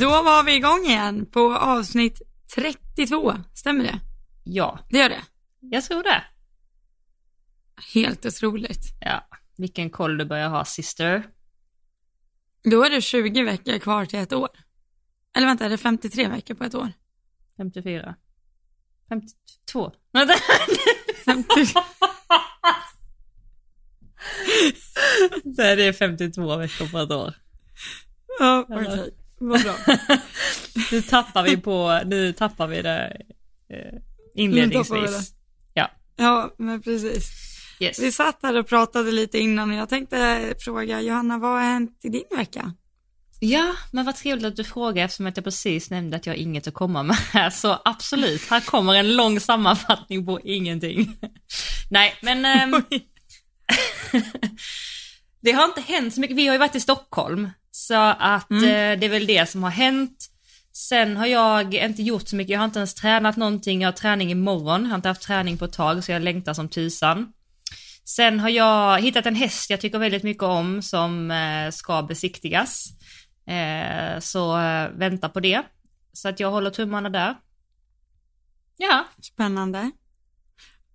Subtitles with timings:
[0.00, 2.22] Då var vi igång igen på avsnitt
[2.54, 4.00] 32, stämmer det?
[4.44, 5.22] Ja, Det gör det.
[5.60, 6.22] jag tror det.
[7.94, 8.80] Helt otroligt.
[9.00, 11.26] Ja, vilken koll du börjar ha syster.
[12.70, 14.48] Då är det 20 veckor kvar till ett år.
[15.36, 16.92] Eller vänta, är det 53 veckor på ett år?
[17.56, 18.14] 54.
[19.08, 19.92] 52.
[20.12, 20.34] Vänta.
[21.24, 21.48] 50...
[25.44, 27.34] Nej, det är 52 veckor på ett år.
[28.38, 29.14] ja, okej.
[29.38, 29.74] Vad bra.
[30.92, 33.16] Nu tappar vi på, nu tappar vi det
[33.70, 33.98] eh,
[34.34, 35.02] inledningsvis.
[35.02, 35.22] vi det.
[35.74, 37.30] Ja, Ja, men precis.
[37.80, 37.98] yes.
[37.98, 42.00] Vi satt här och pratade lite innan och jag tänkte fråga Johanna, vad har hänt
[42.02, 42.72] i din vecka?
[43.40, 46.38] Ja, men vad trevligt att du frågar eftersom att jag precis nämnde att jag har
[46.38, 47.50] inget att komma med här.
[47.50, 51.16] Så absolut, här kommer en lång sammanfattning på ingenting.
[51.90, 52.82] Nej, men ehm,
[55.40, 56.36] det har inte hänt så mycket.
[56.36, 58.64] Vi har ju varit i Stockholm, så att Mm.
[58.64, 60.30] eh, det är väl det som har hänt.
[60.72, 63.92] Sen har jag inte gjort så mycket, jag har inte ens tränat någonting, jag har
[63.92, 67.32] träning imorgon, jag har inte haft träning på ett tag så jag längtar som tusan.
[68.04, 72.86] Sen har jag hittat en häst jag tycker väldigt mycket om som eh, ska besiktigas.
[73.46, 75.62] Eh, så eh, vänta på det.
[76.12, 77.34] Så att jag håller tummarna där.
[78.76, 79.90] Ja, Spännande.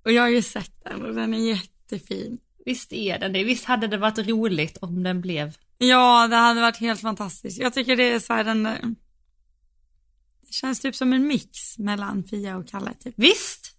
[0.06, 2.38] Och jag har ju sett den och den är jättefin.
[2.66, 3.44] visst är den det.
[3.44, 7.60] Visst hade det varit roligt om den blev Ja, det hade varit helt fantastiskt.
[7.60, 8.66] Jag tycker det är så här den...
[8.66, 8.74] eh,
[10.42, 13.14] Det känns typ som en mix mellan Fia och Kalle typ.
[13.18, 13.76] Visst!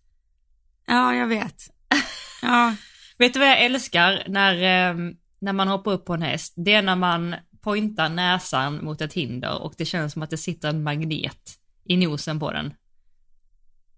[0.87, 1.57] Ja, jag vet.
[2.43, 2.75] Ja,
[3.19, 4.97] Vet du vad jag älskar när, eh,
[5.39, 6.55] när man hoppar upp på en häst?
[6.57, 10.37] Det är när man pointar näsan mot ett hinder och det känns som att det
[10.37, 12.75] sitter en magnet i nosen på den.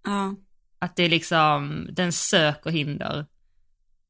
[0.03, 0.35] ja.
[0.79, 3.25] Att det är liksom, den söker hinder.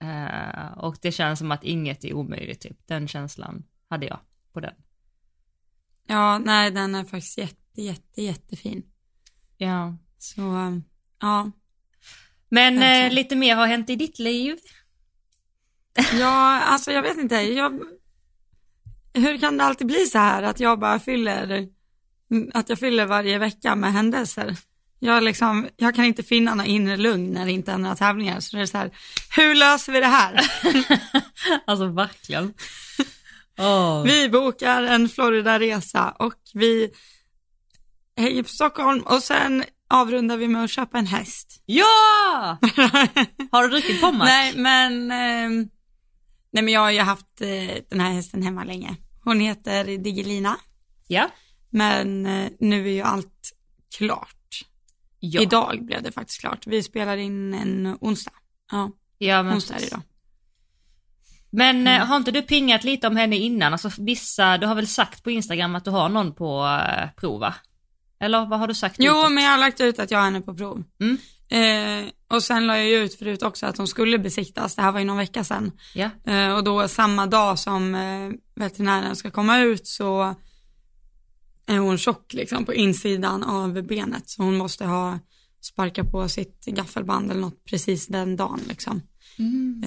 [0.04, 2.78] Eh, och det känns som att inget är omöjligt typ.
[2.88, 3.64] Den känslan
[3.94, 4.20] hade jag
[4.54, 4.74] på den.
[6.08, 8.84] Ja, nej den är faktiskt jätte, jätte, jättefin.
[9.58, 9.98] Ja.
[10.18, 10.78] Så, eh,
[11.20, 11.52] ja.
[12.50, 14.58] Men eh, lite mer har hänt i ditt liv.
[16.14, 17.36] Ja, alltså jag vet inte.
[17.36, 17.80] Jag,
[19.14, 21.68] hur kan det alltid bli så här att jag bara fyller,
[22.54, 24.58] att jag fyller varje vecka med händelser?
[25.00, 28.40] Jag, liksom, jag kan inte finna någon inre lugn när det inte är några tävlingar.
[28.40, 28.92] Så det är så här,
[29.36, 30.52] hur löser vi det här?
[31.66, 32.54] alltså verkligen.
[33.60, 34.04] Åh.
[34.04, 36.90] Vi bokar en Florida-resa och vi
[38.18, 41.64] hänger på Stockholm och sen avrundar vi med att köpa en häst.
[41.66, 41.84] Ja!
[43.52, 44.26] Har du druckit Pommac?
[44.28, 45.70] Nej, men, ehm,
[46.52, 48.96] nej, men jag har ju haft eh, den här hästen hemma länge.
[49.24, 50.58] Hon heter Digelina,
[51.08, 51.30] Ja.
[51.70, 53.52] men eh, nu är ju allt
[53.98, 54.66] klart.
[55.20, 55.42] ja.
[55.42, 56.68] Idag blev det faktiskt klart.
[56.68, 58.34] Vi spelar in en onsdag.
[58.72, 60.02] Ja, Ja, men, onsdag är idag.
[61.54, 62.02] Men Mm.
[62.02, 63.74] eh, har inte du pingat lite om henne innan?
[63.74, 67.56] Alltså vissa, du har väl sagt på Instagram att du har någon på uh, prova?
[68.20, 68.96] Eller vad har du sagt?
[69.00, 69.32] Jo, utåt?
[69.32, 70.84] men jag har lagt ut att jag har henne på prov.
[71.02, 71.18] Mm.
[71.50, 74.76] Eh, och sen la jag ut förut också att hon skulle besiktas.
[74.76, 75.72] Det här var ju någon vecka sedan.
[75.96, 76.10] Ja.
[76.32, 80.36] Eh, och då samma dag som eh, veterinären ska komma ut så
[81.68, 84.30] är hon tjock liksom på insidan av benet.
[84.30, 85.20] Så hon måste ha
[85.62, 89.02] sparka på sitt gaffelband eller något precis den dagen liksom.
[89.40, 89.84] Mm.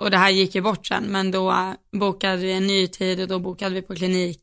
[0.00, 3.20] Och det här gick ju bort sen men då eh, bokade vi en ny tid
[3.20, 4.42] och då bokade vi på klinik.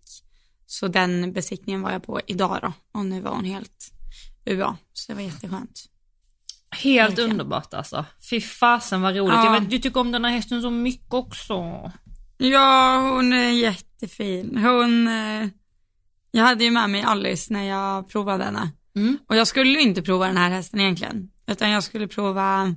[0.65, 3.91] Så den besiktningen var jag på idag då och nu var hon helt
[4.45, 4.77] UA.
[4.93, 5.85] Så det var jätteskönt.
[6.71, 7.31] Helt Verkligen.
[7.31, 8.05] underbart alltså.
[8.29, 9.33] Fy fasen vad roligt.
[9.33, 9.45] Ja.
[9.45, 11.53] Jag vet, du tycker om den här hästen så mycket också.
[12.37, 14.57] Ja, hon är jättefin.
[14.57, 15.47] Hon, eh,
[16.31, 18.71] jag hade ju med mig Alice när jag provade henne.
[18.95, 19.17] Mm.
[19.29, 21.29] Och jag skulle inte prova den här hästen egentligen.
[21.47, 22.75] Utan jag skulle prova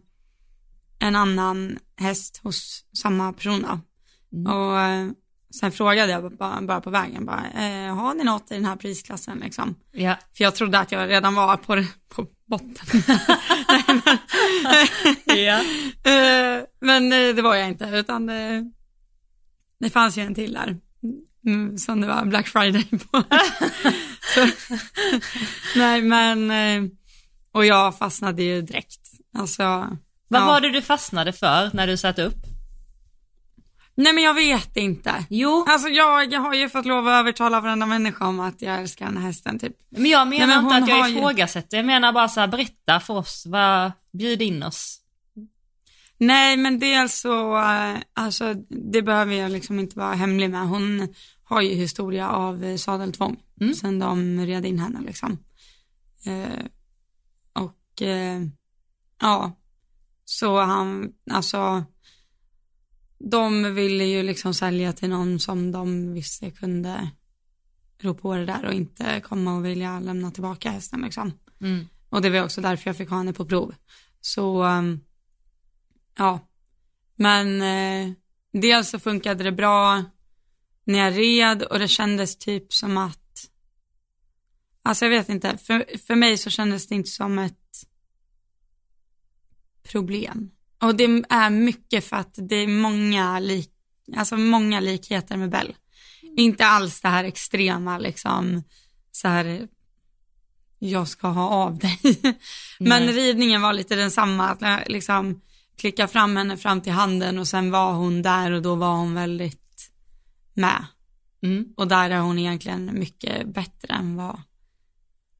[1.00, 3.80] en annan häst hos samma person då.
[4.38, 4.52] Mm.
[4.52, 5.10] Och eh,
[5.60, 8.76] sen frågade jag bara, bara på vägen, bara, eh, har ni något i den här
[8.76, 9.74] prisklassen liksom?
[9.92, 10.16] Ja.
[10.36, 11.84] För jag trodde att jag redan var på,
[12.14, 13.02] på botten.
[15.24, 15.60] Ja.
[16.04, 18.70] Eh, men eh, det var jag inte, utan det,
[19.80, 20.76] det fanns ju en till där.
[21.46, 23.24] Mm, som det var Black Friday på.
[25.76, 26.50] Nej men,
[27.52, 29.00] och jag fastnade ju direkt.
[29.34, 29.96] Alltså,
[30.32, 30.46] Vad ja.
[30.46, 32.36] var det du fastnade för när du satt upp?
[33.94, 35.24] Nej men jag vet inte.
[35.30, 38.78] Jo, Alltså jag, jag har ju fått lov att övertala varenda människa om att jag
[38.80, 39.76] älskar den här hästen typ.
[39.88, 41.76] men jag menar Nej, men inte att jag har ju- ifrågasätter.
[41.76, 43.44] Jag menar bara så här, berätta för oss.
[43.46, 45.00] Vad, bjud in oss.
[46.18, 50.68] Nej men dels så, eh, alltså det behöver jag liksom inte vara hemlig med.
[50.68, 53.74] Hon har ju historia av eh, sadeltvång Mm.
[53.74, 55.38] sen de red in henne liksom.
[56.26, 56.64] Eh,
[57.52, 58.40] och eh,
[59.20, 59.52] ja,
[60.30, 61.84] så han, alltså
[63.18, 67.10] de ville ju liksom sälja till någon som de visste kunde
[67.98, 71.32] rå på det där och inte komma och vilja lämna tillbaka hästen liksom.
[71.60, 71.86] Mm.
[72.08, 73.74] Och det var också därför jag fick ha henne på prov.
[74.20, 75.00] Så, um,
[76.18, 76.48] ja.
[77.14, 78.12] Men eh,
[78.52, 80.04] dels så funkade det bra
[80.84, 83.50] när jag red och det kändes typ som att,
[84.82, 87.59] alltså jag vet inte, för, för mig så kändes det inte som ett
[89.90, 90.50] problem.
[90.82, 93.70] Och det är mycket för att det är många, lik,
[94.16, 95.74] alltså många likheter med Bell.
[96.36, 98.62] Inte alls det här extrema liksom,
[99.12, 99.68] så här,
[100.78, 102.00] jag ska ha av dig.
[102.78, 103.14] Men Nej.
[103.14, 105.40] ridningen var lite densamma, att jag liksom
[105.78, 109.14] klicka fram henne fram till handen och sen var hon där och då var hon
[109.14, 109.92] väldigt
[110.54, 110.84] med.
[111.42, 111.66] Mm.
[111.76, 114.42] Och där är hon egentligen mycket bättre än vad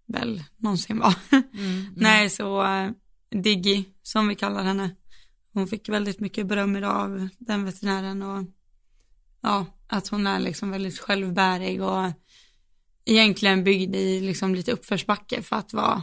[0.07, 1.15] Bell någonsin var.
[1.59, 1.87] Mm.
[1.97, 2.91] Nej, så uh,
[3.31, 4.97] Diggy, som vi kallar henne,
[5.53, 8.45] hon fick väldigt mycket beröm idag av den veterinären och
[9.41, 12.13] ja, att hon är liksom väldigt självbärig och
[13.05, 16.03] egentligen byggd i liksom lite uppförsbacke för att vara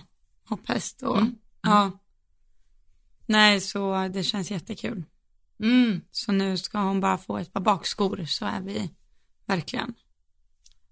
[0.49, 1.35] hopphäst och Mm.
[1.61, 1.91] ja.
[3.25, 5.03] Nej, så det känns jättekul.
[5.59, 6.01] Mm.
[6.11, 8.89] Så nu ska hon bara få ett par bakskor så är vi
[9.45, 9.93] verkligen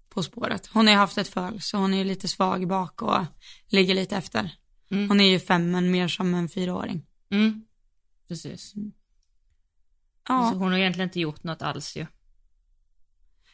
[0.08, 0.66] på spåret.
[0.66, 3.24] Hon har ju haft ett föl så hon är ju lite svag bak och
[3.68, 4.50] ligger lite efter.
[4.90, 5.08] Mm.
[5.08, 7.06] Hon är ju fem men mer som en fyraåring.
[7.30, 7.64] Mm.
[8.28, 8.74] Precis.
[10.28, 12.06] Ja, Så hon har egentligen inte gjort något alls ju.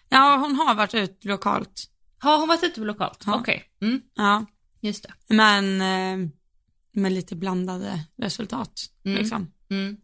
[0.08, 1.88] ja hon har varit ut lokalt.
[2.18, 3.22] Har hon varit ute lokalt?
[3.26, 3.40] Ja.
[3.40, 3.64] Okej.
[3.80, 4.02] Mm.
[4.14, 4.46] Ja,
[4.80, 5.34] Just det.
[5.34, 6.28] men eh,
[6.92, 9.18] med lite blandade resultat Mm.
[9.18, 9.52] liksom.
[9.70, 9.96] Mm.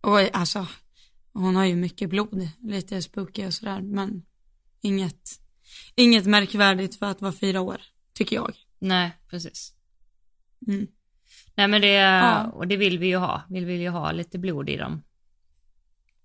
[0.00, 0.66] Och alltså,
[1.32, 4.22] hon har ju mycket blod, lite spooky och sådär, men
[4.80, 5.30] inget,
[5.94, 7.80] inget märkvärdigt för att vara fyra år,
[8.14, 8.54] tycker jag.
[8.78, 9.74] Nej, precis.
[10.68, 10.86] Mm.
[11.54, 12.46] Nej men det, Ja.
[12.46, 13.42] och det vill vi ju ha.
[13.50, 15.02] Vi vill ju ha lite blod i dem.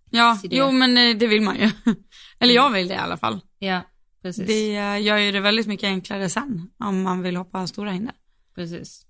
[0.09, 1.69] Ja, jo men eh, det vill man ju.
[2.39, 3.39] Eller jag vill det i alla fall.
[3.59, 3.81] Ja,
[4.21, 4.47] precis.
[4.47, 8.15] Det eh, gör ju det väldigt mycket enklare sen, om man vill hoppa stora hinder.
[8.55, 9.03] Precis.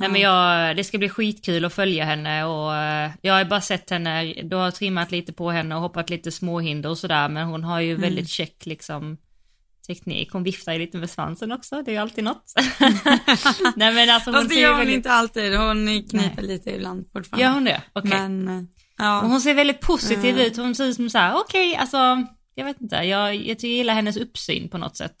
[0.00, 3.60] Nej men jag, det ska bli skitkul att följa henne och eh, jag har bara
[3.60, 7.46] sett henne, du har trimmat lite på henne och hoppat lite småhinder och sådär men
[7.46, 8.00] hon har ju Mm.
[8.02, 9.16] väldigt check liksom
[9.88, 10.32] teknik.
[10.32, 12.52] Hon viftar ju lite med svansen också, det är ju alltid något.
[13.76, 14.96] Nej men alltså hon Fast det gör hon väldigt...
[14.96, 17.44] inte alltid, hon kniper lite ibland fortfarande.
[17.44, 17.82] Gör hon det?
[17.92, 18.10] Okej.
[18.10, 18.64] Men, eh,
[18.96, 19.20] ja.
[19.20, 20.46] hon ser väldigt positiv Mm.
[20.46, 21.96] ut, hon ser ut som såhär, okej alltså,
[22.54, 25.16] jag vet inte, jag, jag gillar hennes uppsyn på något sätt.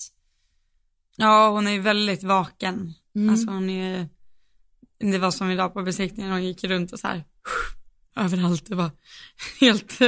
[1.16, 2.94] ja, hon är ju väldigt vaken.
[3.16, 3.30] Mm.
[3.30, 4.08] Alltså hon är
[5.00, 7.24] det var som idag på besiktningen, hon gick runt och så här
[8.16, 8.90] överallt, det var
[9.60, 9.98] helt,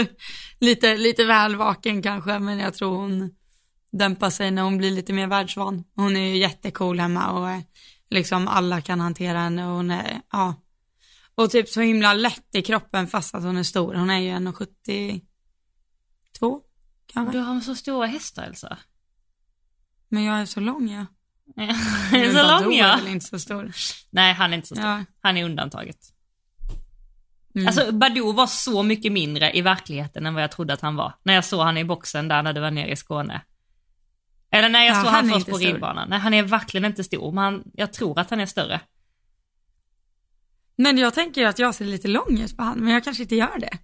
[0.61, 3.31] lite, lite väl vaken kanske, men jag tror hon
[3.93, 5.85] dämpar sig när hon blir lite mer världsvan.
[5.95, 7.61] Hon är ju jättecool hemma och eh,
[8.11, 10.55] liksom alla kan hantera henne och hon är, ja.
[11.35, 13.95] Och typ så himla lätt i kroppen fast att hon är stor.
[13.95, 16.61] Hon är ju 1,72
[17.07, 17.39] kanske.
[17.39, 18.79] Du har så stora hästar Elsa.
[20.09, 21.07] Men jag är så lång ja.
[22.13, 22.97] Men så lång är ja.
[22.97, 23.73] väl inte så stor.
[24.11, 24.87] Nej han är inte så stor.
[24.87, 25.05] Ja.
[25.21, 25.99] Han är undantaget.
[27.55, 27.67] Mm.
[27.67, 31.13] Alltså Badou var så mycket mindre i verkligheten än vad jag trodde att han var.
[31.23, 33.43] När jag såg han i boxen där när du var nere i Skåne.
[34.51, 36.09] Eller när jag Ja, såg han först på ridbanan.
[36.09, 38.81] Nej han är verkligen inte stor, men han, jag tror att han är större.
[40.77, 43.37] Men jag tänker att jag ser lite lång ut på han, men jag kanske inte
[43.37, 43.79] gör det.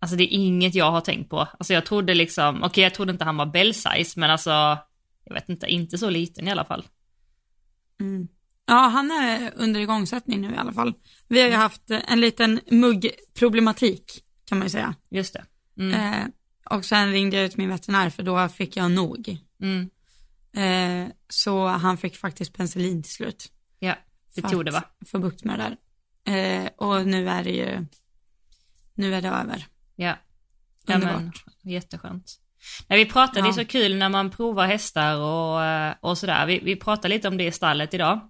[0.00, 1.38] Alltså det är inget jag har tänkt på.
[1.38, 4.50] Alltså jag trodde liksom, okej jag trodde inte han var bell-size, men alltså,
[5.24, 6.84] jag vet inte, inte så liten i alla fall.
[8.00, 8.28] Mm.
[8.66, 10.94] Ja, han är under igångsättning nu i alla fall.
[11.28, 14.94] Vi har ju haft eh, en liten muggproblematik kan man ju säga.
[15.10, 15.44] Just det.
[15.78, 15.94] Mm.
[15.94, 16.26] Eh,
[16.70, 19.38] och sen ringde jag ut min veterinär för då fick jag nog.
[19.62, 19.90] Mm.
[20.52, 23.52] Eh, så han fick faktiskt penicillin till slut.
[23.78, 23.94] Ja,
[24.34, 24.84] det för tog det va?
[25.06, 25.76] Få bukt med det där.
[26.64, 27.86] Eh, och nu är det ju,
[28.94, 29.66] nu är det över.
[29.96, 30.16] Ja.
[30.86, 31.44] ja men, Underbart.
[31.62, 32.40] jätteskönt.
[32.88, 33.52] Nej, vi pratade, det är Ja.
[33.52, 36.46] så kul när man provar hästar och, eh, och sådär.
[36.46, 38.20] Vi, vi pratade lite om det i stallet idag.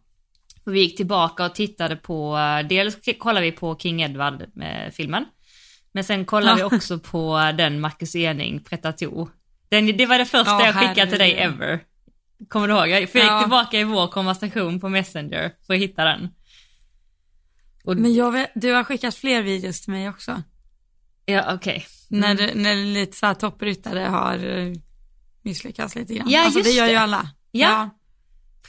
[0.65, 5.25] Vi gick tillbaka och tittade på, eh, dels kollade vi på King Edward med filmen.
[5.93, 6.69] Men sen kollade Ja.
[6.69, 9.31] vi också på den Marcus Ening, Pretator.
[9.69, 11.81] Den, det var det första Ja, jag skickade till dig ever.
[12.49, 12.89] Kommer du ihåg?
[12.89, 13.41] Jag- gick Ja.
[13.41, 16.29] tillbaka i vår konversation på Messenger för att hitta den.
[17.85, 20.43] Och, Men jag vet, du har skickat fler videos till mig också.
[21.25, 21.87] ja, okej.
[22.09, 24.73] När, det, när lite så här toppryttare har eh,
[25.43, 26.31] misslyckats lite grann.
[26.31, 27.01] Ja, alltså det just gör ju det.
[27.01, 27.31] alla.
[27.51, 27.91] Ja.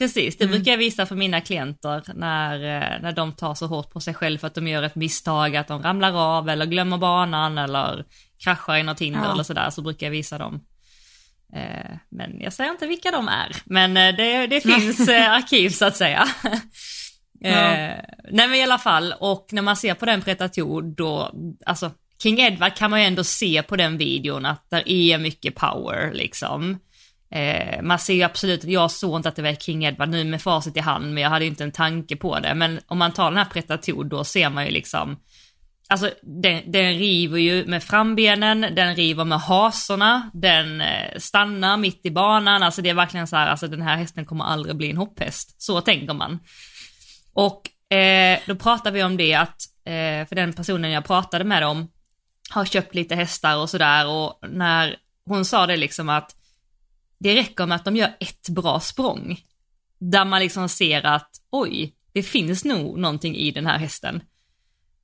[0.00, 0.56] Precis, det Mm.
[0.56, 4.14] brukar jag visa för mina klienter när, eh, när de tar så hårt på sig
[4.14, 8.04] själv för att de gör ett misstag, att de ramlar av eller glömmer banan eller
[8.44, 9.32] kraschar i något hinder Ja.
[9.32, 10.60] eller sådär, så brukar jag visa dem.
[11.56, 15.84] Eh, Men jag säger inte vilka de är, men eh, det, det finns arkiv så
[15.84, 16.28] att säga.
[17.44, 17.96] Eh,
[18.30, 21.30] nej men i alla fall, och när man ser på den Pretator då,
[21.66, 21.90] alltså
[22.22, 26.12] King Edward kan man ju ändå se på den videon att där är mycket power
[26.14, 26.78] liksom.
[27.32, 30.42] Eh, man ser ju absolut, jag såg inte att det var King Edward nu med
[30.42, 32.54] facit i hand, men jag hade ju inte en tanke på det.
[32.54, 35.16] Men om man tar den här Pretator, då ser man ju liksom,
[35.88, 42.06] alltså den, den river ju med frambenen, den river med hasorna, den eh, stannar mitt
[42.06, 44.90] i banan, alltså det är verkligen så här, alltså den här hästen kommer aldrig bli
[44.90, 45.62] en hopphäst.
[45.62, 46.38] Så tänker man.
[47.32, 51.66] Och eh, då pratar vi om det att, eh, för den personen jag pratade med
[51.66, 51.88] om,
[52.50, 54.96] har köpt lite hästar och sådär och när
[55.26, 56.36] hon sa det liksom att
[57.20, 59.40] det räcker med att de gör ett bra språng.
[59.98, 64.22] Där man liksom ser att oj, det finns nog någonting i den här hästen.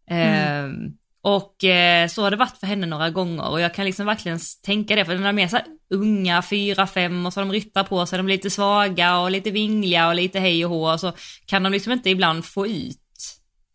[0.07, 0.65] Mm.
[0.65, 4.07] Eh, och eh, så har det varit för henne några gånger och jag kan liksom
[4.07, 5.59] verkligen tänka det, för när de är så
[5.91, 9.31] unga, fyra, fem och så har de ryttar på sig, de är lite svaga och
[9.31, 11.13] lite vingliga och lite hej och hå och så
[11.47, 12.99] kan de liksom inte ibland få ut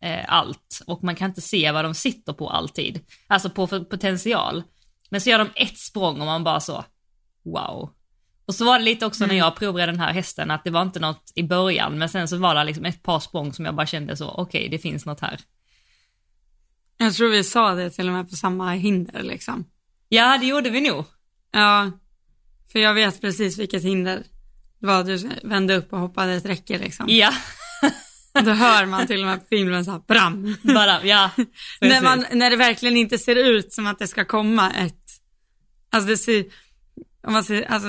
[0.02, 3.00] eh, allt och man kan inte se vad de sitter på alltid.
[3.26, 4.62] Alltså på potential.
[5.10, 6.84] Men så gör de ett språng och man bara så,
[7.44, 7.90] wow.
[8.52, 9.36] Och så var det lite också mm.
[9.36, 12.28] när jag provade den här hästen att det var inte något i början men sen
[12.28, 14.78] så var det liksom ett par språng som jag bara kände så, okej okay, det
[14.78, 15.40] finns något här.
[16.96, 19.64] Jag tror vi sa det till och med på samma hinder liksom.
[20.08, 21.04] Ja det gjorde vi nog.
[21.52, 21.90] Ja,
[22.72, 24.22] för jag vet precis vilket hinder
[24.78, 25.04] det var.
[25.04, 27.06] Du vände upp och hoppade ett räcke liksom.
[27.08, 27.32] Ja.
[28.32, 30.56] Då hör man till och med på filmen såhär bram.
[30.62, 31.30] Bara, ja.
[31.80, 35.04] när, man, när det verkligen inte ser ut som att det ska komma ett,
[35.90, 36.44] alltså det ser,
[37.26, 37.88] om man ser, alltså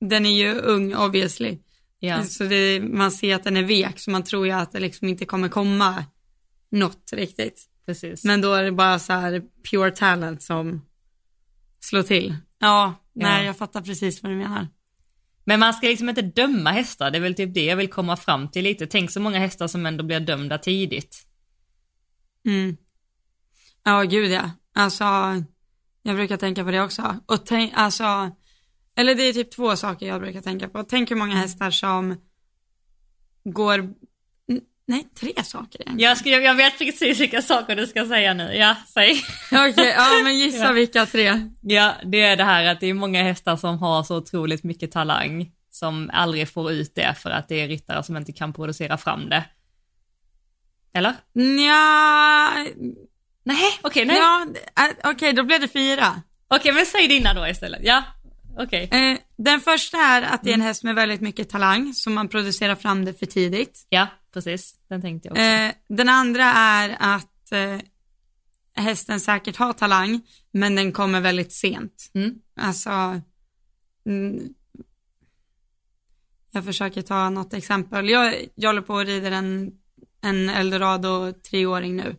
[0.00, 1.58] den är ju ung obviously.
[1.98, 2.24] Ja.
[2.24, 5.08] Så det, man ser att den är vek så man tror ju att det liksom
[5.08, 6.04] inte kommer komma
[6.70, 7.66] något riktigt.
[7.86, 8.24] Precis.
[8.24, 10.86] Men då är det bara så här pure talent som
[11.80, 12.36] slår till.
[12.58, 14.68] Ja, nej jag fattar precis vad du menar.
[15.44, 18.16] Men man ska liksom inte döma hästar, det är väl typ det jag vill komma
[18.16, 18.86] fram till lite.
[18.86, 21.26] Tänk så många hästar som ändå blir dömda tidigt.
[22.46, 22.76] Mm.
[23.84, 24.50] Ja, gud ja.
[24.74, 25.04] Alltså,
[26.02, 27.16] jag brukar tänka på det också.
[27.26, 28.36] Och tänk, alltså,
[29.00, 30.82] eller det är typ två saker jag brukar tänka på.
[30.82, 32.16] Tänk hur många hästar som
[33.44, 33.94] går,
[34.86, 35.98] nej, tre saker egentligen.
[35.98, 38.54] Jag, ska, jag vet precis vilka saker du ska säga nu.
[38.54, 39.10] Ja, säg.
[39.52, 40.72] Okej, okay, ja men gissa ja.
[40.72, 41.50] vilka tre.
[41.60, 44.92] Ja, det är det här att det är många hästar som har så otroligt mycket
[44.92, 48.98] talang som aldrig får ut det för att det är ryttare som inte kan producera
[48.98, 49.44] fram det.
[50.94, 51.14] Eller?
[51.66, 52.50] Ja.
[53.44, 54.16] Nej, okej, okay, nej.
[54.16, 54.46] Ja,
[54.84, 56.22] äh, okej, okay, då blev det fyra.
[56.48, 57.80] Okej, okay, men säg dina då istället.
[57.82, 58.02] Ja,
[58.62, 58.84] okej.
[58.84, 59.12] Okay.
[59.12, 60.66] Eh, den första är att det är en mm.
[60.66, 63.86] häst med väldigt mycket talang, så man producerar fram det för tidigt.
[63.88, 64.74] Ja, precis.
[64.88, 65.42] Den tänkte jag också.
[65.42, 67.78] Eh, den andra är att eh,
[68.74, 70.20] hästen säkert har talang,
[70.52, 72.10] men den kommer väldigt sent.
[72.14, 72.34] Mm.
[72.56, 73.20] Alltså,
[74.06, 74.54] mm,
[76.52, 78.08] jag försöker ta något exempel.
[78.08, 79.72] Jag, jag håller på och rider en,
[80.22, 82.16] en eldorado treåring nu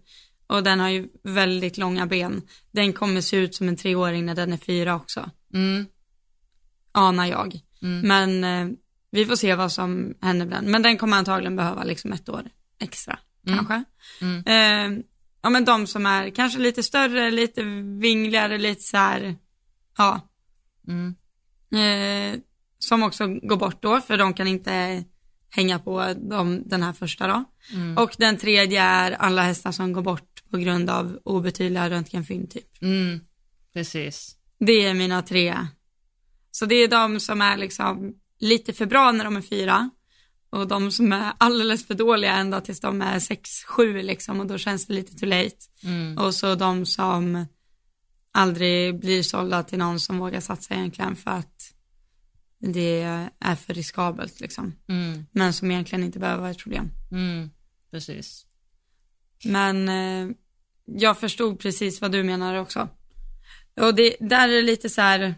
[0.51, 2.41] och den har ju väldigt långa ben.
[2.71, 5.29] Den kommer se ut som en treåring när den är fyra också.
[5.53, 5.85] Mm.
[6.91, 7.59] Anar jag.
[7.81, 8.07] Mm.
[8.07, 8.77] Men eh,
[9.11, 10.71] vi får se vad som händer med den.
[10.71, 12.43] Men den kommer antagligen behöva liksom ett år
[12.79, 13.57] extra mm.
[13.57, 13.83] kanske.
[14.21, 14.43] Mm.
[14.45, 15.03] Eh,
[15.41, 17.63] ja men de som är kanske lite större, lite
[17.99, 19.35] vingligare, lite så här,
[19.97, 20.21] ja.
[20.87, 21.15] Mm.
[21.73, 22.39] Eh,
[22.79, 25.03] som också går bort då, för de kan inte
[25.49, 27.43] hänga på de, den här första då.
[27.73, 27.97] Mm.
[27.97, 32.81] Och den tredje är alla hästar som går bort på grund av obetydliga röntgenfynd typ.
[32.81, 33.19] Mm.
[33.73, 34.35] Precis.
[34.59, 35.57] Det är mina tre.
[36.51, 39.89] Så det är de som är liksom lite för bra när de är fyra
[40.49, 44.47] och de som är alldeles för dåliga ända tills de är sex, sju liksom och
[44.47, 45.57] då känns det lite too late.
[45.83, 46.17] Mm.
[46.17, 47.45] Och så de som
[48.31, 51.73] aldrig blir sålda till någon som vågar satsa egentligen för att
[52.59, 53.01] det
[53.39, 54.75] är för riskabelt liksom.
[54.87, 55.25] Mm.
[55.31, 56.91] Men som egentligen inte behöver vara ett problem.
[57.11, 57.49] Mm.
[57.91, 58.45] Precis.
[59.45, 60.35] Men eh,
[60.85, 62.89] jag förstod precis vad du menar också.
[63.81, 65.35] Och det, där är det lite så här,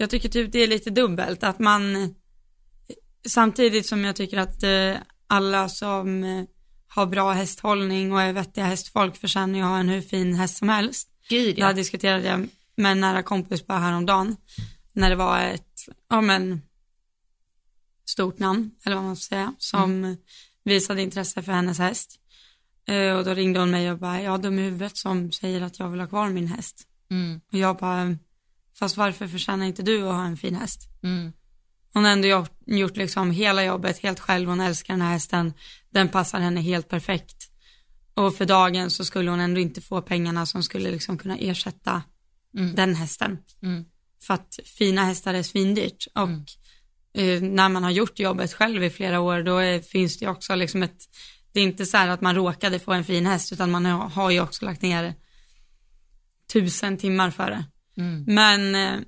[0.00, 2.14] jag tycker typ det är lite dubbelt att man,
[3.26, 4.94] samtidigt som jag tycker att eh,
[5.26, 6.44] alla som eh,
[6.88, 10.56] har bra hästhållning och är vettiga hästfolk förtjänar ju att ha en hur fin häst
[10.56, 11.08] som helst.
[11.28, 11.66] Gud, ja.
[11.66, 14.36] Jag diskuterade det med en nära kompis bara häromdagen,
[14.92, 16.62] när det var ett, ja men,
[18.04, 20.16] stort namn, eller vad man ska säga, som mm.
[20.64, 22.20] visade intresse för hennes häst.
[22.88, 25.60] Eh, och då ringde hon mig och bara, jag har dum i huvudet som säger
[25.60, 26.86] att jag vill ha kvar min häst.
[27.10, 27.40] Mm.
[27.52, 28.16] Och jag bara,
[28.78, 30.88] fast varför förtjänar inte du att ha en fin häst?
[31.02, 31.32] Mm.
[31.92, 35.52] Hon har ändå gjort, gjort liksom hela jobbet helt själv, hon älskar den här hästen,
[35.90, 37.50] den passar henne helt perfekt.
[38.14, 42.02] Och för dagen så skulle hon ändå inte få pengarna som skulle liksom kunna ersätta
[42.56, 42.74] mm.
[42.74, 43.38] den hästen.
[43.62, 43.84] Mm.
[44.22, 46.44] För att fina hästar är svindyrt och mm.
[47.14, 50.54] eh, när man har gjort jobbet själv i flera år då är, finns det också
[50.54, 50.98] liksom ett,
[51.52, 54.08] det är inte så här att man råkade få en fin häst utan man har,
[54.08, 55.14] har ju också lagt ner
[56.52, 57.64] tusen timmar för det.
[57.98, 58.24] Mm.
[58.26, 59.00] Men eh,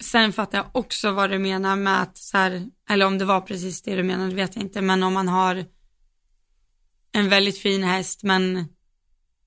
[0.00, 3.40] sen fattar jag också vad du menar med att så här, eller om det var
[3.40, 5.64] precis det du menade vet jag inte, men om man har
[7.12, 8.68] en väldigt fin häst men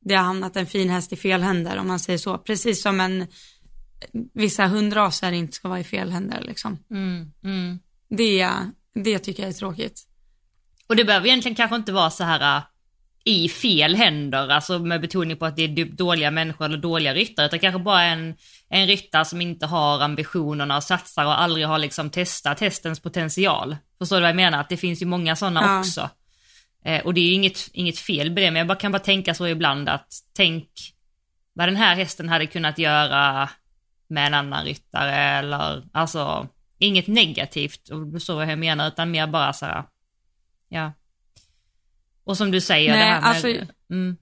[0.05, 2.37] det har hamnat en fin häst i fel händer om man säger så.
[2.37, 3.27] Precis som en,
[4.33, 6.77] vissa hundraser inte ska vara i fel händer liksom.
[6.91, 7.79] Mm, mm.
[8.09, 8.49] Det,
[9.03, 10.07] det tycker jag är tråkigt.
[10.87, 12.61] Och det behöver egentligen kanske inte vara så här
[13.29, 17.45] i fel händer, alltså med betoning på att det är dåliga människor eller dåliga ryttare,
[17.45, 18.35] utan kanske bara en,
[18.69, 23.77] en ryttare som inte har ambitionerna och satsar och aldrig har liksom testat hästens potential.
[23.97, 24.59] Förstår du vad jag menar?
[24.59, 25.79] Att det finns ju många sådana Ja.
[25.79, 26.09] också.
[26.85, 28.99] Eh, och det är ju inget, inget fel med det, men jag bara, kan bara
[28.99, 30.67] tänka så ibland att tänk
[31.53, 33.49] vad den här hästen hade kunnat göra
[34.07, 39.27] med en annan ryttare eller alltså inget negativt, och förstår vad jag menar, utan mer
[39.27, 39.83] bara så här,
[40.69, 40.91] ja.
[42.29, 43.29] Och som du säger Nej, det här med...
[43.29, 44.17] alltså- mm.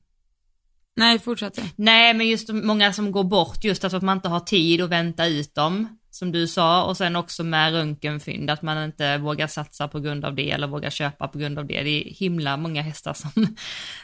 [0.96, 1.60] Nej, fortsätt.
[1.76, 5.26] Nej, men just många som går bort just att man inte har tid att vänta
[5.28, 9.88] ut dem, som du sa, och sen också med röntgenfynd, att man inte vågar satsa
[9.88, 11.84] på grund av det eller vågar köpa på grund av det.
[11.84, 13.32] Det är himla många hästar som,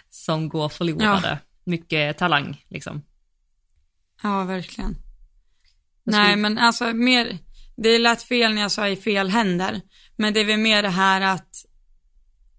[0.10, 1.40] som går förlorade.
[1.66, 3.02] Mycket talang liksom.
[4.24, 4.96] Ja, verkligen.
[6.04, 7.38] Vad Nej, skulle- men alltså mer,
[7.76, 9.82] det lät fel när jag sa i fel händer.
[10.16, 11.53] Men det är väl mer det här att,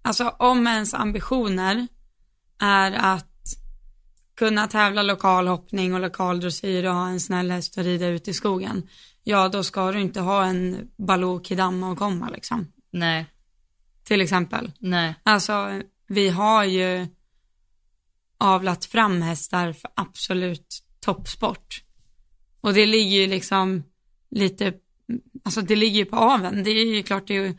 [0.05, 1.87] alltså om ens ambitioner
[2.59, 3.31] är att
[4.37, 8.29] kunna tävla lokal hoppning och lokal dressyr och ha en snäll häst att rida ut
[8.29, 8.89] i skogen.
[9.23, 12.73] Ja, då ska du inte ha en Baloo Kidamma och komma liksom.
[12.91, 13.27] Nej,
[14.05, 14.73] Till exempel.
[14.79, 17.07] nej, Alltså, vi har ju
[18.39, 21.83] avlat fram hästar för absolut toppsport.
[22.61, 23.83] Och det ligger ju liksom
[24.31, 24.73] lite,
[25.45, 26.63] alltså det ligger ju på aven.
[26.65, 27.55] Det är ju klart det är,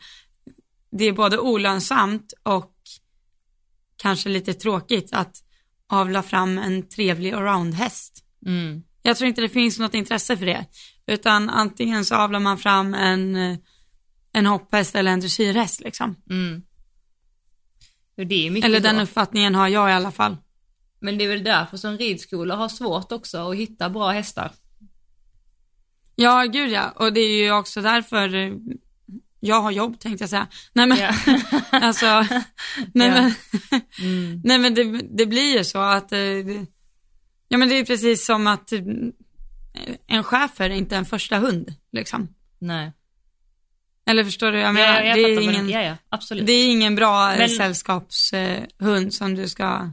[0.97, 2.73] det är både olönsamt och
[3.97, 5.37] kanske lite tråkigt att
[5.87, 8.23] avla fram en trevlig allround-häst.
[8.45, 10.65] mm, Jag tror inte det finns något intresse för det,
[11.08, 13.36] utan antingen så avlar man fram en,
[14.31, 16.15] en hopphäst eller en dressyrhäst liksom.
[16.29, 16.63] mm.
[18.63, 19.01] Eller den så.
[19.01, 20.38] uppfattningen har jag i alla fall.
[20.99, 24.51] Men det är väl därför som ridskolor har svårt också att hitta bra hästar.
[26.15, 26.91] Ja, gud ja.
[26.91, 28.29] Och det är ju också därför
[29.39, 30.48] jag har jobb tänkte jag säga.
[30.74, 31.13] Nej men, Ja.
[31.71, 32.06] alltså,
[32.93, 33.13] nej Ja.
[33.13, 33.34] men,
[34.00, 34.41] Mm.
[34.43, 34.84] nej men det,
[35.17, 36.65] det blir ju så att, eh, det,
[37.48, 38.82] ja men det är precis som att eh,
[40.08, 42.28] en schäfer är inte en första hund liksom.
[42.60, 42.93] Nej.
[44.10, 44.60] Eller förstår du?
[44.60, 46.45] Jag menar, ja, jag det, är ingen, ja, ja, absolut.
[46.45, 47.50] det är ingen bra Men- Men...
[47.50, 49.91] sällskapshund som du ska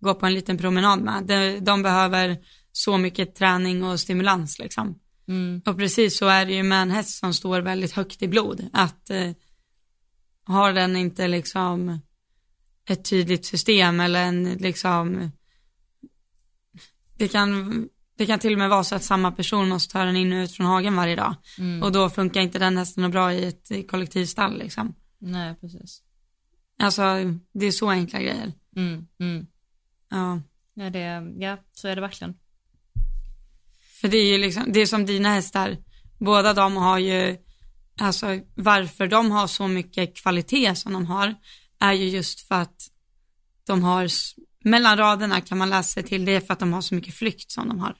[0.00, 1.24] gå på en liten promenad med.
[1.26, 2.36] De, de behöver
[2.72, 4.98] så mycket träning och stimulans liksom.
[5.28, 5.62] Mm.
[5.66, 8.68] Och precis så är det ju med en häst som står väldigt högt i blod.
[8.72, 9.30] Att eh,
[10.44, 12.00] har den inte liksom
[12.88, 15.30] ett tydligt system eller en liksom,
[17.16, 20.16] det kan, det kan till och med vara så att samma person måste ta den
[20.16, 21.34] in och ut från hagen varje dag.
[21.58, 21.82] Mm.
[21.82, 24.94] Och då funkar inte den hästen bra i ett kollektivstall liksom.
[25.18, 26.02] Nej, precis.
[26.78, 27.02] Alltså
[27.52, 28.52] det är så enkla grejer.
[28.76, 29.06] Mm.
[29.20, 29.46] Mm.
[30.10, 30.40] Ja.
[30.74, 32.34] Ja, det, ja, så är det verkligen.
[34.00, 35.76] För det är ju liksom, det är som dina hästar,
[36.18, 37.36] båda de har ju,
[38.00, 41.34] alltså varför de har så mycket kvalitet som de har,
[41.80, 42.76] är ju just för att
[43.66, 44.08] de har,
[44.64, 47.50] mellan raderna kan man läsa sig till det för att de har så mycket flykt
[47.50, 47.94] som de har.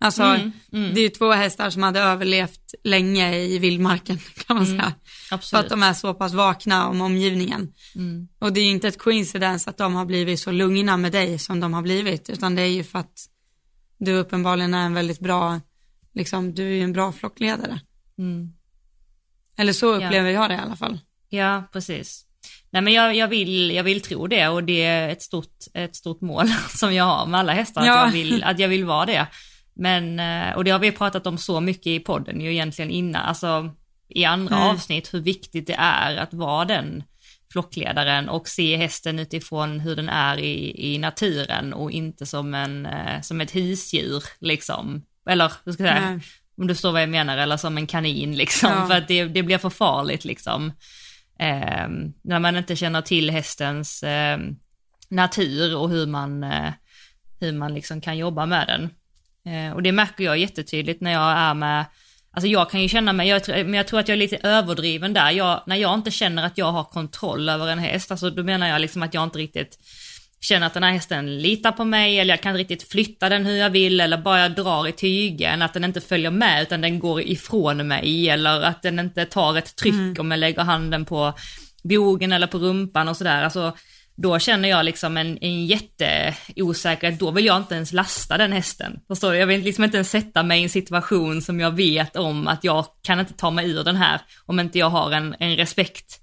[0.00, 0.94] Alltså, Mm, mm.
[0.94, 4.94] det är ju två hästar som hade överlevt länge i vildmarken kan man säga.
[5.28, 5.64] För Absolut.
[5.64, 7.72] att de är så pass vakna om omgivningen.
[7.94, 8.28] Mm.
[8.38, 11.38] Och det är ju inte ett coincidence att de har blivit så lugna med dig
[11.38, 13.28] som de har blivit, utan det är ju för att
[13.98, 15.60] du uppenbarligen är en väldigt bra,
[16.14, 17.80] liksom, du är ju en bra flockledare.
[18.18, 18.52] Mm.
[19.58, 20.06] Eller så Ja.
[20.06, 21.00] upplever jag det i alla fall.
[21.28, 22.24] Ja, precis.
[22.70, 25.96] Nej men jag, jag, vill, jag vill tro det och det är ett stort, ett
[25.96, 27.98] stort mål som jag har med alla hästar, Ja.
[28.00, 29.26] att, jag vill, att jag vill vara det.
[29.74, 33.22] Men, eh, och det har vi pratat om så mycket i podden ju egentligen innan,
[33.22, 33.70] alltså
[34.08, 34.68] i andra Mm.
[34.68, 37.02] avsnitt, hur viktigt det är att vara den
[37.52, 42.86] flockledaren och se hästen utifrån hur den är i, i naturen och inte som, en,
[42.86, 45.02] eh, som ett husdjur liksom.
[45.28, 46.20] Eller, hur ska jag säga, Nej.
[46.56, 48.86] om du förstår vad jag menar, eller som en kanin liksom, Ja.
[48.86, 50.72] för att det, det blir för farligt liksom.
[51.38, 54.56] Ehm, när man inte känner till hästens ehm,
[55.08, 56.72] natur och hur man, eh,
[57.40, 58.90] hur man liksom kan jobba med den.
[59.54, 61.84] Eh, och det märker jag jättetydligt när jag är med,
[62.30, 65.12] alltså jag kan ju känna mig, jag, men jag tror att jag är lite överdriven
[65.12, 68.42] där, jag, när jag inte känner att jag har kontroll över en häst, alltså då
[68.42, 69.78] menar jag liksom att jag inte riktigt
[70.40, 73.46] känner att den här hästen litar på mig eller jag kan inte riktigt flytta den
[73.46, 76.80] hur jag vill eller bara jag drar i tygen, att den inte följer med utan
[76.80, 81.04] den går ifrån mig eller att den inte tar ett tryck om jag lägger handen
[81.04, 81.34] på
[81.82, 83.44] bogen eller på rumpan och sådär.
[83.44, 83.76] Alltså,
[84.22, 89.00] då känner jag liksom en, en jätteosäkerhet, då vill jag inte ens lasta den hästen.
[89.08, 89.38] Förstår du?
[89.38, 92.64] Jag vill liksom inte ens sätta mig i en situation som jag vet om att
[92.64, 96.20] jag kan inte ta mig ur den här om inte jag har en, en respekt.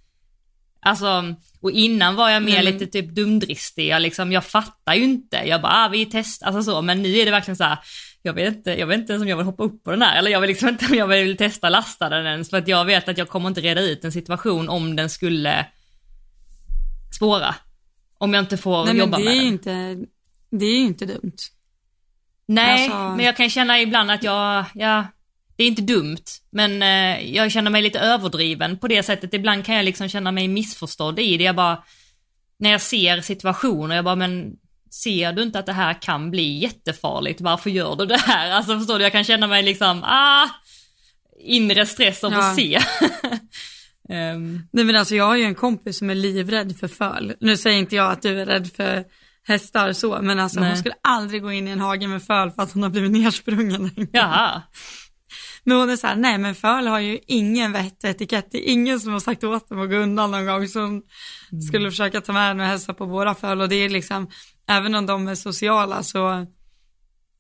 [0.82, 2.74] Alltså, och innan var jag mer mm.
[2.74, 6.64] lite typ dumdristig, jag liksom, jag fattar ju inte, jag bara, ah, vi testar, alltså
[6.64, 7.78] så, men nu är det verkligen så här,
[8.22, 10.18] jag vet inte, jag vet inte ens om jag vill hoppa upp på den här,
[10.18, 12.86] eller jag vill liksom inte om jag vill testa lasta den ens, för att jag
[12.86, 15.66] vet att jag kommer inte reda ut en situation om den skulle
[17.16, 17.56] spåra.
[18.18, 19.46] Om jag inte får Nej, jobba med den.
[19.46, 19.98] Inte,
[20.50, 21.38] det är ju inte dumt.
[22.48, 22.98] Nej, alltså...
[22.98, 25.08] men jag kan känna ibland att jag, ja,
[25.56, 29.34] det är inte dumt, men eh, jag känner mig lite överdriven på det sättet.
[29.34, 31.44] Ibland kan jag liksom känna mig missförstådd i det.
[31.44, 31.84] Jag bara,
[32.60, 34.56] när jag ser situationer, jag bara, men
[34.92, 37.42] ser du inte att det här kan bli jättefarligt?
[37.42, 38.52] Varför gör du det här?
[38.52, 40.48] Alltså förstår du, jag kan känna mig liksom, ah,
[41.40, 42.40] inre stress av ja.
[42.40, 42.80] att se.
[44.10, 44.68] um.
[44.72, 47.34] Nej men alltså jag har ju en kompis som är livrädd för föl.
[47.40, 49.04] Nu säger inte jag att du är rädd för
[49.48, 50.70] hästar så, men alltså Nej.
[50.70, 53.12] hon skulle aldrig gå in i en hage med föl för att hon har blivit
[53.12, 53.90] nersprungen.
[54.12, 54.62] Jaha.
[55.64, 58.70] Men hon är så här, nej men föl har ju ingen vett och etikett, det
[58.70, 60.90] är ingen som har sagt åt dem att gå undan någon gång, så hon
[61.52, 61.62] mm.
[61.62, 64.30] skulle försöka ta med henne och hälsa på våra föl och det är liksom,
[64.70, 66.46] även om de är sociala så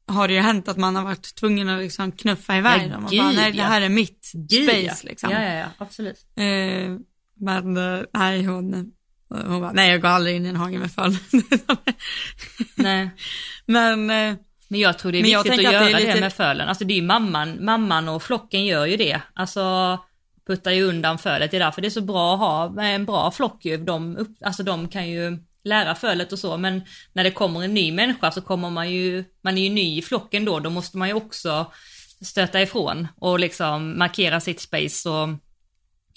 [0.07, 3.05] har det ju hänt att man har varit tvungen att liksom knuffa iväg ja, dem
[3.05, 4.93] och bara, nej det här är mitt gud, space ja.
[5.09, 5.31] liksom.
[5.31, 6.25] Ja, ja, ja, absolut.
[6.35, 6.97] Eh,
[7.39, 8.91] men eh, nej, hon,
[9.29, 11.17] hon bara, nej jag går aldrig in i en hage med föl.
[12.75, 13.09] nej.
[13.65, 14.35] Men eh,
[14.67, 16.13] men jag tror det är viktigt att göra det, lite...
[16.13, 16.69] det med fölen.
[16.69, 19.21] Alltså det är ju mamman, mamman och flocken gör ju det.
[19.33, 19.97] Alltså
[20.47, 21.51] puttar ju undan fölet.
[21.51, 23.77] Det är därför det är så bra att ha en bra flock ju.
[23.77, 26.81] De, upp, alltså de kan ju lära fölet och så, men
[27.13, 30.01] när det kommer en ny människa så kommer man ju, man är ju ny i
[30.01, 31.71] flocken då, då måste man ju också
[32.21, 35.29] stöta ifrån och liksom markera sitt space och,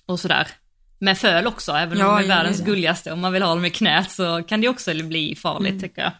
[0.06, 0.48] och sådär.
[0.98, 3.64] Med föl också, även ja, om de är världens gulligaste, om man vill ha dem
[3.64, 5.80] i knät så kan det också bli farligt mm.
[5.80, 6.12] tycker jag.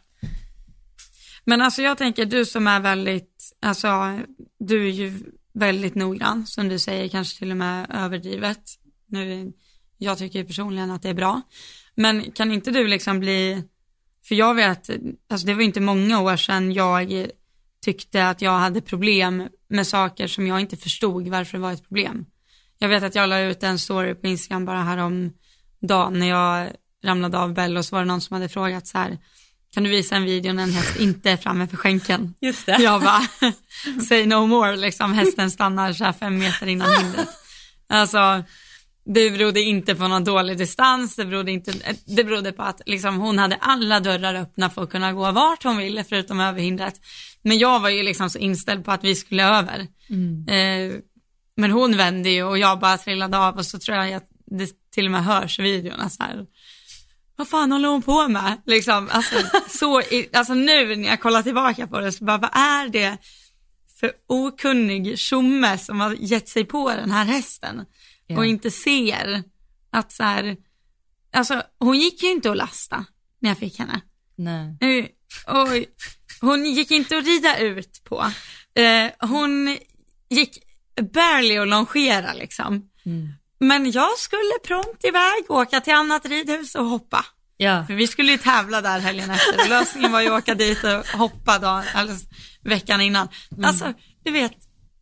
[1.45, 4.19] Men alltså jag tänker, du som är väldigt, alltså
[4.59, 8.63] du är ju väldigt noggrann, som du säger, kanske till och med överdrivet.
[9.07, 9.53] Nu,
[9.99, 11.43] jag tycker personligen att det är bra.
[11.99, 13.63] Men kan inte du liksom bli,
[14.29, 14.91] för jag vet,
[15.31, 17.27] alltså det var inte många år sedan jag
[17.85, 21.89] tyckte att jag hade problem med saker som jag inte förstod varför det var ett
[21.89, 22.27] problem.
[22.79, 25.33] Jag vet att jag la ut en story på Instagram bara här om
[25.81, 26.71] dagen när jag
[27.05, 29.19] ramlade av Bell och så var det någon som hade frågat så här,
[29.75, 32.35] kan du visa en video när en häst inte är framme för skänken?
[32.41, 32.83] Just det.
[32.83, 33.23] Jag bara,
[34.09, 37.29] say no more, liksom hästen stannar så här fem meter innan hindret.
[37.87, 38.45] Alltså,
[39.15, 41.73] det berodde inte på någon dålig distans, det berodde, inte,
[42.05, 45.65] det berodde på att liksom, hon hade alla dörrar öppna för att kunna gå vart
[45.65, 46.95] hon ville förutom över hindret.
[47.43, 49.87] Men jag var ju liksom så inställd på att vi skulle över.
[50.11, 50.49] Mm.
[50.49, 50.97] Eh,
[51.57, 54.71] men hon vände ju och jag bara trillade av och så tror jag att det
[54.93, 56.11] till och med hörs i videon.
[56.11, 56.47] Så här
[57.37, 58.63] vad fan håller hon på med?
[58.67, 59.35] Liksom, alltså,
[59.69, 63.19] så, alltså nu när jag kollar tillbaka på det så bara, vad är det
[64.01, 67.85] för okunnig tjomme som har gett sig på den här hästen
[68.37, 69.43] och inte ser
[69.91, 70.57] att så här,
[71.33, 73.05] alltså hon gick ju inte att lasta
[73.41, 74.01] när jag fick henne.
[74.37, 74.77] Nej.
[74.81, 75.05] Eh,
[75.55, 75.69] och
[76.41, 78.33] hon gick inte att rida ut på.
[78.75, 79.79] Eh, hon
[80.29, 80.59] gick
[81.13, 82.91] barely att longera liksom.
[83.07, 83.29] Mm.
[83.61, 87.25] Men jag skulle prompt iväg, åka till annat ridhus och hoppa.
[87.57, 87.85] Ja.
[87.87, 90.85] För vi skulle ju tävla där helgen efter och lösningen var ju att åka dit
[90.85, 92.17] och hoppa då, eller
[92.63, 93.29] veckan innan.
[93.53, 93.65] Mm.
[93.65, 94.53] Alltså, du vet,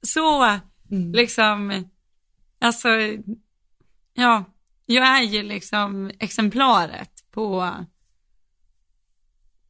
[0.03, 0.43] så
[0.91, 1.13] mm.
[1.13, 1.85] liksom,
[2.67, 2.89] alltså,
[4.15, 4.45] ja,
[4.87, 7.75] jag är ju liksom exemplaret på,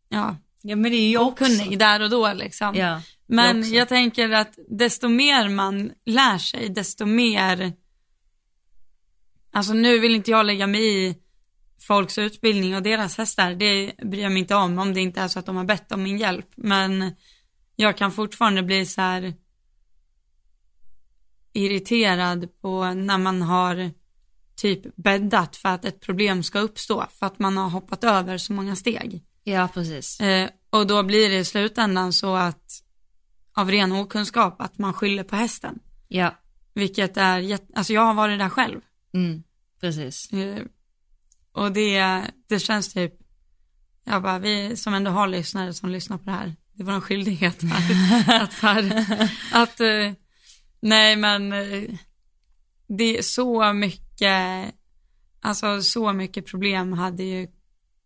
[0.08, 2.74] ja, ja men det är ju okunnig där och då liksom.
[2.74, 7.72] Ja, men jag tänker att desto mer man lär sig, desto mer
[9.56, 11.14] Alltså nu vill inte jag lägga mig i
[11.80, 15.28] folks utbildning och deras hästar, det bryr jag mig inte om om det inte är
[15.28, 16.48] så att de har bett om min hjälp.
[16.56, 17.14] Men
[17.76, 19.34] jag kan fortfarande bli så här
[21.56, 23.90] irriterad på när man har
[24.56, 28.52] typ bäddat för att ett problem ska uppstå för att man har hoppat över så
[28.52, 29.22] många steg.
[29.42, 30.20] Ja, precis.
[30.20, 32.82] Eh, och då blir det i slutändan så att
[33.54, 35.78] av ren okunskap att man skyller på hästen.
[36.08, 36.34] Ja.
[36.74, 38.80] Vilket är, alltså jag har varit där själv.
[39.14, 39.42] Mm,
[39.80, 40.32] precis.
[40.32, 40.62] Eh,
[41.52, 43.14] och det, det känns typ,
[44.04, 47.00] jag bara, vi som ändå har lyssnare som lyssnar på det här, det var en
[47.00, 49.06] skyldighet här, att, här,
[49.52, 50.12] att eh,
[50.80, 51.90] nej men eh,
[52.86, 54.74] det är så mycket,
[55.40, 57.48] alltså så mycket problem hade ju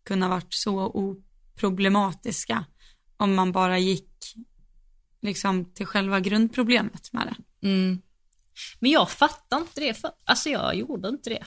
[0.05, 2.65] kunnat varit så oproblematiska
[3.17, 4.35] om man bara gick
[5.21, 7.67] liksom till själva grundproblemet med det.
[7.67, 8.01] Mm.
[8.79, 11.45] Men jag fattar inte det, för, alltså jag gjorde inte det.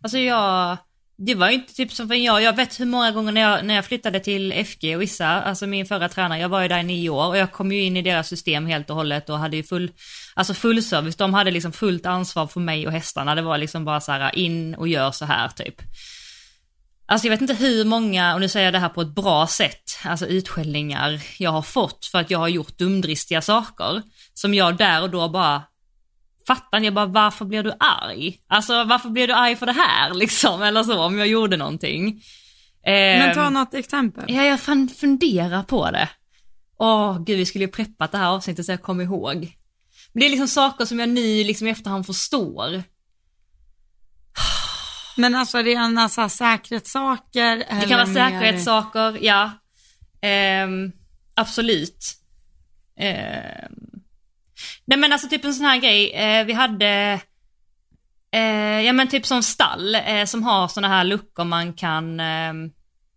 [0.00, 0.76] Alltså jag,
[1.18, 3.74] det var inte typ som för jag, jag vet hur många gånger när jag, när
[3.74, 6.82] jag flyttade till FG och Issa, alltså min förra tränare, jag var ju där i
[6.82, 9.56] nio år och jag kom ju in i deras system helt och hållet och hade
[9.56, 9.90] ju full,
[10.34, 13.84] alltså full service, de hade liksom fullt ansvar för mig och hästarna, det var liksom
[13.84, 15.82] bara så här in och gör så här typ.
[17.08, 19.46] Alltså jag vet inte hur många, och nu säger jag det här på ett bra
[19.46, 24.02] sätt, alltså utskällningar jag har fått för att jag har gjort dumdristiga saker.
[24.34, 25.62] Som jag där och då bara,
[26.46, 26.80] fattar?
[26.80, 28.38] Jag bara, varför blir du arg?
[28.48, 30.62] Alltså varför blir du arg för det här liksom?
[30.62, 32.22] Eller så, om jag gjorde någonting.
[32.84, 34.24] Men ta Ehm, något exempel.
[34.28, 36.08] Ja, jag fan funderar på det.
[36.78, 39.34] Åh, gud, vi skulle ju preppat det här avsnittet så jag kommer ihåg.
[40.12, 42.82] Men det är liksom saker som jag nu liksom i efterhand förstår.
[45.16, 49.50] Men alltså det är en alltså, säkerhetssaker Det kan vara mer- säkerhetssaker, ja.
[50.20, 50.92] Ehm,
[51.34, 51.98] absolut.
[53.00, 53.72] Ehm.
[54.86, 57.20] Nej men alltså typ en sån här grej, eh, vi hade,
[58.30, 62.70] eh, ja men typ som stall eh, som har såna här luckor man kan ehm,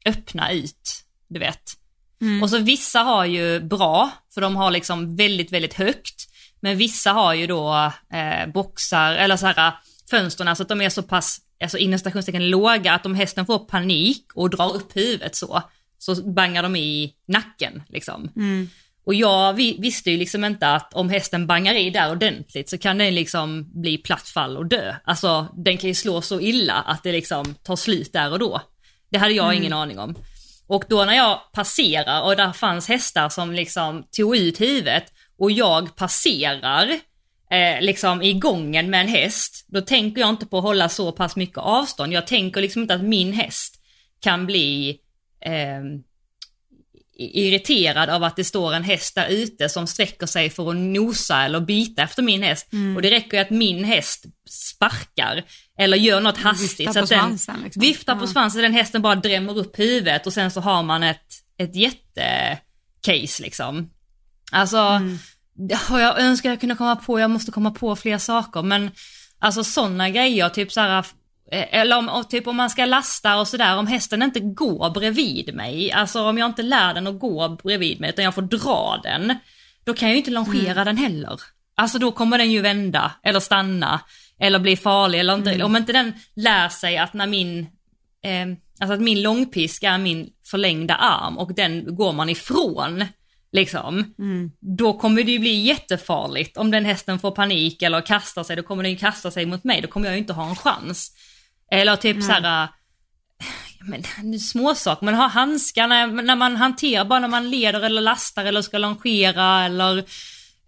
[0.06, 1.80] öppna ut, du vet.
[2.22, 2.44] Mm.
[2.44, 6.30] Och så vissa har ju bra, för de har liksom väldigt, väldigt högt.
[6.60, 9.74] Men vissa har ju då eh, boxar, eller så här
[10.10, 13.60] fönstren, så att de är så pass, alltså inom stationstecken låga, att om hästen får
[13.60, 15.64] panik och drar upp huvudet så,
[15.98, 18.32] så bangar de i nacken liksom.
[18.36, 18.70] Mm.
[19.10, 22.78] Och jag vi, visste ju liksom inte att om hästen bangar i där ordentligt så
[22.78, 24.96] kan den liksom bli platt fall och dö.
[25.04, 28.62] Alltså den kan ju slå så illa att det liksom tar slut där och då.
[29.12, 30.16] Det hade jag ingen aning om.
[30.68, 35.04] Och då när jag passerar och där fanns hästar som liksom tog ut huvudet
[35.40, 36.90] och jag passerar
[37.52, 41.12] eh, liksom i gången med en häst, då tänker jag inte på att hålla så
[41.12, 42.14] pass mycket avstånd.
[42.14, 43.82] Jag tänker liksom inte att min häst
[44.20, 45.00] kan bli
[45.46, 45.82] eh,
[47.22, 51.44] irriterad av att det står en häst där ute som sträcker sig för att nosa
[51.44, 52.74] eller bita efter min häst.
[52.74, 52.96] Mm.
[52.96, 55.44] Och det räcker ju att min häst sparkar
[55.80, 57.82] eller gör något hastigt Viftar så på att den svansen, liksom.
[57.82, 58.28] viftar på Ja.
[58.28, 61.26] svansen så den hästen bara drämmer upp huvudet och sen så har man ett,
[61.58, 63.90] ett jättecase liksom.
[64.52, 65.18] Alltså, Mm.
[65.56, 68.92] ja, jag önskar jag kunde komma på, jag måste komma på fler saker men
[69.40, 71.06] alltså sådana grejer, typ så här
[71.52, 75.92] eller om, typ om man ska lasta och sådär, om hästen inte går bredvid mig,
[75.92, 79.36] alltså om jag inte lär den att gå bredvid mig utan jag får dra den,
[79.84, 81.42] då kan jag ju inte longera den heller.
[81.76, 84.00] Alltså då kommer den ju vända eller stanna
[84.40, 85.64] eller bli farlig eller inte.
[85.64, 87.60] Om inte den lär sig att när min,
[88.24, 88.48] eh,
[88.80, 93.06] alltså att min långpisk är min förlängda arm och den går man ifrån,
[93.52, 94.52] liksom, Mm.
[94.60, 96.58] då kommer det ju bli jättefarligt.
[96.58, 99.64] Om den hästen får panik eller kastar sig, då kommer den ju kasta sig mot
[99.64, 101.12] mig, då kommer jag ju inte ha en chans.
[101.72, 102.68] Eller typ så här,
[103.82, 108.46] men småsaker, man har handskar när, när man hanterar, bara när man leder eller lastar
[108.46, 109.98] eller ska longera eller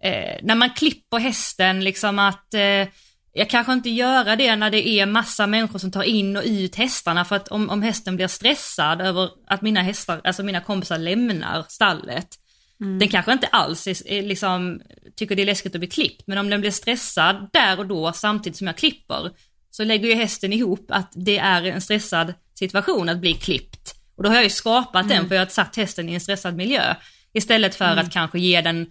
[0.02, 2.88] eh, när man klipper hästen liksom att eh,
[3.32, 6.76] jag kanske inte göra det när det är massa människor som tar in och ut
[6.76, 10.98] hästarna för att om, om hästen blir stressad över att mina hästar, alltså mina kompisar
[10.98, 12.38] lämnar stallet.
[12.98, 14.80] Den kanske inte alls är, är liksom,
[15.16, 18.12] tycker det är läskigt att bli klippt, men om den blir stressad där och då
[18.12, 19.30] samtidigt som jag klipper,
[19.72, 23.94] så lägger ju hästen ihop att det är en stressad situation att bli klippt.
[24.16, 26.56] Och då har jag ju skapat den för jag har satt hästen i en stressad
[26.56, 26.94] miljö.
[27.32, 28.86] Istället för att kanske ge den,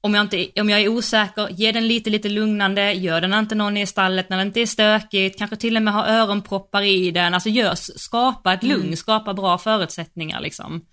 [0.00, 3.54] om jag, inte, om jag är osäker, ge den lite, lite lugnande, gör den inte
[3.54, 7.10] någon i stallet när det inte är stökigt, kanske till och med ha öronproppar i
[7.10, 10.86] den, alltså gör, skapa ett lugn, skapa bra förutsättningar liksom.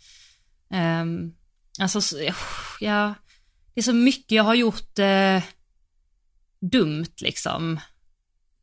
[0.74, 1.32] Ehm,
[1.80, 2.18] alltså,
[2.80, 3.14] ja,
[3.74, 5.44] det är så mycket jag har gjort eh,
[6.62, 7.80] dumt liksom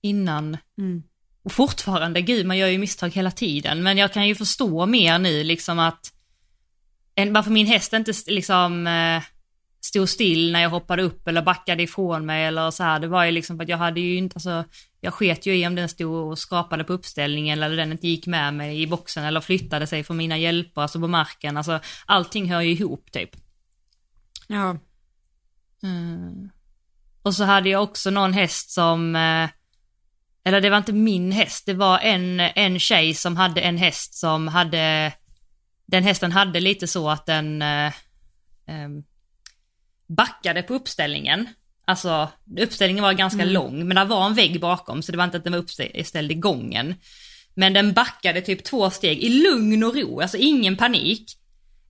[0.01, 0.57] innan.
[0.79, 1.03] Mm.
[1.43, 5.19] Och fortfarande, gud man gör ju misstag hela tiden, men jag kan ju förstå mer
[5.19, 6.13] nu liksom att
[7.15, 9.23] en, varför min häst inte liksom eh,
[9.81, 13.01] stod still när jag hoppade upp eller backade ifrån mig eller så här.
[13.01, 14.65] Det var ju liksom för att jag hade ju inte, alltså
[15.01, 18.27] jag sket ju i om den stod och skrapade på uppställningen eller den inte gick
[18.27, 21.57] med mig i boxen eller flyttade sig från mina hjälper, alltså på marken.
[21.57, 23.31] Alltså allting hör ju ihop typ.
[24.47, 24.79] Ja.
[25.83, 26.51] Mm.
[27.23, 29.49] Och så hade jag också någon häst som, eh,
[30.49, 34.15] eller det var inte min häst, det var en, en tjej som hade en häst
[34.15, 35.13] som hade,
[35.87, 37.93] den hästen hade lite så att den eh,
[38.67, 39.05] em,
[40.09, 41.49] backade på uppställningen.
[41.85, 42.29] Alltså
[42.61, 45.45] uppställningen var ganska lång men det var en vägg bakom så det var inte att
[45.45, 46.95] den var uppställd i gången.
[47.55, 51.39] Men den backade typ två steg i lugn och ro, alltså ingen panik.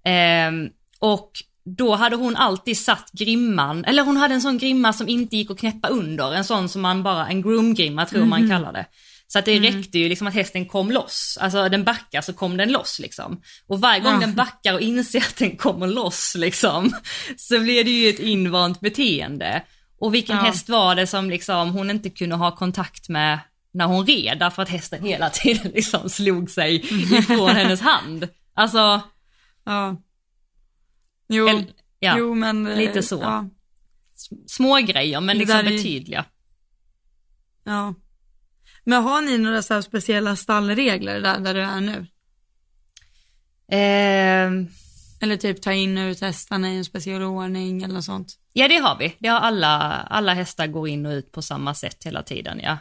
[0.05, 0.69] Ehm,
[0.99, 1.33] och
[1.77, 5.51] då hade hon alltid satt grimman, eller hon hade en sån grimma som inte gick
[5.51, 8.87] att knäppa under, en sån som man bara, en groom-grimma tror man kallar det.
[9.27, 12.57] Så att det räckte ju liksom att hästen kom loss, alltså den backar så kom
[12.57, 13.41] den loss liksom.
[13.67, 14.21] Och varje gång Ja.
[14.21, 16.93] den backar och inser att den kommer loss liksom,
[17.37, 19.63] så blir det ju ett invant beteende.
[20.01, 20.43] Och vilken Ja.
[20.43, 23.39] häst var det som liksom hon inte kunde ha kontakt med
[23.75, 26.75] när hon red, därför att hästen hela tiden liksom slog sig
[27.19, 28.29] ifrån hennes hand.
[28.55, 29.01] Alltså,
[29.67, 29.97] Ja.
[31.29, 32.67] Jo, el, ja, jo men.
[32.67, 33.21] eh, lite så.
[33.23, 33.49] Ja.
[34.47, 36.25] små grejer men liksom där är betydliga.
[37.65, 37.95] ja.
[38.85, 42.07] Men har ni några så speciella stallregler där, där du är nu?
[43.71, 44.69] Ehm,
[45.21, 48.39] Eller typ ta in och ut hästarna i en speciell ordning eller något sånt?
[48.53, 49.17] Ja det har vi.
[49.19, 49.77] Det har alla,
[50.11, 52.79] alla hästar går in och ut på samma sätt hela tiden ja.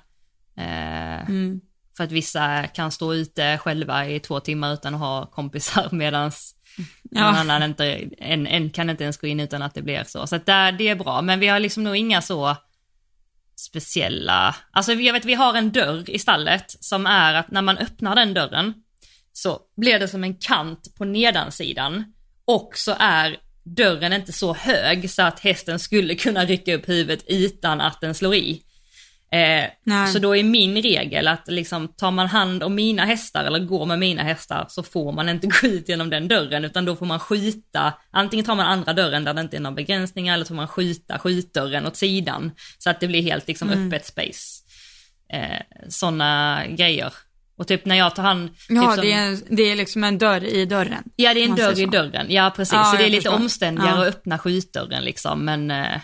[0.63, 1.61] Eh, Mm.
[1.97, 6.31] För att vissa kan stå ute själva i två timmar utan att ha kompisar medan
[7.11, 7.39] någon Ja.
[7.39, 10.27] annan inte, en, en kan inte ens gå in utan att det blir så.
[10.27, 12.55] Så att där, det är bra, men vi har liksom nog inga så
[13.59, 17.77] speciella, alltså jag vet vi har en dörr i stallet som är att när man
[17.77, 18.73] öppnar den dörren
[19.33, 22.13] så blir det som en kant på nedansidan
[22.45, 27.23] och så är dörren inte så hög så att hästen skulle kunna rycka upp huvudet
[27.27, 28.61] utan att den slår i.
[29.31, 33.59] Eh, så då är min regel att liksom tar man hand om mina hästar eller
[33.59, 36.95] går med mina hästar så får man inte gå ut genom den dörren utan då
[36.95, 40.45] får man skjuta, antingen tar man andra dörren där det inte är några begränsningar eller
[40.45, 43.87] så får man skjuta skjutdörren åt sidan så att det blir helt liksom Mm.
[43.87, 44.63] öppet space.
[45.33, 47.13] Eh, Sådana grejer.
[47.57, 50.17] Och typ när jag tar hand, Ja, typ som, det, är, det är liksom en
[50.17, 51.03] dörr i dörren.
[51.15, 53.35] ja det är en dörr i dörren, ja precis, Ja, så det är lite förstår.
[53.35, 54.01] omständigare Ja.
[54.01, 56.01] att öppna skjutdörren liksom men eh,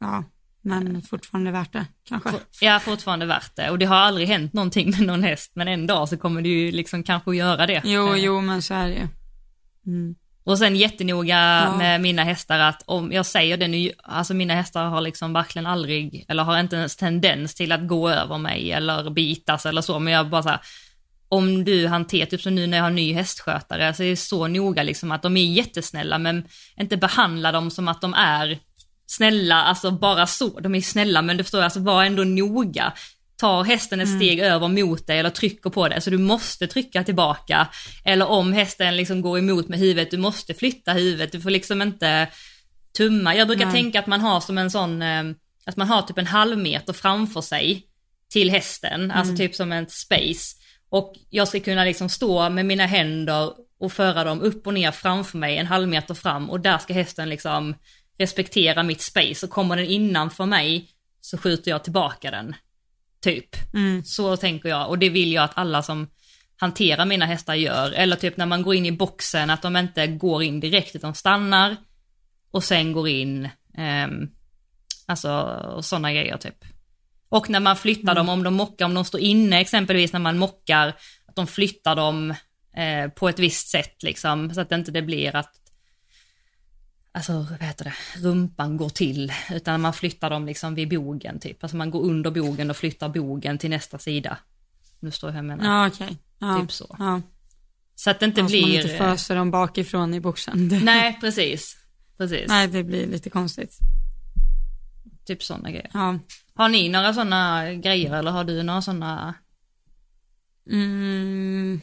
[0.00, 0.24] Ja,
[0.62, 2.30] men fortfarande värt det kanske.
[2.60, 3.70] Ja, fortfarande värt det.
[3.70, 6.48] Och det har aldrig hänt någonting med någon häst, men en dag så kommer det
[6.48, 7.82] ju liksom kanske att göra det.
[7.84, 9.08] Jo, Eh, jo, men så är det ju.
[9.86, 10.14] Mm.
[10.44, 11.76] Och sen jättenoga Ja.
[11.76, 15.66] med mina hästar att om jag säger det nu, alltså mina hästar har liksom verkligen
[15.66, 19.98] aldrig, eller har inte ens tendens till att gå över mig eller bitas eller så,
[19.98, 20.60] men jag bara så här,
[21.28, 24.46] om du hanterar, typ som nu när jag har ny hästskötare, så är det så
[24.48, 26.44] noga liksom att de är jättesnälla, men
[26.76, 28.58] inte behandla dem som att de är
[29.10, 32.92] snälla, alltså bara så, de är snälla, men du förstår, alltså var ändå noga.
[33.36, 37.04] Tar hästen ett steg över mot dig eller trycker på dig, så du måste trycka
[37.04, 37.68] tillbaka.
[38.04, 41.82] Eller om hästen liksom går emot med huvudet, du måste flytta huvudet, du får liksom
[41.82, 42.28] inte
[42.96, 43.36] tumma.
[43.36, 43.74] Jag brukar Nej.
[43.74, 45.24] tänka att man har som en sån, eh,
[45.66, 47.86] att man har typ en halv meter framför sig
[48.32, 50.56] till hästen, alltså typ som en space.
[50.90, 54.90] Och jag ska kunna liksom stå med mina händer och föra dem upp och ner
[54.90, 57.74] framför mig en halv meter fram och där ska hästen liksom
[58.20, 60.88] respektera mitt space och kommer den innanför mig
[61.20, 62.54] så skjuter jag tillbaka den.
[63.22, 63.74] Typ.
[63.74, 64.04] Mm.
[64.04, 66.08] Så tänker jag och det vill jag att alla som
[66.56, 67.92] hanterar mina hästar gör.
[67.92, 71.14] Eller typ när man går in i boxen att de inte går in direkt utan
[71.14, 71.76] stannar
[72.50, 73.48] och sen går in.
[73.76, 74.28] ehm,
[75.06, 76.64] alltså sådana grejer typ.
[77.28, 80.38] Och när man flyttar dem, om de mockar, om de står inne exempelvis när man
[80.38, 80.88] mockar,
[81.26, 82.34] att de flyttar dem
[82.76, 85.59] eh, på ett visst sätt liksom, så att det inte det blir att
[87.12, 91.64] Alltså vad heter det, rumpan går till, utan man flyttar dem liksom vid bogen typ.
[91.64, 94.38] Alltså man går under bogen och flyttar bogen till nästa sida.
[95.00, 95.64] Nu står jag här menar.
[95.64, 96.18] Ja, okej.
[96.38, 96.60] Ja.
[96.60, 96.96] Typ så.
[96.98, 97.20] Ja.
[97.94, 98.82] Så att det inte Alltså man blir...
[98.82, 100.68] inte föser dem bakifrån i boxen.
[100.68, 101.76] Det, Nej, precis.
[102.16, 102.48] Precis.
[102.48, 103.78] Nej, det blir lite konstigt.
[105.24, 105.90] Typ sådana grejer.
[105.94, 106.18] Ja.
[106.54, 109.34] Har ni några sådana grejer eller har du några sådana?
[110.70, 111.80] Mm.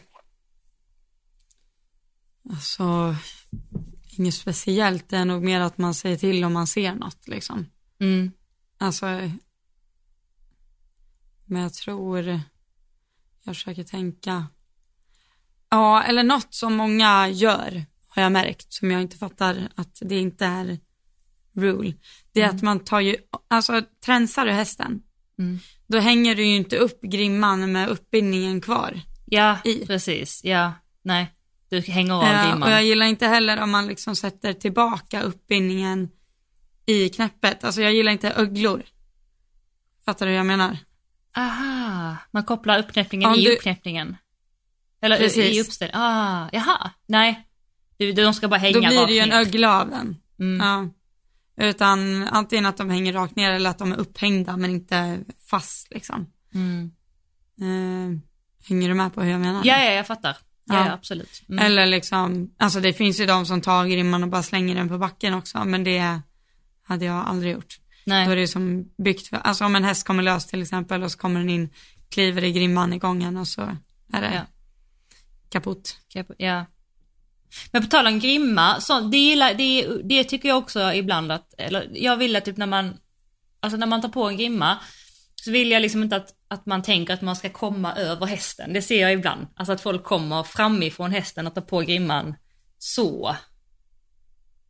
[2.50, 3.16] Alltså,
[4.20, 5.10] inget speciellt.
[5.10, 7.66] Det är nog mer att man säger till om man ser något liksom.
[8.00, 8.32] Mm.
[8.78, 9.06] Alltså,
[11.46, 12.26] men jag tror,
[13.44, 14.48] jag försöker tänka.
[15.70, 20.20] Ja, eller något som många gör har jag märkt som jag inte fattar att det
[20.20, 20.80] inte är
[21.54, 21.94] rule.
[22.32, 23.16] Det är att man tar ju,
[23.48, 25.02] alltså tränsar du hästen,
[25.40, 25.60] Mm.
[25.88, 29.02] då hänger du ju inte upp grimman med uppbindningen kvar.
[29.26, 29.86] Ja, I.
[29.86, 30.44] precis.
[30.44, 31.34] Ja, nej.
[31.70, 32.64] Du hänger av Eh, grimman.
[32.64, 36.10] och jag gillar inte heller om man liksom sätter tillbaka uppbindningen
[36.86, 37.64] i knäppet.
[37.64, 38.84] Alltså jag gillar inte öglor.
[40.06, 40.78] Fattar du hur jag menar?
[41.38, 44.18] Aha, man kopplar uppknäppningen Om i du- uppknäppningen.
[45.02, 45.58] Eller Precis.
[45.58, 46.02] i uppställningen.
[46.02, 46.92] Ah, jaha.
[47.06, 47.48] Nej.
[47.98, 50.16] Du, de ska bara hänga Då blir rakt det ju en ögla av den.
[50.40, 50.68] Mm.
[50.68, 50.90] Ja.
[51.66, 55.94] Utan antingen att de hänger rakt ner eller att de är upphängda men inte fast
[55.94, 56.32] liksom.
[56.54, 56.92] Mm.
[57.62, 58.20] Eh,
[58.68, 59.62] hänger du med på hur jag menar?
[59.66, 60.38] Ja, ja, jag fattar.
[60.68, 60.92] Ja, Ja.
[60.94, 61.42] absolut.
[61.50, 61.66] Mm.
[61.66, 64.98] Eller liksom, alltså det finns ju de som tar grimman och bara slänger den på
[64.98, 66.20] backen också, men det
[66.84, 67.78] hade jag aldrig gjort.
[68.06, 68.36] Då är Nej.
[68.36, 71.40] det som byggt för, alltså om en häst kommer lös till exempel och så kommer
[71.40, 71.70] den in,
[72.10, 73.62] kliver i grimman i gången och så
[74.14, 74.42] är det Ja.
[75.50, 75.98] kaputt.
[76.10, 76.66] Okej, Ja.
[77.72, 81.54] Men på tal om grimma, så det, gillar, det, det tycker jag också ibland att,
[81.58, 82.98] eller jag vill att typ när man,
[83.60, 84.78] alltså när man tar på en grimma,
[85.44, 88.74] så vill jag liksom inte att, att man tänker att man ska komma över hästen.
[88.74, 89.48] Det ser jag ibland.
[89.56, 92.36] Alltså att folk kommer framifrån hästen och tar på grimman
[92.78, 93.36] så.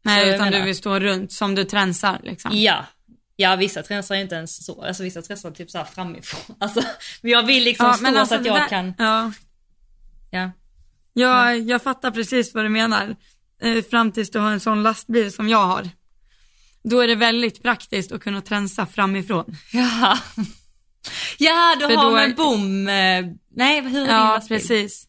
[0.02, 0.60] Nej, jag utan menar.
[0.60, 2.52] du vill stå runt som du tränsar liksom.
[2.54, 2.86] Ja,
[3.36, 6.56] Ja vissa tränsar är inte ens så, alltså vissa tränsar typ så här framifrån.
[6.60, 6.82] Alltså,
[7.22, 9.32] men jag vill liksom Ja, stå men så alltså att det jag där- kan, Ja,
[10.32, 10.52] ja.
[11.14, 13.16] jag, jag fattar precis vad du menar.
[13.62, 15.90] Eh, fram tills du har en sån lastbil som jag har.
[16.90, 19.46] Då är det väldigt praktiskt att kunna tränsa framifrån.
[19.72, 20.18] Ja,
[21.38, 23.26] ja du har då med bom, eh,
[23.56, 25.08] nej hur är Ja, precis.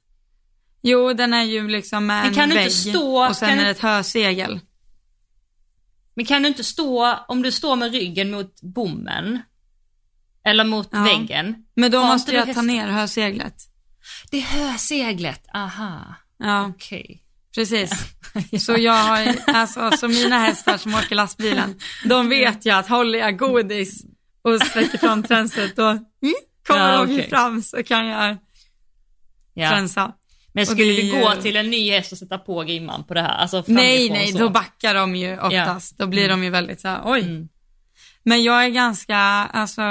[0.83, 3.65] Jo, den är ju liksom med en kan vägg inte stå- och sen kan är
[3.65, 4.61] det ett hösegel.
[6.15, 9.43] Men kan du inte stå, om du står med ryggen mot bommen,
[10.45, 11.03] eller mot Ja.
[11.03, 13.55] väggen, Men då måste jag ta ner höseglet.
[14.31, 17.23] det är höseglet, aha, Ja, okej.
[17.55, 17.91] precis.
[18.61, 23.19] Så jag har, alltså, så mina hästar som åker lastbilen, de vet ju att håller
[23.19, 24.05] jag godis
[24.43, 26.05] och sträcker fram tränset då mm,
[26.67, 27.29] kommer Ja, de okej.
[27.29, 28.37] fram så kan jag
[29.55, 29.71] Ja.
[29.71, 30.13] tränsa.
[30.53, 33.23] Men skulle du gå ju- till en ny häst och sätta på grimman på det
[33.23, 33.35] här?
[33.39, 34.39] Alltså Nej, nej, så.
[34.39, 35.99] då backar de ju oftast.
[35.99, 37.21] Då blir de ju väldigt så här, oj.
[37.23, 37.49] Mm.
[38.23, 39.83] Men jag är ganska, alltså,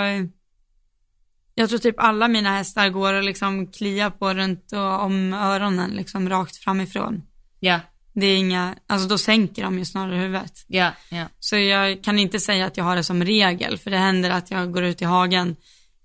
[1.55, 5.89] jag tror typ alla mina hästar går och liksom kliar på runt och om öronen
[5.91, 7.21] liksom rakt framifrån.
[7.59, 7.79] Ja,
[8.19, 10.65] Det är inga, alltså då sänker de ju snarare huvudet.
[10.67, 11.25] ja, ja.
[11.39, 14.51] Så jag kan inte säga att jag har det som regel, för det händer att
[14.51, 15.55] jag går ut i hagen,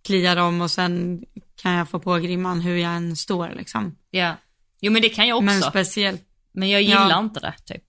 [0.05, 1.23] kliar dem och sen
[1.63, 3.97] kan jag få på grimman hur jag än står liksom.
[4.11, 4.37] ja.
[4.81, 5.45] Jo men det kan jag också.
[5.45, 7.19] Men Men, speciellt, jag gillar Ja.
[7.21, 7.85] inte det typ.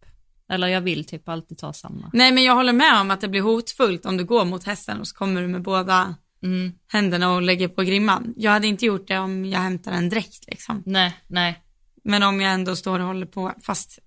[0.50, 2.10] Eller jag vill typ alltid ta samma.
[2.14, 5.00] nej men jag håller med om att det blir hotfullt om du går mot hästen
[5.00, 6.72] och så kommer du med båda Mm.
[6.88, 8.34] händerna och lägger på grimman.
[8.38, 10.84] Jag hade inte gjort det om jag hämtar en dräkt liksom.
[10.86, 11.60] Nej, nej.
[12.04, 14.00] Men om jag ändå står och håller på, fast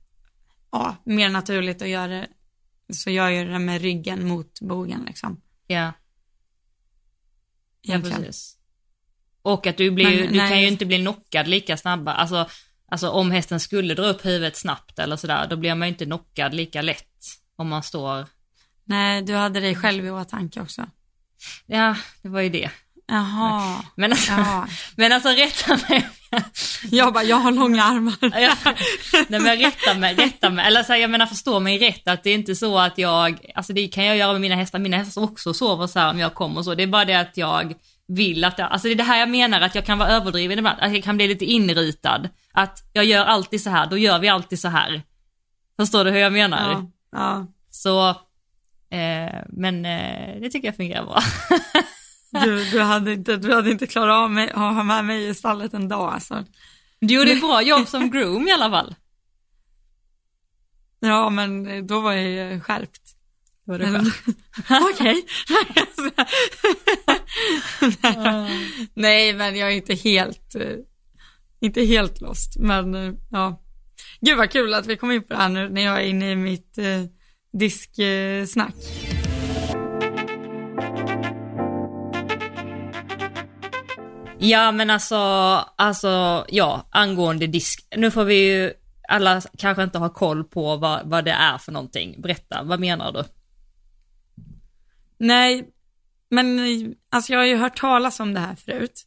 [0.72, 2.28] ja, mer naturligt att göra det,
[2.92, 5.40] så jag gör det med ryggen mot bogen liksom.
[5.66, 5.92] Ja,
[7.82, 8.56] ja precis.
[9.42, 10.48] Och att du blir Men, du nej.
[10.48, 12.12] kan ju inte bli knockad lika snabba.
[12.12, 12.48] Alltså,
[12.88, 16.04] alltså om hästen skulle dra upp huvudet snabbt eller sådär, då blir man ju inte
[16.04, 17.02] knockad lika lätt.
[17.56, 18.26] Om man står,
[18.84, 20.86] Nej, du hade dig själv i åtanke också.
[21.66, 22.70] ja det var ju det.
[23.06, 24.66] Jaha, Men alltså, ja.
[24.96, 26.08] men alltså rätta mig.
[26.90, 28.14] Jag bara, jag har långa armar.
[28.40, 28.54] Ja,
[29.28, 30.66] nej men rätta mig, rätta mig.
[30.66, 33.50] Eller så här, jag menar förstå mig rätt att det är inte så att jag,
[33.54, 36.18] alltså det kan jag göra med mina hästar, mina hästar också sover så här om
[36.18, 36.74] jag kommer och så.
[36.74, 37.74] Det är bara det att jag
[38.08, 40.58] vill att, jag, alltså det är det här jag menar att jag kan vara överdriven
[40.58, 42.28] ibland, att jag kan bli lite inritad.
[42.52, 45.02] Att jag gör alltid så här, då gör vi alltid så här.
[45.80, 46.72] Förstår du hur jag menar?
[46.72, 47.46] Ja, ja.
[47.70, 48.08] Så,
[48.90, 51.20] eh, men eh, det tycker jag fungerar bra.
[52.44, 55.34] Du, du, hade inte, du hade inte klarat av mig, att ha med mig i
[55.34, 56.44] stallet en dag alltså.
[57.00, 58.94] Du gjorde ett bra jobb som groom i alla fall.
[61.00, 63.02] Ja, men då var jag ju skärpt.
[63.64, 64.12] Var Eller-
[64.92, 65.24] Okej.
[68.94, 70.76] Nej, men jag är inte helt, eh,
[71.60, 72.56] inte helt lost.
[72.58, 73.62] Men eh, ja,
[74.20, 76.30] gud vad kul att vi kom in på det här nu när jag är inne
[76.30, 77.02] i mitt eh,
[77.52, 78.74] disksnack.
[84.50, 85.16] Ja men alltså,
[85.76, 87.86] alltså ja, angående disk.
[87.96, 88.72] Nu får vi ju,
[89.08, 92.20] alla kanske inte har koll på vad, vad det är för någonting.
[92.22, 93.24] Berätta, vad menar du?
[95.18, 95.68] Nej,
[96.30, 96.60] men
[97.10, 99.06] alltså jag har ju hört talas om det här förut.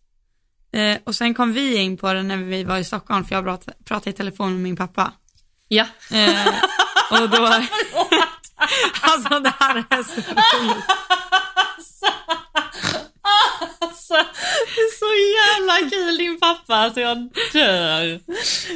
[0.72, 3.44] Eh, och sen kom vi in på det när vi var i Stockholm, för jag
[3.44, 5.14] pratade, pratade i telefon med min pappa.
[5.68, 5.86] Ja.
[6.12, 6.48] Eh,
[7.12, 7.46] och då...
[9.02, 10.86] alltså det här är så roligt.
[13.82, 14.14] Alltså,
[14.76, 18.20] det är så jävla kul din pappa, alltså jag dör.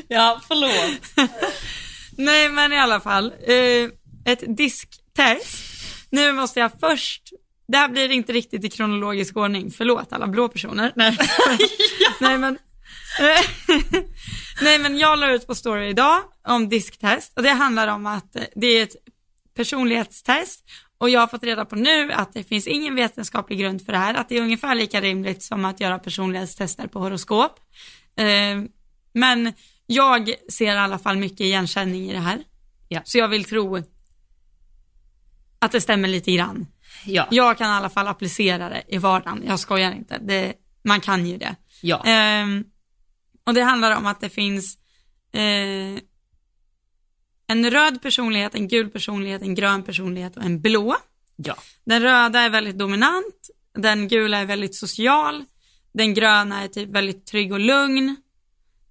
[0.07, 1.29] Ja, förlåt.
[2.17, 3.89] Nej men i alla fall, eh,
[4.25, 5.57] ett disktest.
[6.09, 7.21] Nu måste jag först,
[7.67, 10.91] det här blir inte riktigt i kronologisk ordning, förlåt alla blå personer.
[10.95, 11.17] Nej,
[12.19, 12.57] Nej men,
[13.19, 13.75] eh,
[14.61, 18.35] nej men jag la ut på story idag om disktest och det handlar om att
[18.35, 18.95] eh, det är ett
[19.55, 20.63] personlighetstest
[21.03, 23.97] och jag har fått reda på nu att det finns ingen vetenskaplig grund för det
[23.97, 27.59] här, att det är ungefär lika rimligt som att göra personlighetstester på horoskop.
[28.17, 28.63] Eh,
[29.13, 29.53] men
[29.85, 32.43] jag ser i alla fall mycket igenkänning i det här.
[32.87, 33.01] Ja.
[33.05, 33.83] Så jag vill tro
[35.59, 36.67] att det stämmer lite grann.
[37.05, 40.17] Ja, Jag kan i alla fall applicera det i vardagen, jag skojar inte.
[40.21, 41.55] Det, man kan ju det.
[41.81, 42.63] ja, Ehm,
[43.45, 44.77] och det handlar om att det finns
[45.33, 45.99] eh,
[47.57, 50.95] en röd personlighet, en gul personlighet, en grön personlighet och en blå.
[51.35, 55.43] ja, Den röda är väldigt dominant, den gula är väldigt social,
[55.93, 58.15] den gröna är typ väldigt trygg och lugn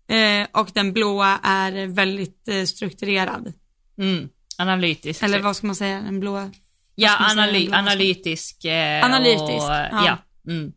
[0.08, 3.52] eh, och den blåa är väldigt eh, strukturerad.
[3.98, 4.28] mm.
[4.58, 5.22] Analytisk.
[5.22, 5.44] Eller typ.
[5.44, 6.50] vad ska man säga, den blåa?
[6.94, 7.78] ja, analy, blåa?
[7.78, 8.64] analytisk.
[8.64, 10.06] Eh, Analytisk, Och, ja.
[10.06, 10.18] ja.
[10.52, 10.72] Mm.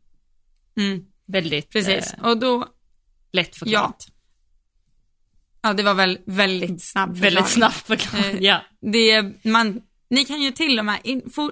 [0.78, 2.68] Mm, Väldigt precis, eh, och då,
[3.32, 4.06] lätt förklarat.
[4.08, 4.15] ja
[5.74, 7.48] det var väl väldigt snabb Väldigt förklaring.
[7.74, 8.62] snabbt förklarat, Eh, ja.
[8.82, 11.52] Det man, ni kan ju till och med, in, for,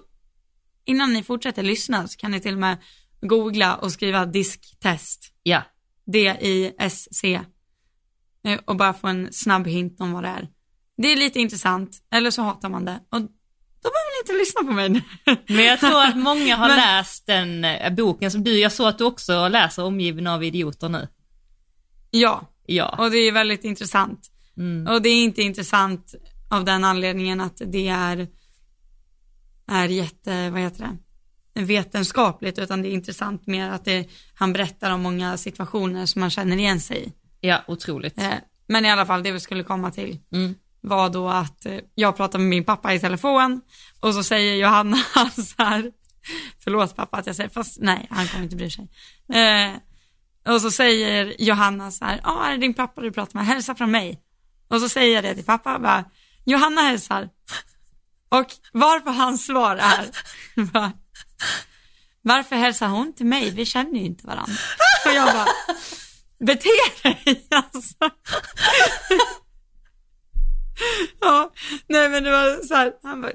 [0.86, 2.78] innan ni fortsätter lyssna så kan ni till och med
[3.22, 5.32] googla och skriva disktest.
[5.44, 5.62] Ja,
[6.06, 7.42] D-I-S-C.
[8.66, 10.48] Och bara få en snabb hint om vad det är.
[10.98, 13.00] Det är lite intressant, eller så hatar man det.
[13.10, 14.90] Och då behöver ni inte lyssna på mig.
[15.56, 18.88] men jag tror att många har Men- läst den eh, boken som du, jag såg
[18.88, 21.08] att du också läser Omgiven av idioter nu.
[22.12, 22.96] ja, Ja.
[23.00, 24.30] och det är väldigt intressant.
[24.58, 24.88] Mm.
[24.94, 26.16] Och det är inte intressant
[26.50, 28.28] av den anledningen att det är,
[29.68, 30.90] är jätte, vad heter
[31.54, 36.20] det, vetenskapligt, utan det är intressant mer att det, han berättar om många situationer som
[36.20, 37.14] man känner igen sig i.
[37.48, 38.18] Ja, otroligt.
[38.22, 38.34] Eh,
[38.68, 40.56] Men i alla fall, det vi skulle komma till Mm.
[40.82, 43.62] var då att eh, jag pratar med min pappa i telefon
[44.00, 44.98] och så säger Johanna
[45.36, 45.92] så här,
[46.64, 48.88] förlåt pappa att jag säger, fast nej, han kommer inte bry sig.
[49.34, 49.72] Eh,
[50.46, 53.76] och så säger Johanna så här, ja, är det din pappa du pratar med, hälsa
[53.76, 54.20] från mig.
[54.68, 56.06] Och så säger jag det till pappa, bara,
[56.46, 57.30] Johanna hälsar.
[58.30, 60.10] Och varpå hans svar är,
[60.72, 60.92] bara,
[62.22, 64.54] varför hälsar hon till mig, vi känner ju inte varandra.
[65.06, 65.48] Och jag bara,
[66.40, 66.70] bete
[67.04, 67.96] dig alltså.
[71.20, 71.52] Ja,
[71.88, 73.32] nej men det var så här, han bara,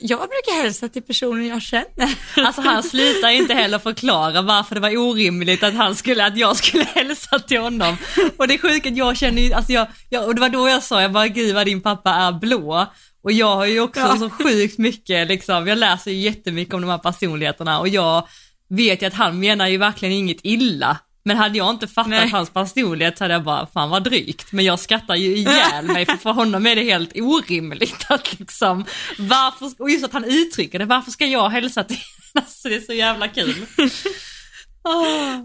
[0.00, 2.14] jag brukar hälsa till personer jag känner.
[2.46, 6.56] Alltså han slutar inte heller förklara varför det var orimligt att han skulle, att jag
[6.56, 7.96] skulle hälsa till honom.
[8.36, 10.68] Och det är sjukt att jag känner ju, alltså jag, jag, och det var då
[10.68, 12.86] jag sa, jag bara gud vad din pappa är blå.
[13.22, 14.16] Och jag har ju också Ja.
[14.16, 18.28] så sjukt mycket liksom, jag läser ju jättemycket om de här personligheterna och jag
[18.70, 20.98] vet ju att han menar ju verkligen inget illa.
[21.22, 22.28] Men hade jag inte fattat Nej.
[22.28, 24.52] hans personlighet så hade jag bara, fan vad drygt.
[24.52, 28.84] Men jag skrattar ju ihjäl mig för för honom är det helt orimligt att liksom,
[29.18, 31.98] varför, och just att han uttrycker det, varför ska jag hälsa till
[32.34, 33.54] Alltså det är så jävla kul.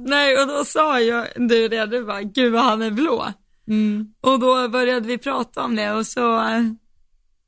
[0.06, 3.34] Nej, och då sa jag, du det, du bara, gud vad han är blå.
[3.68, 4.14] Mm.
[4.22, 6.40] Och då började vi prata om det och så,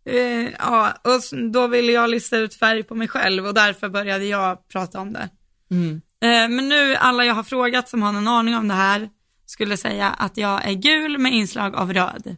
[0.06, 4.26] eh, ja, och då ville jag lista ut färg på mig själv och därför började
[4.26, 5.30] jag prata om det.
[5.72, 6.02] Mm.
[6.24, 9.10] Eh, men nu, alla jag har frågat som har någon aning om det här,
[9.46, 12.36] skulle säga att jag är gul med inslag av röd.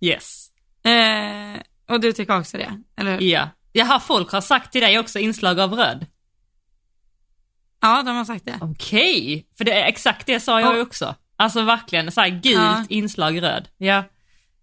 [0.00, 0.48] Yes.
[0.84, 3.20] Eh, och du tycker också det, eller hur?
[3.20, 3.48] Ja.
[3.72, 6.06] Jaha, folk har sagt till dig också inslag av röd.
[7.80, 8.58] Ja, de har sagt det.
[8.60, 11.14] Okej, för det är exakt det sa jag Och- också.
[11.36, 12.84] Alltså verkligen så här gult Ja.
[12.88, 13.68] inslag röd.
[13.76, 14.04] Ja.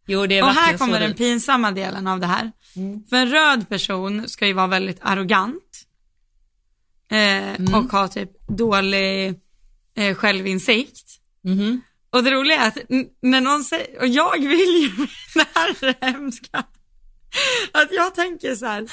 [0.07, 2.51] Jo det är Och här kommer den pinsamma delen av det här.
[2.76, 3.03] Mm.
[3.09, 5.88] För en röd person ska ju vara väldigt arrogant
[7.14, 7.74] eh, Mm.
[7.74, 9.34] och ha typ dålig
[9.95, 11.20] eh, självinsikt.
[11.43, 11.82] Mhm.
[12.09, 12.78] Och det roliga är att
[13.22, 14.89] när någon säger, och jag vill ju,
[15.36, 16.64] det här är det hemska,
[17.72, 18.88] att jag tänker så här,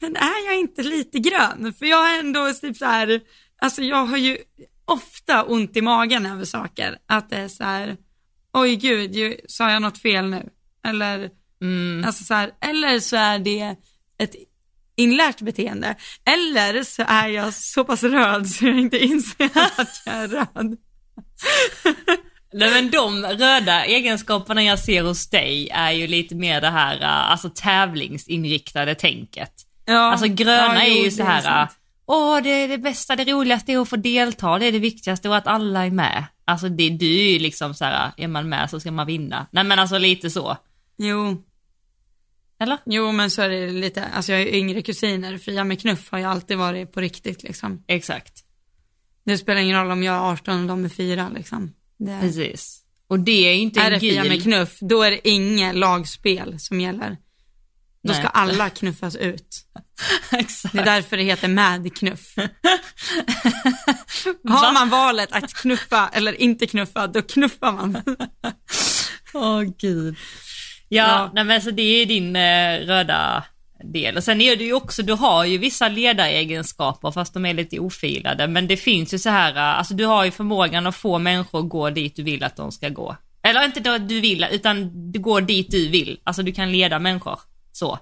[0.00, 1.74] men är jag inte lite grön?
[1.78, 3.20] För jag har ändå typ så här,
[3.62, 4.38] alltså jag har ju
[4.84, 7.96] ofta ont i magen över saker, att det är så här,
[8.52, 10.48] oj gud, ju, sa jag något fel nu?
[10.86, 11.30] Eller,
[11.62, 12.04] Mm.
[12.06, 13.76] alltså så här, eller så är det
[14.18, 14.34] ett
[15.00, 15.94] inlärt beteende,
[16.24, 19.44] eller så är jag så pass röd så jag inte inser
[19.76, 20.76] att jag är röd.
[22.52, 26.96] Nej men de röda egenskaperna jag ser hos dig är ju lite mer det här,
[26.96, 29.52] uh, alltså tävlingsinriktade tänket.
[29.84, 31.70] Ja, Alltså gröna ja, är jo, ju det så här, sant.
[32.06, 35.28] åh det är det bästa, det roligaste är att få delta, det är det viktigaste
[35.28, 36.24] och att alla är med.
[36.44, 39.46] Alltså det, du är ju liksom så här, är man med så ska man vinna.
[39.50, 40.56] Nej men alltså lite så.
[40.98, 41.42] Jo,
[42.60, 42.78] Eller?
[42.86, 46.10] jo men så är det lite, alltså jag har ju yngre kusiner, Fria med knuff
[46.10, 47.84] har ju alltid varit på riktigt liksom.
[47.86, 48.44] Exakt.
[49.24, 51.72] Det spelar ingen roll om jag är 18 och de är 4 liksom.
[51.98, 52.82] Det, Precis.
[53.08, 54.42] Och det är inte är en det Fria med gil.
[54.42, 57.16] knuff, då är det inget lagspel som gäller.
[58.02, 58.30] Då ska Nej.
[58.34, 59.64] alla knuffas ut.
[60.32, 60.72] Exakt.
[60.74, 62.34] Det är därför det heter med knuff.
[64.44, 68.02] Har man valet att knuffa eller inte knuffa, då knuffar man.
[69.34, 70.16] Åh gud.
[70.92, 71.30] Ja, Ja.
[71.34, 73.44] nej men så det är din eh, röda
[73.84, 74.16] del.
[74.16, 77.78] Och sen är det ju också, du har ju vissa ledaregenskaper fast de är lite
[77.78, 78.46] ofilade.
[78.48, 81.60] Men det finns ju så här, eh, alltså du har ju förmågan att få människor
[81.60, 83.16] att gå dit du vill att de ska gå.
[83.42, 86.20] Eller inte då du vill, utan du går dit du vill.
[86.24, 87.40] Alltså du kan leda människor.
[87.72, 87.98] Så.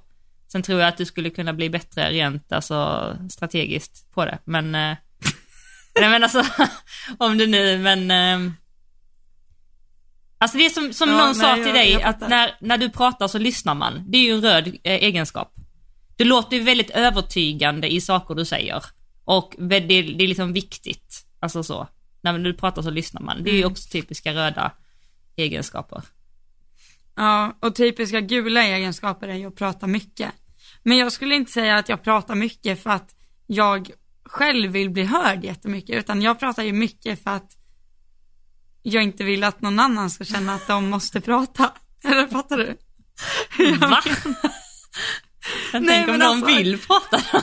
[0.52, 4.38] Sen tror jag att du skulle kunna bli bättre rent alltså, strategiskt på det.
[4.44, 4.96] Men, eh,
[6.00, 6.44] nej men alltså,
[7.18, 8.52] om du nu, men eh,
[10.38, 12.54] Alltså det är som, som Ja, någon nej, sa till jag- dig, jag att när,
[12.60, 14.04] när du pratar så lyssnar man.
[14.06, 15.54] Det är ju en röd eh, egenskap.
[16.16, 18.84] Du låter ju väldigt övertygande i saker du säger.
[19.24, 21.26] Och det, det är liksom viktigt.
[21.40, 21.88] Alltså så.
[22.20, 23.42] När du pratar så lyssnar man.
[23.44, 23.72] Det är ju Mm.
[23.72, 24.72] också typiska röda
[25.36, 26.02] egenskaper.
[27.16, 30.30] Ja, och typiska gula egenskaper är ju att prata mycket.
[30.82, 33.14] Men jag skulle inte säga att jag pratar mycket för att
[33.46, 33.90] jag
[34.24, 37.56] själv vill bli hörd jättemycket, utan jag pratar ju mycket för att
[38.82, 41.72] jag inte vill att någon annan ska känna att de måste prata.
[42.04, 42.76] Eller fattar du?
[43.76, 44.02] Va?
[45.72, 47.40] Men Nej, tänk om men någon alltså- vill prata då?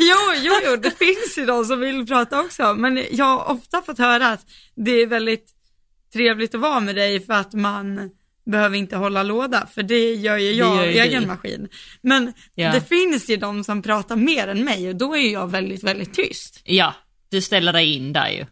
[0.00, 3.82] Jo, jo, jo, det finns ju de som vill prata också, men jag har ofta
[3.82, 4.46] fått höra att
[4.76, 5.50] det är väldigt
[6.12, 8.10] trevligt att vara med dig för att man
[8.46, 11.28] behöver inte hålla låda, för det gör ju jag gör ju egen du.
[11.28, 11.68] maskin.
[12.02, 12.72] Men Ja.
[12.72, 16.14] det finns ju de som pratar mer än mig och då är jag väldigt, väldigt
[16.14, 16.60] tyst.
[16.64, 16.94] Ja,
[17.30, 18.46] du ställer dig in där ju.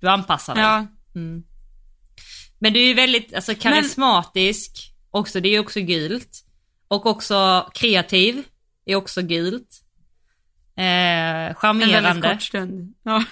[0.00, 0.64] Du anpassar dig.
[0.64, 0.86] Ja,
[2.58, 6.44] Men du är ju väldigt alltså, karismatisk, också, det är ju också gult.
[6.88, 8.42] Och också kreativ,
[8.84, 9.84] är också gult.
[10.76, 12.94] Eh, en väldigt charmerande, kort stund.
[13.02, 13.24] Ja.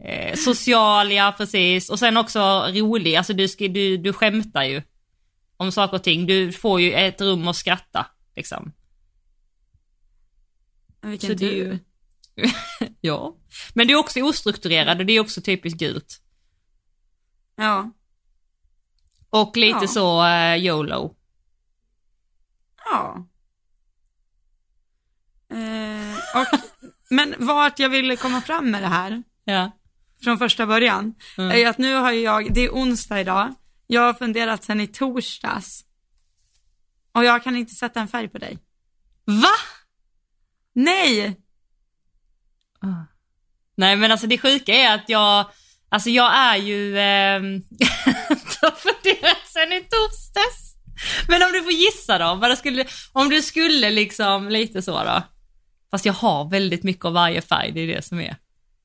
[0.04, 1.90] eh, social, ja precis.
[1.90, 2.40] Och sen också
[2.74, 4.82] rolig, alltså du, du, du skämtar ju
[5.56, 6.26] om saker och ting.
[6.26, 8.06] Du får ju ett rum att skratta,
[8.36, 8.72] liksom.
[11.02, 11.78] Vilken Så ju...
[13.00, 13.36] ja.
[13.74, 16.20] Men du är också ostrukturerad och det är också typiskt gult.
[17.56, 17.90] Ja.
[19.30, 19.88] Och lite Ja.
[19.88, 21.16] så eh, YOLO.
[22.84, 23.26] Ja.
[25.52, 26.60] Eh, och,
[27.10, 29.70] men vart jag ville komma fram med det här, Ja.
[30.22, 31.50] från första början, Mm.
[31.50, 33.54] är att nu har jag, det är onsdag idag,
[33.86, 35.84] jag har funderat sedan i torsdags.
[37.12, 38.58] Och jag kan inte sätta en färg på dig.
[39.24, 39.52] Va?
[40.72, 41.40] Nej!
[43.76, 45.46] Nej men alltså det sjuka är att jag,
[45.88, 47.62] alltså jag är ju, ehm,
[48.60, 50.74] jag har funderat sen i torsdags.
[51.28, 55.22] Men om du får gissa då, vad skulle, om du skulle liksom lite så då.
[55.90, 58.36] Fast jag har väldigt mycket av varje färg, det är det som är.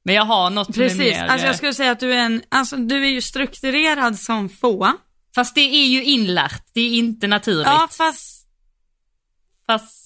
[0.04, 2.14] Men jag har något som är Precis, mer, alltså eh, jag skulle säga att du
[2.14, 4.91] är en, alltså du är ju strukturerad som få.
[5.36, 7.66] fast det är ju inlärt, det är inte naturligt.
[7.68, 8.47] Ja, fast,
[9.68, 10.01] Fast,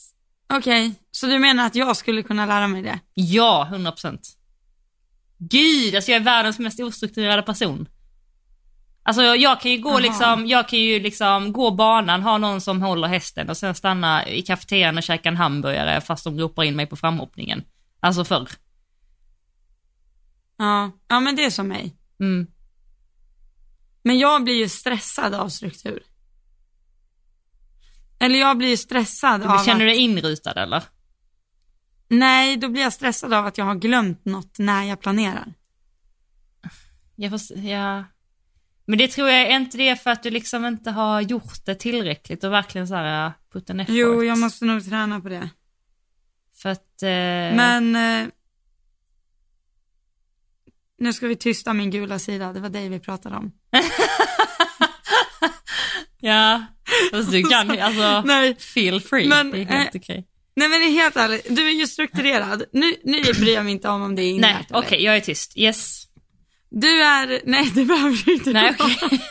[0.49, 2.99] okej, så du menar att jag skulle kunna lära mig det?
[3.13, 4.37] ja, 100 procent.
[5.37, 7.87] Gud, alltså jag är världens mest ostrukturerade person.
[9.03, 9.99] Alltså jag kan ju gå Jaha.
[9.99, 14.27] liksom, jag kan ju liksom gå banan, ha någon som håller hästen och sen stanna
[14.27, 17.63] i kafeterian och käka en hamburgare fast de ropar in mig på framhoppningen.
[17.99, 18.49] Alltså förr.
[20.57, 21.95] Ja, ja men det är som mig.
[22.19, 22.47] Mm.
[24.03, 26.03] Men jag blir ju stressad av struktur.
[28.19, 30.83] Eller jag blir stressad Du av känner att, dig inrutad eller?
[32.07, 35.53] nej då blir jag stressad av att jag har glömt något när jag planerar.
[37.15, 38.03] Jag får, ja.
[38.85, 41.75] Men det tror jag, är inte det för att du liksom inte har gjort det
[41.75, 43.95] tillräckligt och verkligen så här put an effort?
[43.95, 45.49] Jo, jag måste nog träna på det.
[46.55, 47.03] För att...
[47.03, 47.09] Eh...
[47.55, 48.27] Men eh,
[50.97, 53.51] nu ska vi tysta min gula sida, det var dig vi pratade om.
[56.25, 56.65] Ja,
[57.11, 59.27] fast du kan ju, alltså, Nej, feel free.
[59.27, 60.27] Men, det är helt eh, okej.
[60.55, 62.63] nej men helt ärligt, du är ju strukturerad.
[62.73, 65.21] Nu, nu bryr jag mig inte om om det är inlärt Nej, okej, jag är
[65.21, 65.57] tyst.
[65.57, 66.05] Yes.
[66.69, 69.21] Du är, nej det behöver du inte Nej, okej.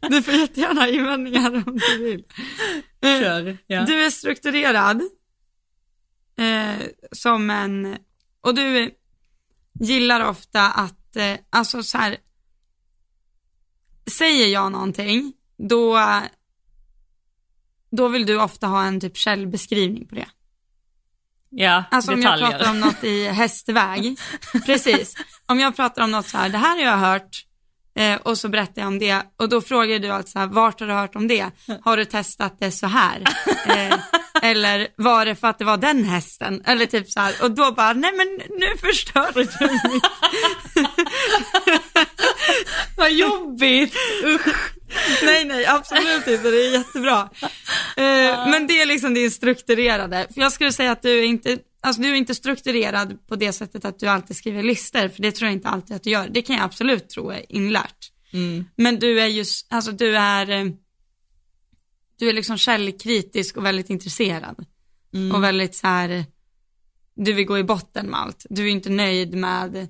[0.10, 2.24] Du får jättegärna ha invändningar om du vill.
[3.02, 3.58] Eh, Kör.
[3.66, 3.82] Ja.
[3.82, 5.02] Du är strukturerad
[6.38, 7.96] eh, som en,
[8.40, 8.90] och du
[9.80, 12.16] gillar ofta att, eh, alltså så här,
[14.06, 15.32] säger jag någonting,
[15.68, 15.98] då,
[17.96, 20.26] då vill du ofta ha en typ källbeskrivning på det.
[21.50, 22.34] ja, Alltså detaljer.
[22.46, 24.18] om jag pratar om något i hästväg,
[24.66, 25.14] precis.
[25.46, 27.44] Om jag pratar om något så här, det här har jag hört
[27.98, 30.80] eh, och så berättar jag om det och då frågar du alltså så här, vart
[30.80, 31.50] har du hört om det?
[31.82, 33.24] Har du testat det så här?
[33.66, 33.94] Eh,
[34.42, 36.62] eller var det för att det var den hästen?
[36.66, 40.02] Eller typ så här, och då bara, nej men nu förstör du mitt.
[42.96, 43.94] Vad jobbigt.
[45.22, 47.30] nej nej, absolut inte, det är jättebra.
[47.96, 51.58] Eh, men det är liksom din strukturerade, för jag skulle säga att du är inte,
[51.80, 55.32] alltså du är inte strukturerad på det sättet att du alltid skriver listor, för det
[55.32, 56.28] tror jag inte alltid att du gör.
[56.28, 58.12] Det kan jag absolut tro är inlärt.
[58.32, 58.64] Mm.
[58.76, 60.64] Men du är just, alltså du är, eh,
[62.18, 64.66] du är liksom källkritisk och väldigt intresserad.
[65.14, 65.34] Mm.
[65.34, 66.24] Och väldigt så här,
[67.14, 68.46] du vill gå i botten med allt.
[68.50, 69.88] Du är inte nöjd med,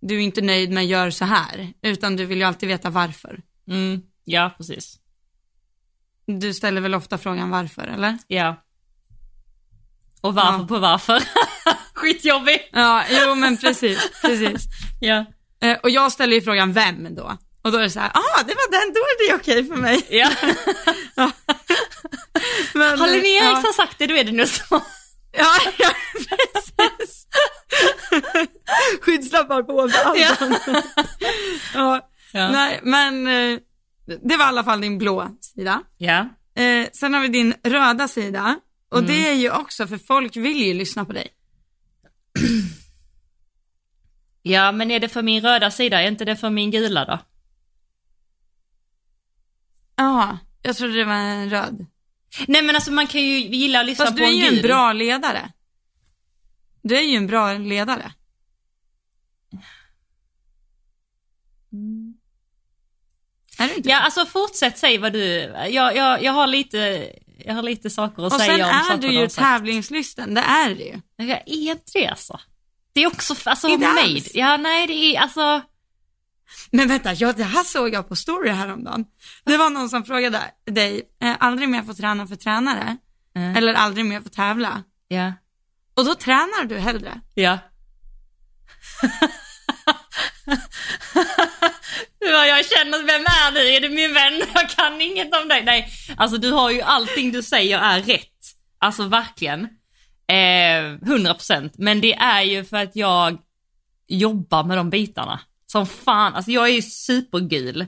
[0.00, 3.42] du är inte nöjd med gör så här, utan du vill ju alltid veta varför.
[3.68, 4.00] Mm.
[4.24, 4.96] Ja, precis.
[6.26, 8.18] Du ställer väl ofta frågan varför, eller?
[8.26, 8.64] Ja.
[10.20, 10.66] Och varför Ja.
[10.66, 11.22] på varför?
[11.94, 12.68] Skitjobbigt.
[12.72, 14.64] Ja, jo men precis, precis.
[15.00, 15.24] Ja.
[15.62, 17.36] Eh, och jag ställer ju frågan vem då?
[17.62, 19.76] Och då är det så här, ah det var den, då är det okej för
[19.76, 20.06] mig.
[20.10, 20.30] ja.
[22.74, 23.52] Men, Har Linnea ja.
[23.52, 24.82] Eriksson sagt det, då är det nu så.
[25.32, 27.26] Ja, ja precis.
[29.00, 30.18] Skygglappar på överallt.
[30.18, 30.36] Ja.
[31.74, 32.08] ja.
[32.32, 32.50] Ja.
[32.50, 33.58] Nej, men eh,
[34.04, 35.82] det var i alla fall din blå sida.
[35.96, 36.28] Ja.
[36.54, 38.60] Eh, sen har vi din röda sida.
[38.90, 41.28] Och det är ju också, för folk vill ju lyssna på dig.
[44.42, 47.18] Ja, men är det för min röda sida, är inte det för min gula då?
[49.96, 51.86] Ja, jag trodde det var en röd.
[52.48, 54.58] Nej men alltså man kan ju gilla att lyssna Fast på du är en ju
[54.58, 55.52] en bra ledare.
[56.82, 58.12] Du är ju en bra ledare.
[61.70, 62.18] Är du inte?
[63.84, 65.28] Ja alltså fortsätt säg vad du,
[65.68, 67.12] jag, jag, jag har lite,
[67.44, 69.28] jag har lite saker att Och säga sen om är saker du du ju har
[69.28, 69.46] sagt.
[69.48, 71.00] tävlingslysten, det är du ju.
[71.16, 72.40] Jag är inte det alltså.
[72.92, 74.00] Det är också, alltså Inte made.
[74.00, 74.30] alls.
[74.34, 75.60] Ja nej det är alltså,
[76.70, 79.04] Men vänta, ja, det här såg jag på story häromdagen.
[79.44, 82.96] Det var någon som frågade dig, eh, aldrig mer få träna för tränare?
[83.36, 83.56] Mm.
[83.56, 84.82] Eller aldrig mer få tävla?
[85.08, 85.32] ja.
[85.94, 87.20] Och då tränar du hellre.
[87.34, 87.58] Ja.
[92.20, 93.74] Ja, jag känner, vem är du?
[93.76, 94.42] Är du min vän?
[94.54, 95.62] Jag kan inget om dig.
[95.64, 98.24] Nej, alltså du har ju allting du säger är rätt.
[98.78, 99.60] Alltså verkligen.
[100.28, 101.70] Eh, 100%.
[101.74, 103.38] Men det är ju för att jag
[104.08, 105.40] jobbar med de bitarna.
[105.66, 107.86] Som fan, alltså jag är ju supergul.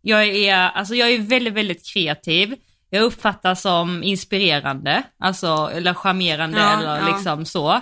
[0.00, 2.54] Jag är, alltså jag är väldigt, väldigt kreativ.
[2.90, 7.16] Jag uppfattas som inspirerande, alltså eller charmerande Ja, eller ja.
[7.16, 7.72] liksom så.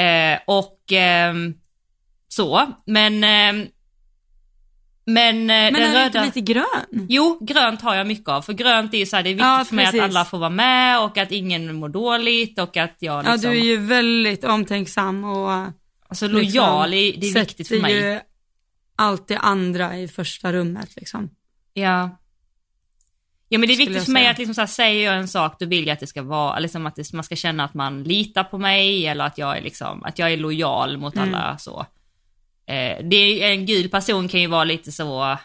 [0.00, 1.54] Eh, och ehm,
[2.36, 3.66] så, men ehm,
[5.06, 6.04] men, eh, Men den är röda...
[6.04, 7.06] inte lite grön?
[7.08, 8.42] Jo, grönt har jag mycket av.
[8.42, 10.38] För grönt är ju så här, det är viktigt Ja, för mig att alla får
[10.38, 13.50] vara med och att ingen mår dåligt och att jag Ja, liksom...
[13.50, 15.52] du är ju väldigt omtänksam och
[16.08, 17.94] alltså lojal, är, det är sätter viktigt för mig.
[17.94, 18.20] ju
[18.96, 21.30] allt det andra i första rummet liksom.
[21.74, 22.18] Ja.
[23.48, 25.56] Ja men det är viktigt för mig att liksom så här, säger jag en sak
[25.58, 28.02] då vill jag att det ska vara, liksom att det, man ska känna att man
[28.02, 31.34] litar på mig eller att jag är liksom, att jag är lojal mot Mm.
[31.34, 31.86] alla så.
[32.66, 35.38] Eh, det är, en gul person kan ju vara lite så,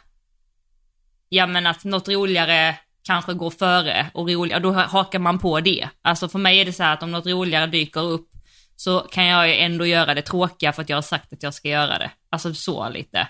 [1.30, 5.90] ja men att något roligare kanske går före och roligare, då hakar man på det.
[6.02, 8.30] Alltså för mig är det så här att om något roligare dyker upp
[8.76, 11.54] så kan jag ju ändå göra det tråkiga för att jag har sagt att jag
[11.54, 12.12] ska göra det.
[12.32, 13.28] Alltså så lite.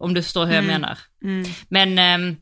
[0.00, 0.80] Om du förstår hur jag Mm.
[0.80, 0.98] menar.
[1.24, 1.50] Mm.
[1.68, 2.36] Men, ehm,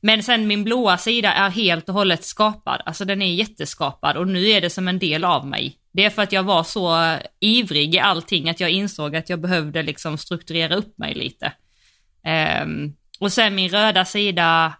[0.00, 4.28] men sen min blåa sida är helt och hållet skapad, alltså den är jätteskapad och
[4.28, 5.78] nu är det som en del av mig.
[5.92, 9.40] Det är för att jag var så ivrig i allting att jag insåg att jag
[9.40, 11.52] behövde liksom strukturera upp mig lite.
[12.62, 14.74] Um, och sen min röda sida,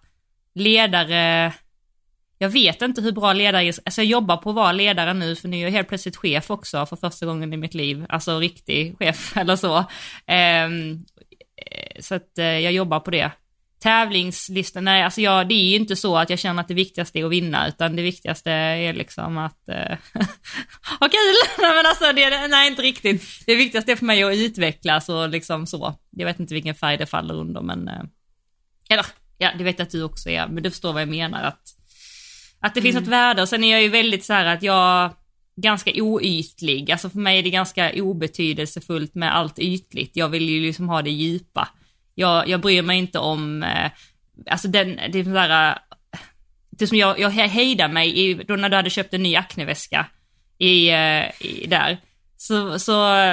[0.55, 1.53] ledare,
[2.39, 5.37] jag vet inte hur bra ledare är, alltså jag jobbar på att vara ledare nu
[5.37, 8.39] för nu är jag helt plötsligt chef också för första gången i mitt liv, alltså
[8.39, 9.79] riktig chef eller så.
[10.67, 11.05] Um,
[12.01, 13.31] så att eh, jag jobbar på det.
[13.83, 17.19] Tävlingslistan, nej alltså jag, det är ju inte så att jag känner att det viktigaste
[17.19, 19.77] är att vinna utan det viktigaste är liksom att eh,
[21.01, 21.37] ha kul.
[21.59, 23.25] nej men alltså det, nej inte riktigt.
[23.47, 25.99] Det viktigaste är för mig att utvecklas och liksom så.
[26.11, 28.03] Jag vet inte vilken färg det faller under men, eh,
[28.89, 29.07] eller
[29.39, 31.63] ja det vet jag att du också är, men du förstår vad jag menar att,
[32.61, 35.11] att det finns ett värde och sen är jag ju väldigt så här att jag
[35.57, 40.17] ganska oytlig, alltså för mig är det ganska obetydelsefullt med allt ytligt.
[40.17, 41.69] Jag vill ju liksom ha det djupa.
[42.15, 43.91] Jag, jag bryr mig inte om, eh,
[44.51, 45.77] alltså den, det är sådär, eh,
[46.71, 50.07] det som jag, jag hejdar mig i, då när du hade köpt en ny Acne-väska
[50.59, 51.99] i, eh, i, där,
[52.37, 52.93] så, så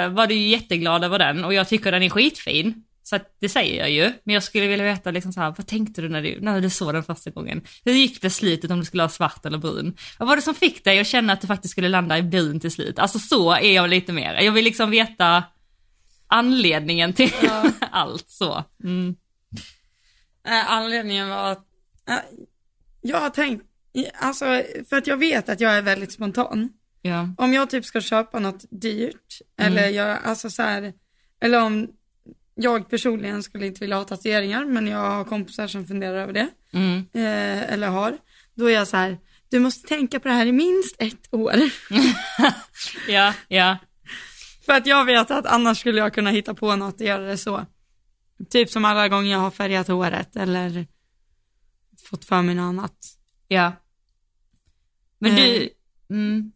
[0.09, 2.83] var du ju jätteglad över den och jag tycker den är skitfin.
[3.03, 5.67] Så att det säger jag ju, men jag skulle vilja veta liksom så här, vad
[5.67, 7.61] tänkte du när du, när du såg den första gången?
[7.85, 9.97] Hur gick beslutet om du skulle ha svart eller brun?
[10.19, 12.59] Vad var det som fick dig att känna att du faktiskt skulle landa i brun
[12.59, 12.99] till slut?
[12.99, 14.41] Alltså så är jag lite mer.
[14.41, 15.43] Jag vill liksom veta
[16.29, 17.33] anledningen till
[17.91, 18.63] allt så.
[18.83, 19.15] Mm.
[20.67, 21.65] Anledningen var att
[23.01, 23.65] jag har tänkt,
[24.19, 24.45] alltså
[24.89, 26.69] för att jag vet att jag är väldigt spontan.
[27.01, 27.29] Ja.
[27.37, 29.71] Om jag typ ska köpa något dyrt, Mm.
[29.77, 30.93] eller jag, alltså så här,
[31.41, 31.87] eller om
[32.55, 36.47] jag personligen skulle inte vilja ha tatueringar, men jag har kompisar som funderar över det,
[36.73, 36.97] Mm.
[37.13, 38.17] eh, eller har,
[38.55, 39.17] då är jag så här,
[39.49, 41.53] du måste tänka på det här i minst ett år.
[43.07, 43.77] Ja, ja.
[44.69, 47.37] För att jag vet att annars skulle jag kunna hitta på något och göra det
[47.37, 47.65] så.
[48.49, 50.87] Typ som alla gånger jag har färgat håret eller
[52.09, 52.93] fått för mig något annat.
[53.47, 53.71] Ja.
[55.19, 55.37] Men Eh.
[55.37, 55.69] du,
[56.09, 56.51] mm.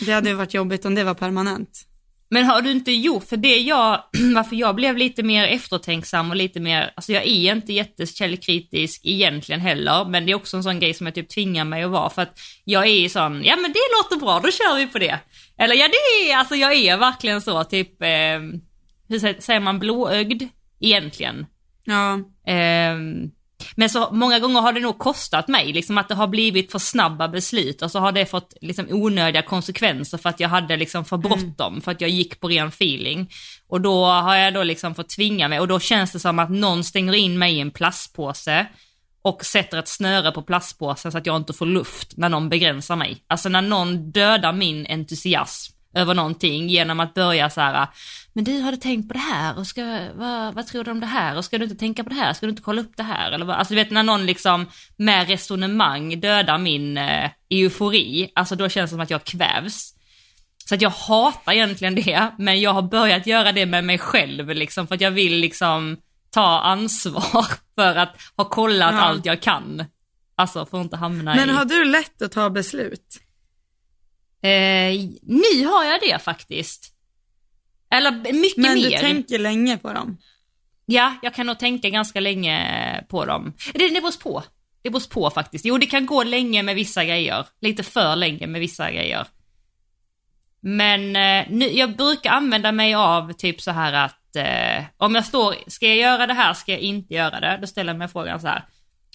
[0.00, 1.86] Det hade ju varit jobbigt om det var permanent.
[2.28, 4.04] Men har du inte gjort, för det jag,
[4.34, 9.60] varför jag blev lite mer eftertänksam och lite mer, alltså jag är inte jättekällkritisk egentligen
[9.60, 12.10] heller, men det är också en sån grej som jag typ tvingar mig att vara
[12.10, 15.20] för att jag är sån, ja men det låter bra, då kör vi på det.
[15.58, 18.08] Eller ja det är, alltså jag är verkligen så typ, eh,
[19.08, 20.42] hur sä- säger man, blåögd
[20.80, 21.46] egentligen.
[21.84, 23.30] Ja, Ehm,
[23.76, 26.78] men så många gånger har det nog kostat mig, liksom att det har blivit för
[26.78, 31.04] snabba beslut och så har det fått liksom onödiga konsekvenser för att jag hade liksom
[31.04, 33.30] för bråttom, för att jag gick på ren feeling.
[33.68, 36.50] Och då har jag då liksom fått tvinga mig och då känns det som att
[36.50, 38.66] någon stänger in mig i en plastpåse
[39.22, 42.96] och sätter ett snöre på plastpåsen så att jag inte får luft när någon begränsar
[42.96, 43.24] mig.
[43.26, 47.86] Alltså när någon dödar min entusiasm, över någonting genom att börja så här,
[48.32, 51.00] men du har du tänkt på det här och ska, vad, vad tror du om
[51.00, 52.96] det här och ska du inte tänka på det här, ska du inte kolla upp
[52.96, 54.66] det här eller vad, alltså du vet när någon liksom
[54.96, 59.94] med resonemang dödar min eh, eufori, alltså då känns det som att jag kvävs.
[60.68, 64.48] Så att jag hatar egentligen det, men jag har börjat göra det med mig själv
[64.48, 65.96] liksom för att jag vill liksom
[66.32, 69.00] ta ansvar för att ha kollat Ja.
[69.00, 69.84] allt jag kan.
[70.34, 71.52] Alltså för att inte hamna Men i...
[71.52, 73.20] har du lätt att ta beslut?
[74.42, 76.94] Eh, nu har jag det faktiskt.
[77.90, 78.90] Eller mycket Men mer.
[78.90, 80.18] du tänker länge på dem?
[80.86, 83.52] Ja, jag kan nog tänka ganska länge på dem.
[83.74, 84.42] Det, det beror på.
[84.82, 85.64] Det beror på faktiskt.
[85.64, 87.46] Jo, det kan gå länge med vissa grejer.
[87.60, 89.26] Lite för länge med vissa grejer.
[90.60, 95.24] Men eh, nu, jag brukar använda mig av typ så här att eh, om jag
[95.24, 97.58] står, ska jag göra det här, ska jag inte göra det?
[97.60, 98.64] Då ställer jag mig frågan så här.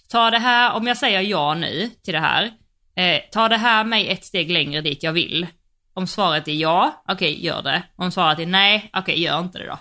[0.10, 2.52] Ta det här, om jag säger ja nu till det här,
[2.96, 5.48] eh, tar det här mig ett steg längre dit jag vill?
[5.94, 7.84] Om svaret är ja, okej gör det.
[7.96, 9.80] Om svaret är nej, okej gör inte det då.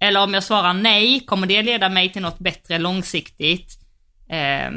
[0.00, 3.78] Eller om jag svarar nej, kommer det leda mig till något bättre långsiktigt?
[4.28, 4.70] Eh,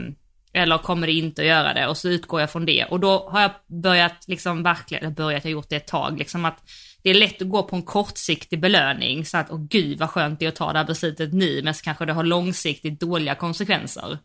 [0.53, 1.87] eller kommer det inte att göra det?
[1.87, 2.85] Och så utgår jag från det.
[2.85, 6.17] Och då har jag börjat liksom verkligen, eller börjat, jag har gjort det ett tag,
[6.17, 6.63] liksom att
[7.03, 9.25] det är lätt att gå på en kortsiktig belöning.
[9.25, 11.73] Så att, åh gud vad skönt det är att ta det här beslutet nu, men
[11.73, 14.17] så kanske det har långsiktigt dåliga konsekvenser.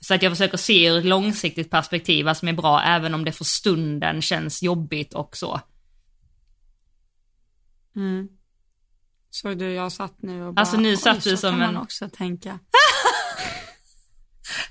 [0.00, 3.24] Så att jag försöker se ur ett långsiktigt perspektiv vad som är bra, även om
[3.24, 5.60] det för stunden känns jobbigt och så.
[7.96, 8.28] Mm.
[9.30, 11.74] Såg du, jag satt nu och bara, Alltså, nu satt du så som kan en-
[11.74, 12.58] man också tänka.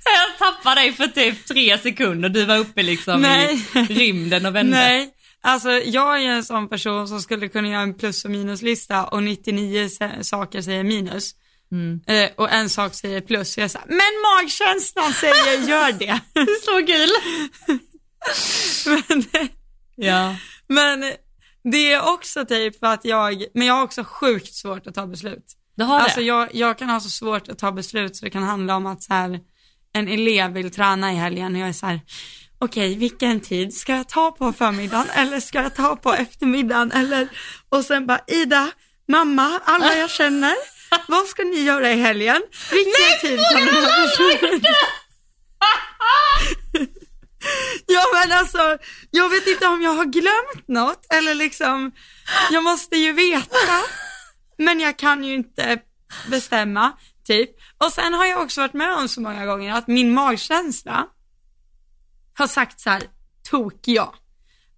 [0.06, 3.68] Jag tappade dig för typ tre sekunder, du var uppe liksom Nej.
[3.76, 4.78] i rymden och vände.
[4.78, 5.15] Nej,
[5.46, 9.24] alltså jag är en sån person som skulle kunna göra en plus och minuslista och
[9.24, 11.32] 99 sa- saker säger minus.
[11.72, 12.02] Mm.
[12.08, 13.54] Eh, och en sak säger plus.
[13.54, 13.98] Så jag säger, men
[14.36, 16.20] magkänslan säger gör det.
[16.66, 17.10] Så kul!
[19.10, 19.24] men,
[19.96, 20.36] Ja.
[20.68, 21.04] men
[21.72, 25.08] det är också typ för att jag, men jag har också sjukt svårt att ta
[25.08, 25.46] beslut.
[25.76, 26.26] Du har Alltså det?
[26.26, 29.04] jag, jag kan ha så svårt att ta beslut så det kan handla om att
[29.04, 29.40] så här,
[29.94, 32.00] en elev vill träna i helgen och jag är så här,
[32.66, 37.28] okej vilken tid ska jag ta på förmiddagen eller ska jag ta på eftermiddagen eller,
[37.70, 38.72] och sen bara Ida,
[39.08, 40.56] mamma, alla jag känner,
[41.08, 42.42] vad ska ni göra i helgen?
[42.72, 44.62] Vilken tid kan den här personen
[47.88, 48.78] Ja men alltså,
[49.12, 51.92] jag vet inte om jag har glömt något eller liksom,
[52.52, 53.82] jag måste ju veta.
[54.58, 55.80] Men jag kan ju inte
[56.30, 56.92] bestämma,
[57.28, 57.50] typ.
[57.78, 61.08] Och sen har jag också varit med om så många gånger att min magkänsla
[62.38, 63.04] har sagt så här,
[63.50, 64.16] tok ja.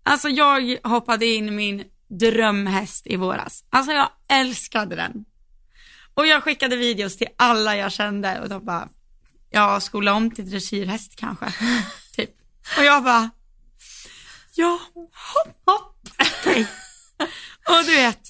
[0.04, 3.64] Alltså jag hoppade in min drömhäst i våras.
[3.70, 5.26] Alltså jag älskade den.
[6.14, 8.90] Och jag skickade videos till alla jag kände och de bara,
[9.50, 11.54] ja skola om till dressyrhäst kanske.
[12.16, 12.32] typ.
[12.78, 13.30] Och jag bara,
[14.56, 16.68] ja, hopp, hopp, okej.
[17.68, 18.22] Och du vet,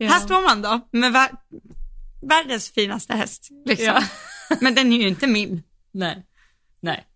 [0.00, 1.36] här står man då med vär-
[2.22, 3.48] världens finaste häst.
[3.64, 3.86] Liksom.
[3.86, 4.02] Ja.
[4.60, 5.62] Men den är ju inte min.
[5.92, 6.26] Nej.
[6.80, 7.07] Nej.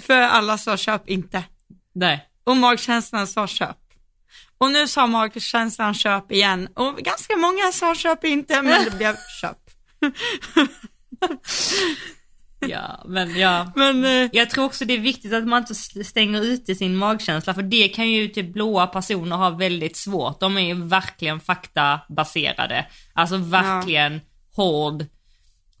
[0.00, 1.44] För alla sa köp inte.
[1.94, 2.28] Nej.
[2.44, 3.76] Och magkänslan sa köp.
[4.58, 6.68] Och nu sa magkänslan köp igen.
[6.74, 9.58] Och ganska många sa köp inte, men det blev köp.
[12.60, 13.72] Ja, men ja.
[13.76, 17.54] Men eh, Jag tror också det är viktigt att man inte stänger ute sin magkänsla,
[17.54, 20.40] för det kan ju typ blåa personer ha väldigt svårt.
[20.40, 22.86] De är ju verkligen faktabaserade.
[23.12, 24.20] Alltså verkligen
[24.56, 25.06] hård,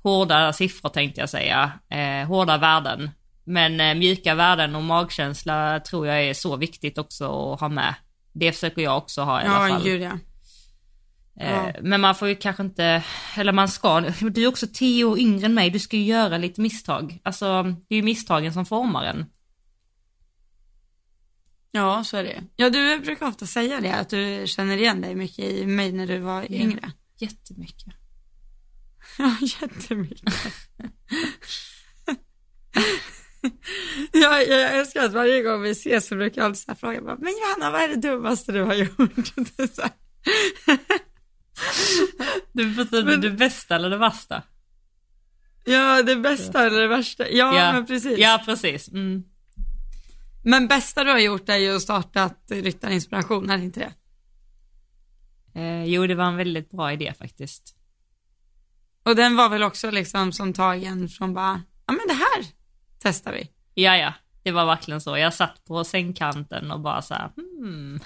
[0.02, 1.72] hårda siffror tänkte jag säga.
[1.90, 3.10] Eh, hårda värden.
[3.46, 7.94] Men eh, mjuka värden och magkänsla tror jag är så viktigt också att ha med.
[8.32, 9.84] Det försöker jag också ha i alla ja, fall.
[9.84, 10.10] gud ja.
[11.40, 11.72] Eh, Ja.
[11.82, 13.04] Men man får ju kanske inte,
[13.36, 16.38] eller man ska, du är också tio år yngre än mig, du ska ju göra
[16.38, 17.20] lite misstag.
[17.22, 19.26] Alltså, det är ju misstagen som formar en.
[21.70, 22.44] Ja, så är det.
[22.56, 26.06] Ja, du brukar ofta säga det, att du känner igen dig mycket i mig när
[26.06, 26.92] du var yngre.
[27.18, 27.94] Jättemycket.
[29.18, 30.34] Ja, jättemycket.
[34.12, 37.00] ja, jag älskar att varje gång vi ses så brukar jag alltid så här fråga,
[37.02, 38.98] bara, men Johanna, vad är det dummaste du har gjort?
[42.52, 44.42] Du betyder Men- det bästa eller det värsta?
[45.64, 47.28] ja, det bästa eller det värsta.
[47.30, 48.18] Ja, men precis.
[48.18, 48.88] Ja, precis.
[48.88, 49.22] Mm.
[50.44, 53.92] Men bästa du har gjort är ju att starta Ryttarinspiration, är det inte det?
[55.60, 57.76] Eh, jo, det var en väldigt bra idé faktiskt.
[59.02, 62.46] Och den var väl också liksom som tagen från bara, ja men det här
[63.06, 63.50] testar vi.
[63.74, 65.16] Ja, ja, det var verkligen så.
[65.18, 68.00] Jag satt på sängkanten och bara så här, hmm.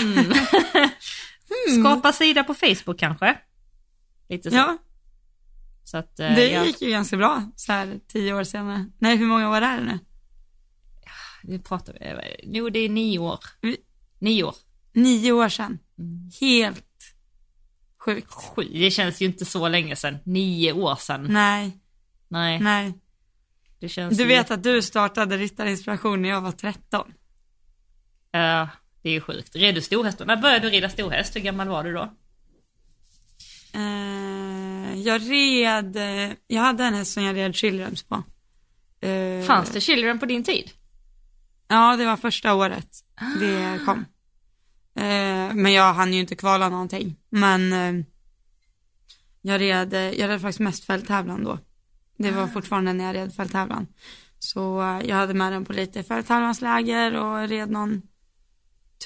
[0.00, 0.34] hmm.
[1.80, 3.38] Skapa sida på Facebook kanske?
[4.28, 4.56] Lite så.
[4.56, 4.78] Ja,
[5.84, 6.64] så att, eh, det ja.
[6.64, 8.86] gick ju ganska bra så här tio år senare.
[8.98, 9.98] Nej, hur många år är det nu?
[11.42, 13.38] vi pratar vi, jo det är nio år.
[14.18, 14.54] Nio år.
[14.92, 15.78] Nio år sedan.
[15.98, 16.30] Mm.
[16.40, 17.14] Helt
[17.98, 18.32] sjukt.
[18.32, 20.18] Sju, det känns ju inte så länge sedan.
[20.24, 21.26] Nio år sedan.
[21.30, 21.84] Nej,
[22.28, 22.92] Nej, nej.
[23.84, 27.12] Det känns Du vet att du startade Ryttarinspiration när jag var 13.
[28.30, 28.68] Ja,
[29.02, 29.56] det är ju sjukt.
[29.56, 30.18] Red du storhäst?
[30.26, 31.36] När började du rida storhäst?
[31.36, 32.12] Hur gammal var du då?
[33.74, 38.22] Eh, jag red, eh, jag hade en häst som jag red childrens på.
[39.06, 40.70] Eh, Fanns det children på din tid?
[41.68, 42.88] Ja, det var första året
[43.40, 43.98] det kom.
[44.96, 47.16] Eh, men jag hann ju inte kvala någonting.
[47.30, 47.72] Men
[49.42, 51.58] jag, red, jag red faktiskt mest fälttävlan då.
[52.16, 53.86] Det var fortfarande när jag red fälttävlan.
[54.38, 58.02] Så eh, jag hade med den på lite fälttävlansläger och red någon,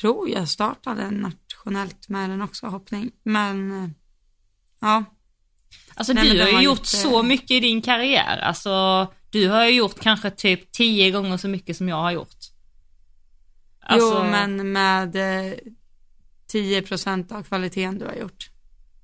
[0.00, 3.10] tror jag startade nationellt med den också, hoppning.
[3.22, 3.90] Men eh,
[4.80, 5.04] ja,
[5.94, 8.38] Alltså Nej, du har ju gjort inte- så mycket i din karriär.
[8.38, 12.36] Alltså du har ju gjort kanske typ tio gånger så mycket som jag har gjort.
[13.80, 15.54] Alltså, jo men med eh,
[16.52, 18.50] 10% av kvaliteten du har gjort.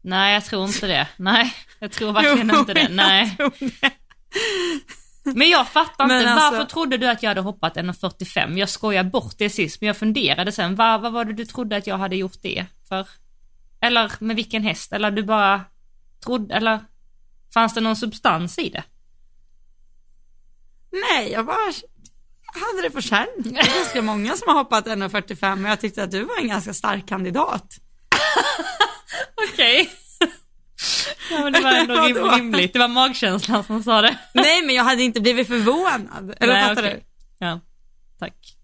[0.05, 1.09] Nej, jag tror inte det.
[1.17, 2.89] Nej, jag tror verkligen Jo, inte det.
[2.89, 3.37] Nej.
[3.39, 5.35] det.
[5.35, 8.59] Men jag fattar Men inte, alltså- varför trodde du att jag hade hoppat 1,45?
[8.59, 11.77] Jag skojar bort det sist, men jag funderade sen, vad, vad var det du trodde
[11.77, 13.09] att jag hade gjort det för?
[13.81, 14.93] Eller med vilken häst?
[14.93, 15.65] Eller du bara
[16.25, 16.81] trodde, eller
[17.55, 18.85] fanns det någon substans i det?
[20.93, 21.73] Nej, jag bara
[22.55, 23.27] hade det på känn.
[23.37, 26.49] Det är ganska många som har hoppat 1,45 och jag tyckte att du var en
[26.49, 27.77] ganska stark kandidat.
[29.53, 29.91] Okej.
[31.31, 32.73] ja, men det var ändå rim- rimligt.
[32.73, 34.19] Det var magkänslan som sa det.
[34.35, 36.35] Nej, men jag hade inte blivit förvånad.
[36.41, 37.05] Eller Nej, fattar okej.
[37.39, 37.47] du?
[37.47, 37.61] Ja,
[38.19, 38.57] tack.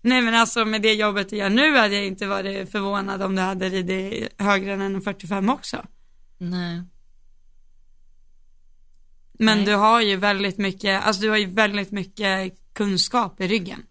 [0.00, 3.36] Nej, men alltså med det jobbet jag gör nu hade jag inte varit förvånad om
[3.36, 5.84] du hade ridit högre än 1,45 också.
[6.38, 6.82] Nej.
[9.40, 9.66] Men Nej.
[9.66, 13.82] du har ju väldigt mycket, alltså du har ju väldigt mycket kunskap i ryggen.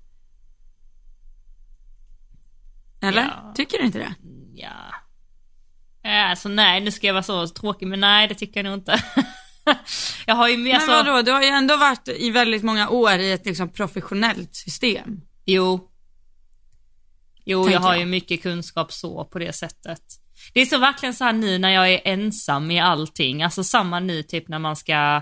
[3.01, 3.21] Eller?
[3.21, 3.53] Ja.
[3.55, 4.15] Tycker du inte det?
[4.53, 4.93] Ja.
[6.07, 8.79] Ja, Alltså nej, nu ska jag vara så tråkig, men nej det tycker jag nog
[8.79, 9.03] inte.
[10.25, 10.87] jag har ju mer Men så...
[10.87, 15.21] vadå, du har ju ändå varit i väldigt många år i ett liksom professionellt system.
[15.45, 15.89] Jo.
[17.45, 17.99] Jo, Tänker jag har jag.
[17.99, 20.01] ju mycket kunskap så på det sättet.
[20.53, 23.99] Det är så verkligen så här nu när jag är ensam i allting, alltså samma
[23.99, 25.21] nu typ när man ska,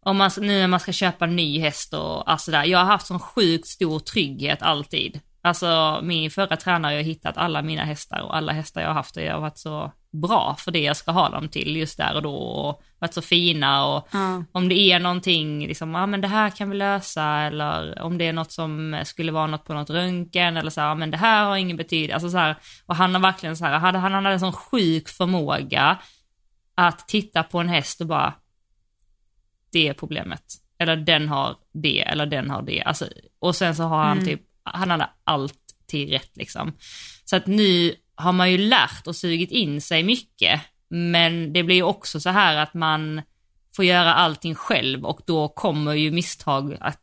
[0.00, 2.64] om man, nu när man ska köpa en ny häst och alltså där.
[2.64, 5.20] Jag har haft sån sjukt stor trygghet alltid.
[5.46, 8.94] Alltså min förra tränare har ju hittat alla mina hästar och alla hästar jag har
[8.94, 11.96] haft och jag har varit så bra för det jag ska ha dem till just
[11.96, 14.44] där och då och varit så fina och Ja.
[14.52, 18.26] om det är någonting, liksom, ja men det här kan vi lösa eller om det
[18.28, 21.16] är något som skulle vara något på något röntgen eller så här, ja men det
[21.16, 24.12] här har ingen betydelse, alltså så här, och han har verkligen så här, han, han
[24.12, 25.98] hade en sån sjuk förmåga
[26.74, 28.34] att titta på en häst och bara,
[29.72, 30.42] det är problemet,
[30.78, 33.06] eller den har det, eller den har det, alltså,
[33.38, 34.24] och sen så har han Mm.
[34.24, 34.42] typ,
[34.74, 36.72] han hade alltid rätt liksom.
[37.24, 41.76] Så att nu har man ju lärt och sugit in sig mycket, men det blir
[41.76, 43.22] ju också så här att man
[43.76, 47.02] får göra allting själv och då kommer ju misstag att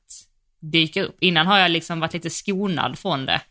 [0.60, 1.18] dyka upp.
[1.20, 3.42] Innan har jag liksom varit lite skonad från det.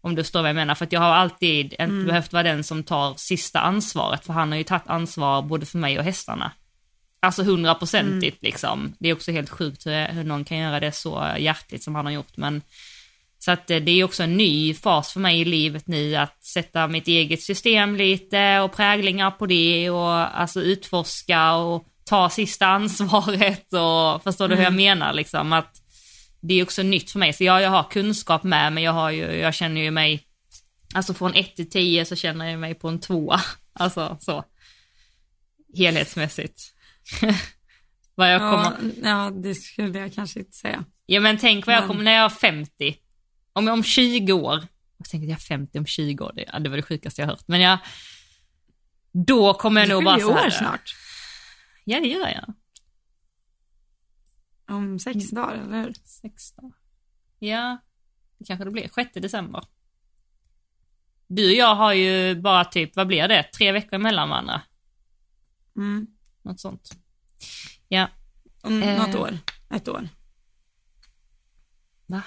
[0.00, 2.06] Om du förstår vad jag menar, för att jag har alltid inte Mm.
[2.06, 5.78] behövt vara den som tar sista ansvaret, för han har ju tagit ansvar både för
[5.78, 6.52] mig och hästarna.
[7.20, 8.94] Alltså hundraprocentigt liksom.
[8.98, 12.04] Det är också helt sjukt hur, hur någon kan göra det så hjärtligt som han
[12.06, 12.62] har gjort, men
[13.46, 16.44] så att eh, det är också en ny fas för mig i livet nu att
[16.44, 22.66] sätta mitt eget system lite och präglingar på det och alltså utforska och ta sista
[22.66, 25.82] ansvaret och förstår du hur jag menar liksom att
[26.40, 27.32] det är också nytt för mig.
[27.32, 30.22] Så ja, jag har kunskap med men jag har ju, jag känner ju mig,
[30.94, 33.40] alltså från 1 till 10 så känner jag mig på en tvåa.
[33.78, 34.44] Alltså så.
[35.76, 36.62] Helhetsmässigt.
[38.14, 40.84] Vad jag kommer, Ja, ja, det skulle jag kanske inte säga.
[41.06, 42.96] Ja men tänk vad jag kommer när jag är 50.
[43.56, 44.66] Om, om 20 år.
[44.98, 47.22] Jag tänker att jag är 50 om 20 år, det, ja, det var det sjukaste
[47.22, 47.48] jag hört.
[47.48, 47.78] Men jag,
[49.12, 50.46] då kommer jag nog bara så här.
[50.46, 50.94] år snart.
[51.84, 52.54] Ja det gör jag.
[54.76, 55.94] Om sex dagar, eller hur?
[56.04, 56.72] 16.
[57.38, 57.78] Ja,
[58.38, 58.88] det kanske det blir.
[58.94, 59.64] 6 december.
[61.26, 63.42] Du och jag har ju bara typ, vad blir det?
[63.42, 64.62] Tre veckor emellan varandra.
[65.76, 66.06] Mm.
[66.42, 66.90] Något sånt.
[67.88, 68.08] Ja.
[68.62, 69.06] Om Eh.
[69.06, 69.38] något år.
[69.70, 70.08] Ett år.
[72.06, 72.22] Va?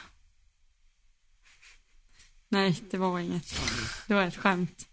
[2.50, 3.45] Nej, det var inget.
[4.08, 4.86] Det var ett skämt.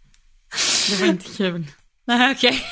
[0.90, 1.66] Det var inte kul.
[2.06, 2.62] Nej okej.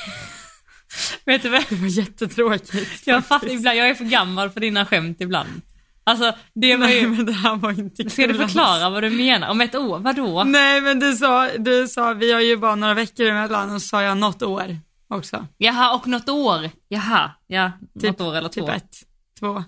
[1.24, 1.64] Vet du vad?
[1.68, 3.06] Det var jättetråkigt.
[3.06, 5.62] Jag fattar ibland, jag är för gammal för dina skämt ibland.
[6.04, 7.08] Alltså det var Nej, ju...
[7.08, 8.10] men det här var inte kul.
[8.10, 9.48] Ska du förklara vad du menar?
[9.48, 9.98] Om ett år?
[9.98, 10.44] Vadå?
[10.44, 13.88] Nej, men du sa, du sa, vi har ju bara några veckor emellan och så
[13.88, 14.78] sa jag något år
[15.08, 15.46] också.
[15.58, 16.70] Jaha, och något år?
[16.88, 18.66] Jaha, ja, något år eller två.
[18.66, 18.96] Typ ett,
[19.40, 19.64] två.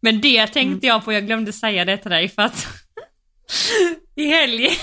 [0.00, 2.66] Men det tänkte jag på, jag glömde säga det till dig för att
[4.16, 4.74] i helgen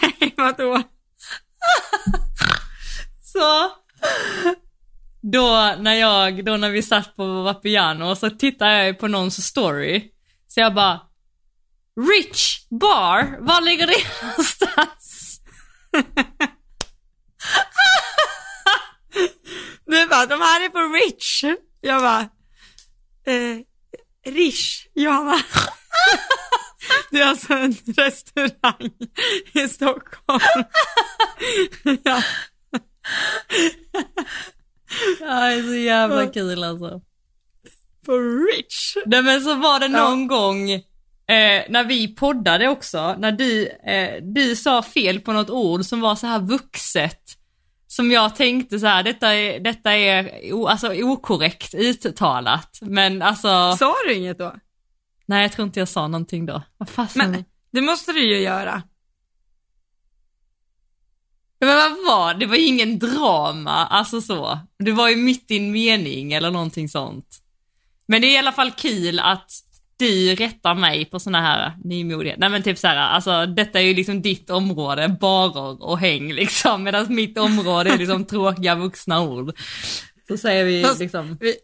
[0.00, 0.82] Nej, vadå?
[3.22, 3.70] så
[5.32, 10.10] då när jag, då när vi satt på Vapiano så tittade jag på någons story.
[10.48, 11.00] Så jag bara,
[12.10, 15.40] Rich Bar, var ligger det någonstans?
[19.86, 21.44] Du bara, de här är på Rich.
[21.80, 22.20] Jag bara,
[23.26, 23.58] eh,
[24.32, 25.38] Rish, Johanna.
[27.10, 28.90] Det är alltså en restaurang
[29.54, 30.40] i Stockholm.
[32.04, 32.22] Ja.
[35.20, 37.00] Ja, det är så jävla kul alltså.
[38.06, 38.96] På Rich.
[39.06, 40.08] Nej men så var det Ja.
[40.08, 40.80] någon gång eh,
[41.68, 46.14] när vi poddade också, när du, eh, du sa fel på något ord som var
[46.16, 47.20] så här vuxet.
[47.86, 52.78] Som jag tänkte så här, detta är, detta är o, alltså, okorrekt uttalat.
[52.80, 54.54] Men alltså, Sa du inget då?
[55.26, 56.62] Nej jag tror inte jag sa någonting då.
[56.78, 57.30] Vad fasen.
[57.30, 58.82] Men det måste du ju göra.
[61.60, 62.46] Men vad var det?
[62.46, 64.58] var ju ingen drama, alltså så.
[64.78, 67.40] Det var ju mitt i en mening eller någonting sånt.
[68.06, 69.50] Men det är i alla fall kul att
[69.96, 72.38] du rättar mig på såna här nymodighet.
[72.38, 76.32] Nej men typ så här, alltså detta är ju liksom ditt område, barer och häng
[76.32, 76.82] liksom.
[76.82, 79.58] Medan mitt område är liksom tråkiga vuxna ord.
[80.28, 81.56] Så säger vi Fast- liksom, Vi-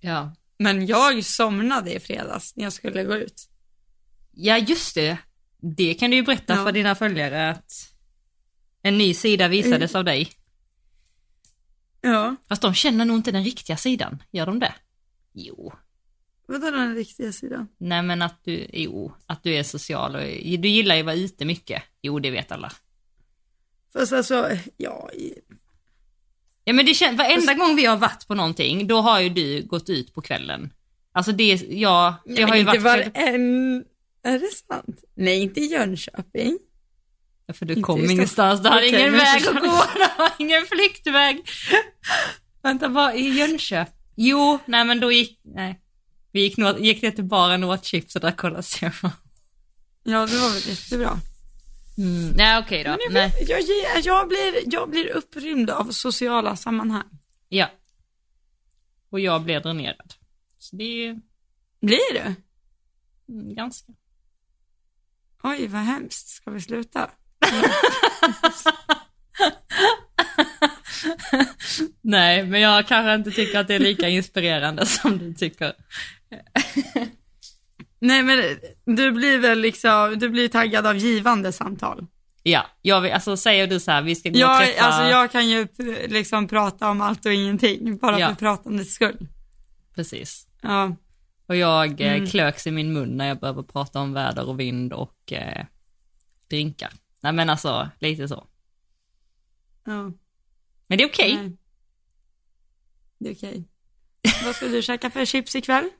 [0.00, 0.32] ja.
[0.58, 3.48] Men jag somnade i fredags när jag skulle gå ut.
[4.32, 5.18] Ja just det.
[5.76, 6.64] Det kan du ju berätta Ja.
[6.64, 7.72] för dina följare att
[8.82, 10.30] en ny sida visades av dig.
[12.00, 12.36] Ja.
[12.48, 14.74] Fast de känner nog inte den riktiga sidan, gör de det?
[15.32, 15.72] Jo.
[16.46, 17.68] Vadå den riktiga sidan?
[17.78, 20.22] Nej men att du, jo, att du är social och
[20.60, 21.82] du gillar ju att vara ute mycket.
[22.02, 22.72] Jo, det vet alla.
[23.92, 25.10] Fast alltså, ja,
[26.68, 29.62] Ja men det känns, varenda gång vi har varit på någonting, då har ju du
[29.66, 30.72] gått ut på kvällen.
[31.12, 32.82] Alltså det, jag, Nej, jag har ju varit...
[32.82, 33.84] var en...
[34.24, 35.04] Är det sant?
[35.16, 36.58] Nej, inte i Jönköping.
[37.46, 40.30] Ja, för du inte kom ingenstans, du hade Okej, ingen väg att gå, det var
[40.38, 41.42] ingen flyktväg.
[42.62, 43.94] Vänta, var i Jönköping?
[44.16, 45.80] Jo, nej men då gick, nej.
[46.32, 48.92] Vi gick, gick ner till baren och åt chips och drack Cola Zero.
[50.04, 51.20] Ja, det var väl jättebra.
[51.98, 52.30] Mm.
[52.36, 53.32] Nej okej då, Men jag, nej.
[53.48, 57.08] jag, ger- jag, blir, jag blir upprymd av sociala sammanhang.
[57.48, 57.70] Ja.
[59.10, 60.14] Och jag blev dränerad.
[60.58, 61.20] Så det är
[61.80, 62.20] Blir du?
[63.32, 63.92] mm, ganska.
[65.42, 66.28] Oj, vad hemskt.
[66.28, 67.10] Ska vi sluta?
[72.02, 75.72] Nej, men jag kanske inte tycker att det är lika inspirerande som du tycker.
[77.98, 78.38] Nej, men
[78.96, 82.06] du blir väl liksom, du blir taggad av givande samtal.
[82.42, 84.84] Ja, jag vill, alltså säger du så här, vi ska gå och Jag, träffa...
[84.84, 85.66] alltså, jag kan ju
[86.08, 88.28] liksom prata om allt och ingenting, bara Ja.
[88.28, 89.28] för pratandets skull.
[89.94, 90.46] Precis.
[90.62, 90.96] Ja,
[91.46, 92.26] Och jag eh, Mm.
[92.30, 95.64] klöks i min mun när jag behöver prata om väder och vind och eh,
[96.50, 96.92] drinkar.
[97.20, 98.46] Nej men alltså, lite så.
[99.84, 100.12] ja.
[100.86, 101.34] Men det är okej.
[101.36, 101.56] Nej.
[103.18, 103.64] Det är okej.
[104.44, 105.90] Vad ska du käka för chips ikväll?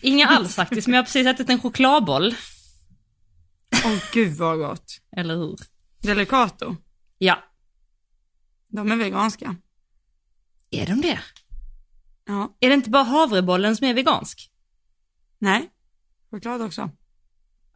[0.00, 2.34] Inga alls faktiskt, men jag har precis ätit en chokladboll.
[3.84, 5.00] Åh gud vad gott.
[5.16, 5.56] Eller hur?
[6.00, 6.76] Delicato.
[7.18, 7.44] Ja.
[8.68, 9.56] De är veganska.
[10.70, 11.20] Är de det?
[12.24, 12.56] Ja.
[12.60, 14.50] Är det inte bara havrebollen som är vegansk?
[15.38, 15.70] Nej.
[16.30, 16.90] Choklad också.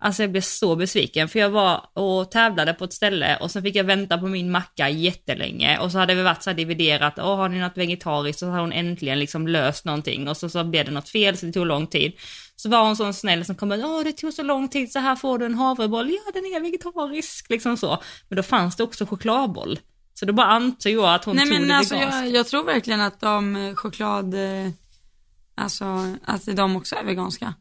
[0.01, 3.63] Alltså jag blev så besviken för jag var och tävlade på ett ställe och så
[3.63, 7.19] fick jag vänta på min macka jättelänge och så hade vi varit så här dividerat,
[7.19, 8.41] åh har ni något vegetariskt?
[8.41, 11.47] Så har hon äntligen liksom löst någonting och så, så blev det något fel så
[11.47, 12.13] det tog lång tid.
[12.57, 14.99] Så var hon sån snäll som kom och åh det tog så lång tid så
[14.99, 18.03] här får du en havreboll, ja den är vegetarisk, liksom så.
[18.29, 19.79] Men då fanns det också chokladboll.
[20.15, 22.65] Så då bara antog jag att hon Nej tog men det alltså jag, jag tror
[22.65, 24.71] verkligen att de eh, choklad, eh,
[25.55, 25.85] alltså
[26.25, 27.55] att de också är veganska.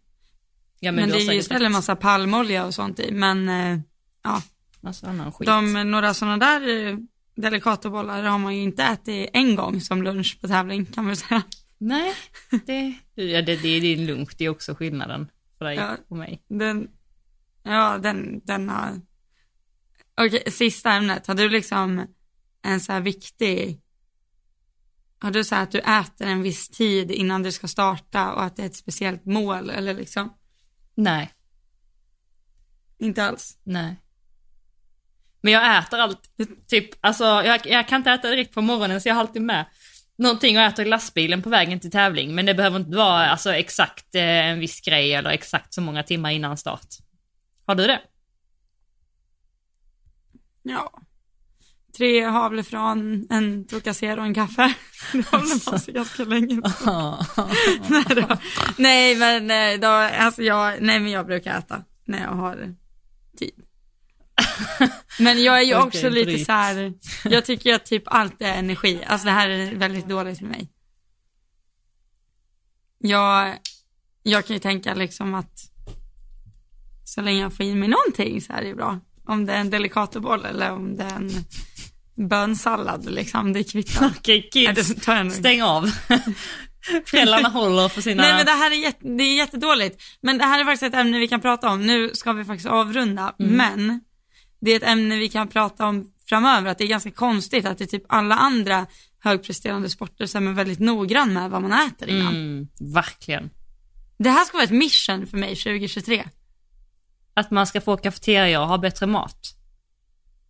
[0.80, 3.12] Ja, Men, du det är ju istället massa palmolja och sånt i.
[3.12, 3.80] Men eh,
[4.24, 4.42] ja,
[4.82, 5.48] Massa annan skit.
[5.48, 6.98] de, några sådana där eh,
[7.36, 11.44] delicatobollar har man ju inte ätit en gång som lunch på tävling kan man säga.
[11.78, 12.14] Nej,
[12.66, 15.98] det, ja, det, det är din lunch, det är också skillnaden för dig Ja.
[16.08, 16.42] och mig.
[16.48, 16.88] Den,
[17.64, 19.02] ja den, den har,
[20.22, 22.06] okej sista ämnet, har du liksom
[22.62, 23.82] en så här viktig,
[25.20, 28.44] har du så här att du äter en viss tid innan du ska starta och
[28.44, 30.34] att det är ett speciellt mål eller liksom?
[30.98, 31.34] Nej.
[32.98, 33.58] Inte alls.
[33.64, 33.96] Nej.
[35.42, 36.30] Men jag äter allt,
[36.68, 39.66] typ, alltså jag, jag kan inte äta direkt på morgonen så jag har alltid med
[40.16, 42.36] någonting och äter i lastbilen på vägen till tävling.
[42.36, 46.04] Men det behöver inte vara alltså, exakt eh, en viss grej eller exakt så många
[46.04, 46.88] timmar innan start.
[47.66, 48.02] Har du det?
[50.64, 51.02] Ja.
[51.98, 54.74] Tre havlefran, en Trocacero och en kaffe.
[55.12, 57.26] Det håller man sig ganska länge på.
[57.90, 58.38] nej, då.
[58.78, 59.88] nej men eh, då,
[60.24, 62.76] alltså jag, nej men jag brukar äta när jag har
[63.38, 63.54] tid.
[65.20, 66.46] Men jag är ju också lite bryt.
[66.46, 66.94] så här,
[67.24, 69.04] jag tycker att typ allt är energi.
[69.08, 70.70] Alltså det här är väldigt dåligt för mig.
[73.00, 73.58] Jag,
[74.24, 75.72] jag kan ju tänka liksom att
[77.04, 79.00] så länge jag får i mig någonting så är det bra.
[79.26, 81.32] Om det är en delicatoboll eller om det är en
[82.18, 84.12] bönsallad liksom, det kvittar.
[84.20, 85.32] Okej Nej, kids, nog.
[85.32, 85.92] stäng av.
[87.06, 88.24] Föräldrarna håller för sina...
[88.24, 90.04] Nej men det här är, jätte, det är jättedåligt.
[90.22, 91.86] Men det här är faktiskt ett ämne vi kan prata om.
[91.86, 93.36] Nu ska vi faktiskt avrunda.
[93.38, 94.02] Men
[94.62, 96.72] det är ett ämne vi kan prata om framöver.
[96.72, 98.86] Att det är ganska konstigt att det är typ alla andra
[99.20, 102.36] högpresterande sporter som är väldigt noggrann med vad man äter innan.
[102.36, 103.50] Mm, verkligen.
[104.18, 106.24] Det här ska vara ett mission för mig 2023.
[107.34, 109.57] Att man ska få kafeteria och ha bättre mat.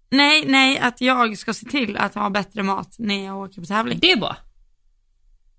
[0.09, 3.67] Nej, nej, att jag ska se till att ha bättre mat när jag åker på
[3.67, 3.99] tävling.
[3.99, 4.37] Det är bra.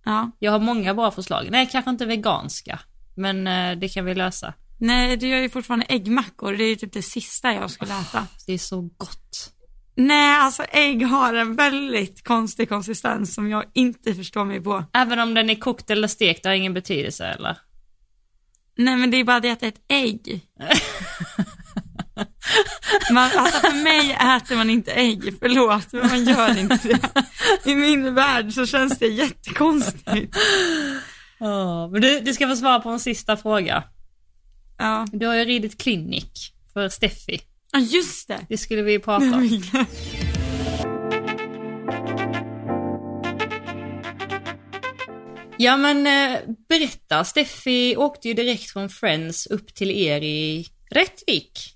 [0.05, 0.31] Ja.
[0.39, 1.49] Jag har många bra förslag.
[1.51, 2.81] Nej, kanske inte veganska.
[3.17, 4.55] Men eh, det kan vi lösa.
[4.81, 6.53] Nej, du gör ju fortfarande äggmackor.
[6.53, 8.27] Det är ju typ det sista jag skulle äta.
[8.47, 9.53] Det är så gott.
[9.95, 14.85] Nej, alltså ägg har en väldigt konstig konsistens som jag inte förstår mig på.
[14.93, 17.59] Även om den är kokt eller stekt, det har ingen betydelse eller?
[18.77, 20.41] Nej, men det är bara det att det är ett ägg.
[23.13, 27.25] Man, alltså för mig äter man inte ägg, förlåt, men man gör inte det.
[27.71, 30.37] I min värld så känns det jättekonstigt.
[31.41, 33.85] Oh, men du, du ska få svara på en sista fråga.
[34.79, 37.41] Ja, Du har ju ridit klinik för Steffi.
[37.73, 38.39] Ja, just det.
[38.49, 39.63] Det skulle vi prata om.
[45.61, 46.39] Ja men eh,
[46.69, 51.75] berätta, Steffi åkte ju direkt från Friends upp till er i Rättvik.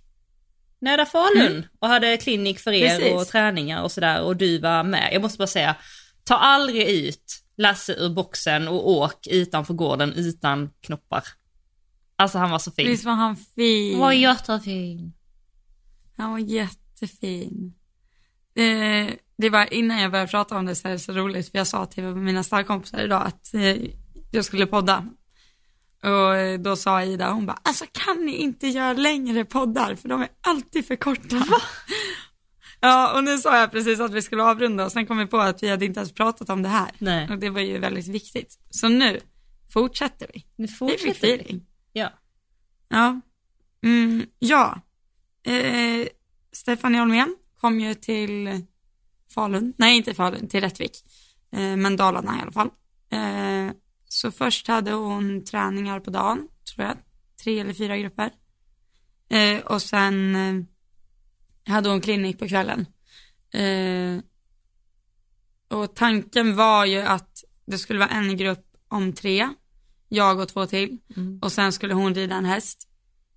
[0.83, 3.15] Nära Falun och hade klinik för er Precis.
[3.15, 5.11] och träningar och sådär och du var med.
[5.13, 5.77] Jag måste bara säga,
[6.25, 11.25] ta aldrig ut Lasse ur boxen och åk utanför gården utan knoppar.
[12.17, 12.87] Alltså han var så fin.
[12.87, 13.99] Visst var han fin?
[13.99, 15.13] Var jättefin.
[16.17, 17.75] Han var jättefin.
[18.55, 21.59] Eh, det var innan jag började prata om det så är det så roligt för
[21.59, 23.77] jag sa till mina starkompisar idag att eh,
[24.31, 25.09] jag skulle podda.
[26.03, 30.23] Och då sa Ida, hon bara, alltså kan ni inte göra längre poddar för de
[30.23, 31.47] är alltid för korta.
[32.85, 35.39] Ja, och nu sa jag precis att vi skulle avrunda och sen kom vi på
[35.39, 36.91] att vi hade inte ens pratat om det här.
[36.99, 37.29] Nej.
[37.29, 38.59] Och det var ju väldigt viktigt.
[38.71, 39.21] Så nu
[39.73, 40.47] fortsätter vi.
[40.57, 41.11] Nu fortsätter vi.
[41.11, 41.67] feeling.
[41.93, 42.11] Ja.
[42.89, 43.21] Ja.
[43.85, 44.81] Mm, ja.
[45.47, 46.07] Eh,
[46.53, 48.65] Stefanie Holmén kom ju till
[49.35, 51.05] Falun, nej inte Falun, till Rättvik,
[51.53, 52.71] eh, men Dalarna i alla fall.
[53.11, 53.75] Eh,
[54.13, 56.97] så först hade hon träningar på dagen, tror jag,
[57.45, 58.31] tre eller fyra grupper.
[59.29, 60.65] Eh, och sen eh,
[61.73, 62.87] hade hon klinik på kvällen.
[63.53, 64.25] Eh,
[65.69, 69.49] och tanken var ju att det skulle vara en grupp om tre,
[70.09, 70.99] jag och två till.
[71.17, 71.39] Mm.
[71.43, 72.89] Och sen skulle hon rida en häst.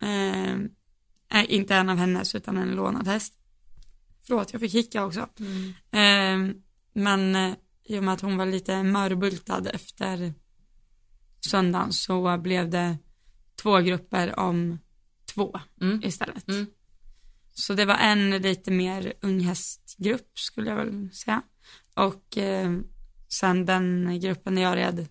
[0.02, 0.54] Eh,
[1.40, 3.34] eh, inte en av hennes utan en lånad häst.
[4.28, 5.30] Förlåt, jag fick hicka också.
[5.92, 6.38] Eh,
[6.94, 10.34] men i och med att hon var lite mörbultad efter
[11.50, 12.98] söndagen så blev det
[13.62, 14.80] två grupper om
[15.34, 16.04] två Mm.
[16.04, 16.48] istället.
[16.48, 16.68] Mm.
[17.54, 21.42] Så det var en lite mer unghästgrupp skulle jag väl säga.
[21.94, 22.72] Och eh,
[23.28, 25.08] sen den gruppen där jag red,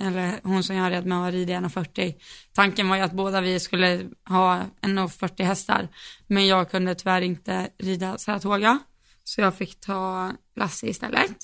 [0.00, 2.14] eller hon som jag red med var rid 1,40.
[2.52, 5.88] Tanken var ju att båda vi skulle ha 1,40 hästar.
[6.26, 8.78] Men jag kunde tyvärr inte rida Saratoga.
[9.24, 11.36] Så jag fick ta Lasse istället.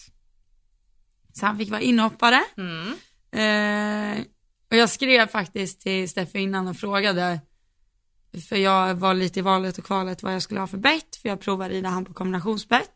[1.33, 2.45] Så han fick vara inhoppare.
[2.57, 2.95] Mm.
[3.35, 4.25] Eh,
[4.71, 7.41] och jag skrev faktiskt till Steffe innan och frågade,
[8.49, 11.29] för jag var lite i valet och kvalet vad jag skulle ha för bett, för
[11.29, 12.93] jag provade rida han på kombinationsbett,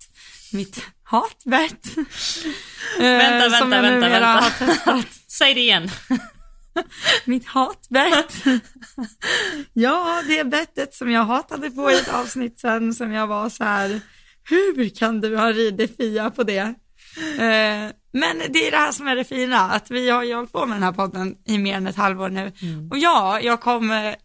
[0.52, 1.96] mitt hatbett.
[2.98, 5.04] eh, Vänta, vänta, vänta, vänta.
[5.28, 5.90] Säg det igen.
[7.24, 8.44] Mitt hatbett.
[9.72, 13.64] ja, det bettet som jag hatade på i ett avsnitt sen som jag var så
[13.64, 14.00] här,
[14.44, 16.74] hur kan du ha ridit Fia på det?
[17.38, 20.52] Eh, men det är det här som är det fina, att vi har ju hållit
[20.52, 22.52] på med den här podden i mer än ett halvår nu.
[22.90, 24.16] Och ja, jag kommer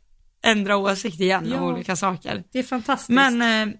[0.45, 1.57] ändra åsikt igen Ja.
[1.61, 2.43] om olika saker.
[2.51, 3.09] Det är fantastiskt.
[3.09, 3.75] Men eh,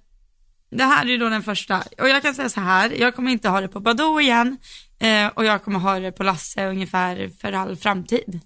[0.71, 1.83] det här är ju då den första.
[2.01, 4.57] Och jag kan säga så här, jag kommer inte ha det på Badoo igen.
[4.99, 8.39] Eh, och jag kommer ha det på Lasse ungefär för all framtid.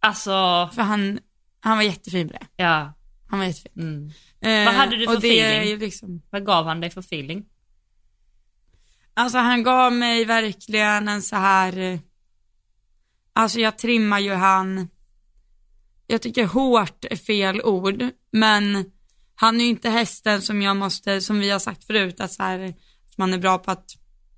[0.00, 0.30] Alltså,
[0.74, 1.18] För han,
[1.60, 2.46] han var jättefin på det.
[2.62, 2.92] ja.
[3.30, 3.72] Han var jättefin.
[3.76, 4.10] Mm.
[4.40, 5.78] Eh, Vad hade du för feeling?
[5.78, 7.44] liksom, Vad gav han dig för feeling?
[9.18, 11.98] Alltså han gav mig verkligen en så här, eh,
[13.32, 14.88] alltså jag trimmar ju han,
[16.06, 18.90] jag tycker hårt är fel ord, men
[19.34, 22.42] han är ju inte hästen som jag måste, som vi har sagt förut, att så
[22.42, 22.74] här,
[23.16, 23.90] man är bra på att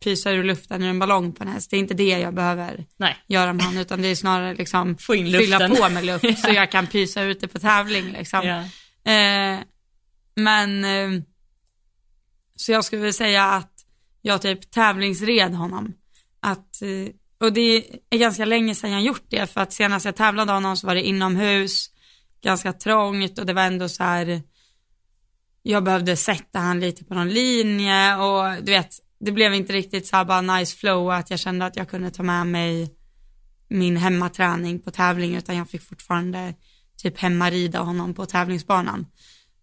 [0.05, 1.71] pysa ur luften ur en ballong på en häst.
[1.71, 3.17] Det är inte det jag behöver Nej.
[3.27, 6.51] göra med honom, utan det är snarare liksom Få in fylla på med luft så
[6.55, 8.47] jag kan pysa ute på tävling liksom.
[8.47, 8.61] Ja.
[9.13, 9.61] Eh,
[10.35, 11.23] men, eh,
[12.57, 13.80] så jag skulle vilja säga att
[14.23, 15.95] jag typ tävlingsred honom.
[16.41, 20.17] Att, eh, och det är ganska länge sedan jag gjort det, för att senast jag
[20.17, 21.91] tävlade honom så var det inomhus,
[22.43, 24.43] ganska trångt och det var ändå så här,
[25.63, 28.91] jag behövde sätta han lite på någon linje och du vet,
[29.21, 32.11] det blev inte riktigt så här bara nice flow att jag kände att jag kunde
[32.11, 32.95] ta med mig
[33.69, 36.55] min hemmaträning på tävling utan jag fick fortfarande
[36.97, 39.07] typ hemmarida honom på tävlingsbanan.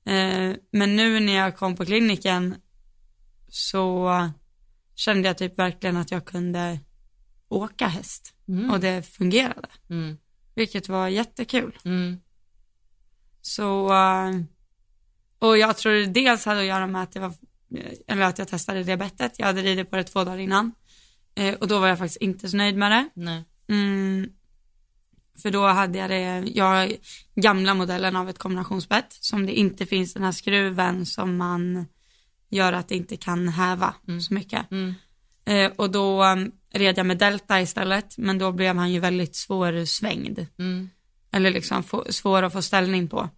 [0.06, 2.56] Eh, men nu när jag kom på kliniken
[3.50, 4.12] så
[4.98, 6.80] kände jag typ verkligen att jag kunde
[7.50, 8.72] åka häst Mm.
[8.72, 10.18] och det fungerade, Mm.
[10.56, 11.78] vilket var jättekul.
[11.86, 12.18] Mm.
[13.42, 14.32] Så, eh,
[15.40, 17.34] och jag tror det dels hade att göra med att det var,
[18.08, 20.72] eller att jag testade det bettet, jag hade ridit på det två dagar innan.
[21.36, 23.10] Eh, och då var jag faktiskt inte så nöjd med det.
[23.14, 23.44] Nej.
[23.70, 24.30] Mm,
[25.42, 26.96] för då hade jag det, jag
[27.36, 31.86] gamla modellen av ett kombinationsbett som det inte finns den här skruven som man
[32.50, 34.72] gör att det inte kan häva så mycket.
[34.72, 34.94] Mm.
[35.46, 39.36] Eh, och då um, red jag med delta istället, men då blev han ju väldigt
[39.36, 40.46] svårsvängd.
[40.60, 40.90] Mm.
[41.32, 43.30] Eller liksom få, svår att få ställning på.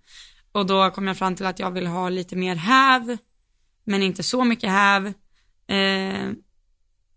[0.51, 3.17] Och då kom jag fram till att jag vill ha lite mer häv,
[3.83, 5.13] men inte så mycket häv.
[5.67, 6.29] Eh,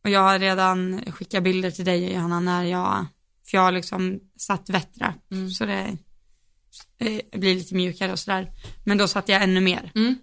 [0.04, 3.06] och jag har redan skickat bilder till dig Johanna när jag,
[3.46, 5.14] för jag har liksom satt vettra,
[5.58, 5.96] så det
[6.98, 8.50] eh, blir lite mjukare och sådär.
[8.84, 9.92] Men då satte jag ännu mer.
[9.94, 10.16] Mm.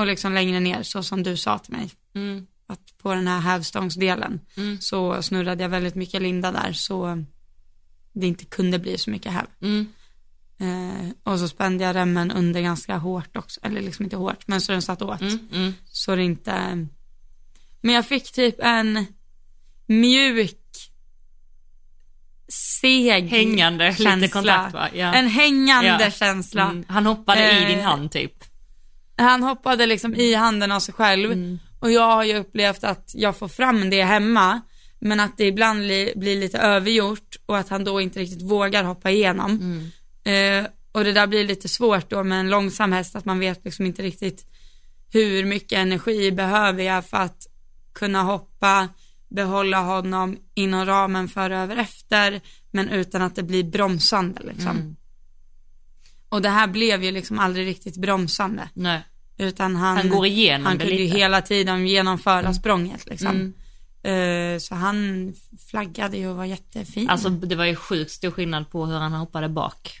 [0.00, 1.90] Och liksom längre ner, så som du sa till mig.
[2.14, 2.46] Mm.
[2.66, 4.80] Att på den här hävstångsdelen Mm.
[4.80, 7.24] så snurrade jag väldigt mycket linda där så
[8.12, 9.46] det inte kunde bli så mycket häv.
[9.62, 9.86] Mm.
[10.60, 14.60] Eh, och så spände jag remmen under ganska hårt också, eller liksom inte hårt, men
[14.60, 15.20] så den satt åt.
[15.20, 15.38] Mm.
[15.52, 15.74] Mm.
[15.84, 16.86] Så det inte,
[17.80, 19.06] men jag fick typ en
[19.86, 20.56] mjuk,
[22.80, 24.28] seg Hängande, känsla.
[24.28, 24.94] kontakt?
[24.96, 25.14] Ja.
[25.14, 26.10] En hängande Ja.
[26.10, 26.62] känsla.
[26.70, 26.84] Mm.
[26.88, 28.39] Han hoppade i Eh, din hand typ.
[29.20, 31.58] Han hoppade liksom i handen av sig själv Mm.
[31.80, 34.60] och jag har ju upplevt att jag får fram det hemma
[34.98, 38.84] men att det ibland li, blir lite övergjort och att han då inte riktigt vågar
[38.84, 39.50] hoppa igenom.
[39.50, 40.62] Mm.
[40.64, 43.64] Eh, och det där blir lite svårt då med en långsam häst att man vet
[43.64, 44.46] liksom inte riktigt
[45.12, 47.46] hur mycket energi behöver jag för att
[47.92, 48.88] kunna hoppa,
[49.28, 52.40] behålla honom inom ramen för över efter
[52.70, 54.76] men utan att det blir bromsande liksom.
[54.76, 54.96] Mm.
[56.30, 58.68] Och det här blev ju liksom aldrig riktigt bromsande.
[58.74, 59.02] Nej.
[59.38, 63.28] Utan han, Han går igenom han det kunde ju hela tiden genomföra språnget liksom.
[63.28, 63.54] Mm.
[64.02, 65.32] Eh, så han
[65.70, 67.10] flaggade ju och var jättefin.
[67.10, 70.00] Alltså det var ju sjukt stor skillnad på hur han hoppade bak.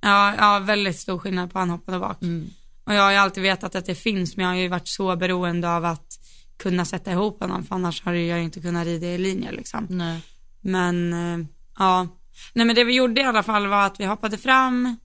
[0.00, 2.22] ja, ja, väldigt stor skillnad på han hoppade bak.
[2.22, 2.50] Mm.
[2.84, 5.16] Och jag har ju alltid vetat att det finns, men jag har ju varit så
[5.16, 6.18] beroende av att
[6.56, 9.86] kunna sätta ihop honom, för annars hade jag ju inte kunnat rida i linje liksom.
[9.90, 10.20] Nej.
[10.60, 11.46] Men, eh,
[11.78, 12.08] ja.
[12.52, 14.96] Nej men det vi gjorde i alla fall var att vi hoppade fram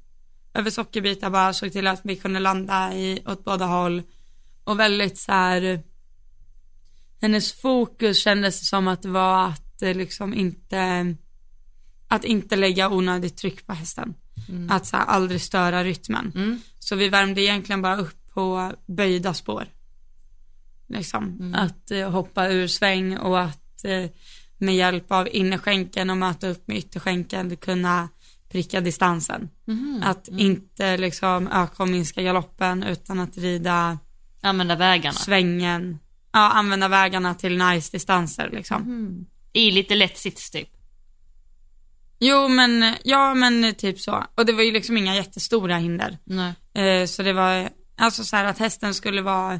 [0.53, 4.03] över sockerbitar bara, såg till att vi kunde landa i, åt båda håll.
[4.63, 5.83] Och väldigt så här,
[7.21, 11.15] hennes fokus kändes som att det var att eh, liksom inte,
[12.07, 14.13] att inte lägga onödigt tryck på hästen.
[14.69, 16.31] Att så här, aldrig störa rytmen.
[16.35, 16.61] Mm.
[16.79, 19.67] Så vi värmde egentligen bara upp på böjda spår.
[20.87, 24.05] Liksom, att eh, hoppa ur sväng och att eh,
[24.57, 28.09] med hjälp av innerskänken och möta upp med ytterskänken kunna
[28.49, 29.49] pricka distansen.
[29.65, 30.01] Mhm.
[30.05, 33.99] Att inte liksom öka och minska galoppen utan att rida
[34.41, 35.13] Använda vägarna.
[35.13, 35.99] svängen,
[36.31, 38.81] ja använda vägarna till nice distanser liksom.
[38.81, 39.25] Mm.
[39.53, 40.69] I lite lätt sits typ.
[42.19, 44.25] Jo men, ja men typ så.
[44.35, 46.17] Och det var ju liksom inga jättestora hinder.
[46.73, 49.59] Eh, så det var, alltså så här att hästen skulle vara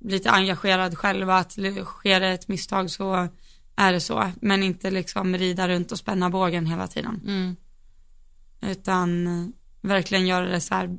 [0.00, 1.52] lite engagerad själv att
[1.84, 3.28] sker det ett misstag så
[3.76, 4.32] är det så.
[4.40, 7.20] Men inte liksom rida runt och spänna bågen hela tiden.
[7.26, 7.56] Mm.
[8.60, 9.48] Utan eh,
[9.82, 10.98] verkligen göra det så här,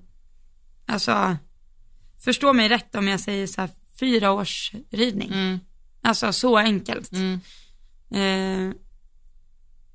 [0.86, 1.38] alltså,
[2.20, 3.70] förstå mig rätt om jag säger så här
[4.00, 5.32] fyra års ridning.
[5.34, 5.60] Mm.
[6.02, 7.12] Alltså så enkelt.
[7.12, 7.40] Mm.
[8.12, 8.76] Eh,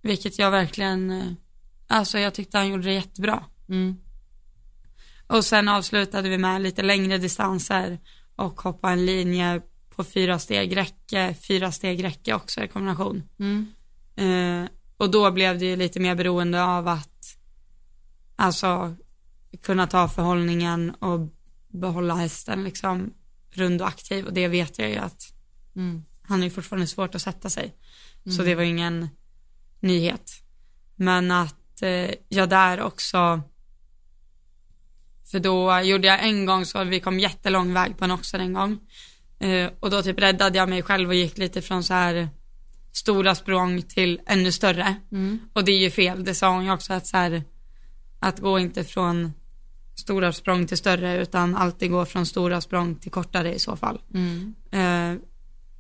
[0.02, 1.32] vilket jag verkligen, eh,
[1.86, 3.44] alltså jag tyckte han gjorde det jättebra.
[3.68, 3.96] Mm.
[5.26, 7.98] Och sen avslutade vi med lite längre distanser
[8.36, 9.62] och hoppa en linje
[9.96, 13.22] på fyra steg räcke, fyra steg räcke också i kombination.
[13.38, 13.66] Mm.
[14.16, 17.13] Eh, och då blev det ju lite mer beroende av att
[18.36, 18.96] alltså
[19.62, 21.20] kunna ta förhållningen och
[21.68, 23.12] behålla hästen liksom
[23.50, 25.30] rund och aktiv och det vet jag ju att
[25.76, 26.04] Mm.
[26.22, 27.74] han är ju fortfarande svårt att sätta sig.
[28.36, 29.08] Så det var ingen
[29.80, 30.32] nyhet.
[30.96, 33.42] Men att eh, jag där också,
[35.30, 38.52] för då gjorde jag en gång så vi kom jättelång väg på en oxen en
[38.52, 38.78] gång.
[39.38, 42.28] Eh, och då typ räddade jag mig själv och gick lite från så här
[42.92, 44.96] stora språng till ännu större.
[45.12, 45.38] Mm.
[45.52, 47.42] Och det är ju fel, det sa hon ju också att så här,
[48.24, 49.32] att gå inte från
[49.94, 54.00] stora språng till större utan alltid gå från stora språng till kortare i så fall.
[54.14, 54.54] Mm.
[54.70, 55.22] Eh,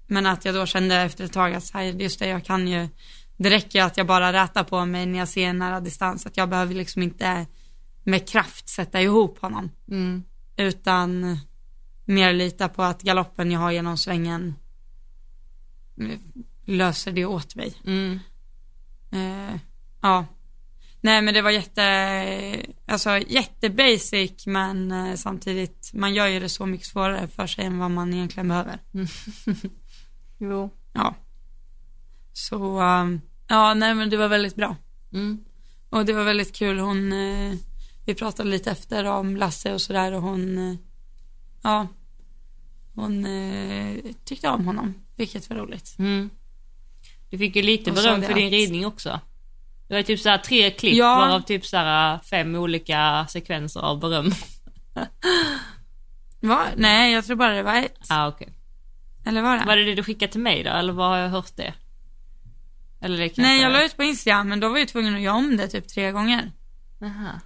[0.06, 2.68] men att jag då kände efter ett tag att så här, just det, jag kan
[2.68, 2.88] ju,
[3.36, 6.36] det räcker ju att jag bara rätar på mig när jag ser nära distans, att
[6.36, 7.46] jag behöver liksom inte
[8.04, 10.24] med kraft sätta ihop honom, Mm.
[10.56, 11.38] utan
[12.04, 14.54] mer lita på att galoppen jag har genom svängen
[16.64, 17.74] löser det åt mig.
[17.86, 18.18] Mm.
[19.10, 19.60] Eh,
[20.00, 20.26] ja.
[21.04, 26.66] Nej men det var jätte, alltså jättebasic men eh, samtidigt, man gör ju det så
[26.66, 28.78] mycket svårare för sig än vad man egentligen behöver.
[30.38, 30.70] Jo.
[30.92, 31.14] Ja.
[32.32, 34.76] Så, um, ja nej men det var väldigt bra.
[35.12, 35.44] Mm.
[35.90, 37.54] Och det var väldigt kul, hon, eh,
[38.04, 40.76] vi pratade lite efter om Lasse och sådär och hon, eh,
[41.62, 41.88] ja,
[42.94, 43.26] hon
[44.24, 45.98] tyckte om honom, vilket var roligt.
[45.98, 46.30] Mm.
[47.30, 49.20] Du fick ju lite beröm för din ridning också.
[49.88, 51.16] Det var typ såhär tre klipp Ja.
[51.16, 54.32] varav typ såhär fem olika sekvenser av beröm.
[56.40, 56.66] Va?
[56.76, 57.98] Nej, jag tror bara det var ett.
[58.08, 58.48] ah, okej.
[59.26, 59.64] Eller var det?
[59.66, 61.74] Var det det du skickade till mig då, eller var har jag hört det?
[63.00, 63.36] Eller det.
[63.36, 65.68] Nej, jag la ut på Instagram, men då var jag tvungen att göra om det
[65.68, 66.52] typ tre gånger.
[67.02, 67.40] Aha.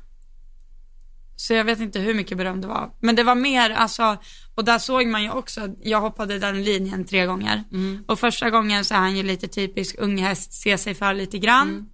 [1.37, 2.91] Så jag vet inte hur mycket beröm det var.
[3.01, 4.17] Men det var mer, alltså,
[4.55, 7.65] och där såg man ju också, jag hoppade den linjen tre gånger.
[7.73, 8.05] Mm.
[8.09, 11.89] Och första gången så är han ju lite typisk unghäst, ser sig för lite grann.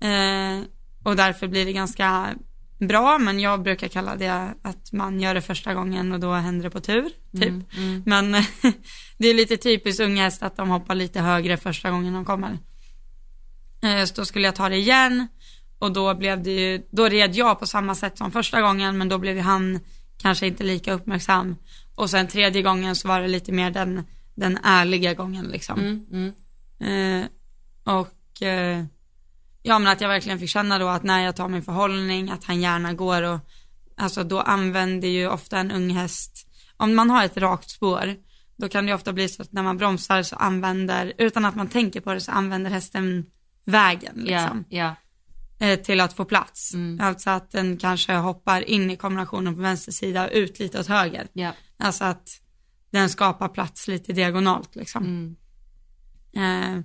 [0.00, 0.64] Eh,
[1.02, 2.34] och därför blir det ganska
[2.78, 6.64] bra, men jag brukar kalla det att man gör det första gången och då händer
[6.64, 7.42] det på tur, typ.
[7.42, 7.64] Mm.
[7.76, 8.02] Mm.
[8.06, 8.32] Men
[9.18, 12.58] det är lite typiskt unghäst att de hoppar lite högre första gången de kommer.
[13.82, 15.28] Eh, Så då skulle jag ta det igen
[15.78, 19.08] och då blev det ju, då red jag på samma sätt som första gången men
[19.08, 19.80] då blev han
[20.18, 21.56] kanske inte lika uppmärksam.
[21.94, 24.04] Och sen tredje gången så var det lite mer den,
[24.34, 25.80] den ärliga gången liksom.
[25.80, 26.32] Mm.
[26.80, 27.22] Mm.
[27.22, 27.28] Eh,
[27.94, 28.84] och eh,
[29.62, 32.44] ja men att jag verkligen fick känna då att när jag tar min förhållning att
[32.44, 33.38] han gärna går och
[33.96, 38.16] alltså då använder ju ofta en ung häst, om man har ett rakt spår
[38.58, 41.54] då kan det ju ofta bli så att när man bromsar så använder, utan att
[41.54, 43.26] man tänker på det så använder hästen
[43.64, 44.94] vägen liksom, ja.
[45.58, 46.74] eh, till att få plats.
[46.74, 47.00] Mm.
[47.00, 50.86] Alltså att den kanske hoppar in i kombinationen på vänster sida och ut lite åt
[50.86, 51.28] höger.
[51.32, 51.52] Ja.
[51.78, 52.28] Alltså att
[52.90, 55.36] den skapar plats lite diagonalt liksom.
[56.34, 56.76] Mm.
[56.76, 56.84] Eh,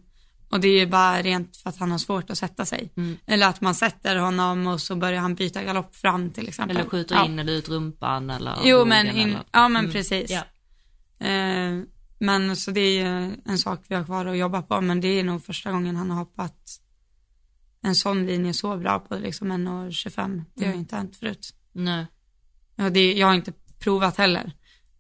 [0.54, 2.92] och det är ju bara rent för att han har svårt att sätta sig.
[2.98, 3.18] Mm.
[3.26, 6.78] Eller att man sätter honom och så börjar han byta galopp fram till exempel.
[6.78, 7.26] Eller skjuter ja.
[7.26, 9.44] in eller ut rumpan eller Jo men, in, eller...
[9.52, 9.92] ja men Mm.
[9.92, 10.32] precis.
[10.32, 10.44] Ja.
[11.28, 11.82] Eh,
[12.20, 15.08] men så det är ju en sak vi har kvar att jobba på men det
[15.20, 16.80] är nog första gången han har hoppat
[17.82, 20.44] en sån linje så bra på liksom 1,25.
[20.56, 20.74] Det har Mm.
[20.76, 21.54] ju inte hänt förut.
[21.74, 22.06] Nej.
[22.76, 24.52] Ja, det, jag har inte provat heller.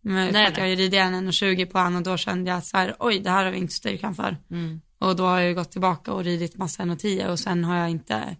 [0.01, 0.69] Men Nej, för att nej.
[0.69, 3.29] jag ridit en 1,20 på han och då kände jag att så här, oj det
[3.29, 4.37] här har vi inte styrkan för.
[4.51, 4.81] Mm.
[5.03, 8.37] Och då har jag gått tillbaka och ridit massa 1,10 och sen har jag inte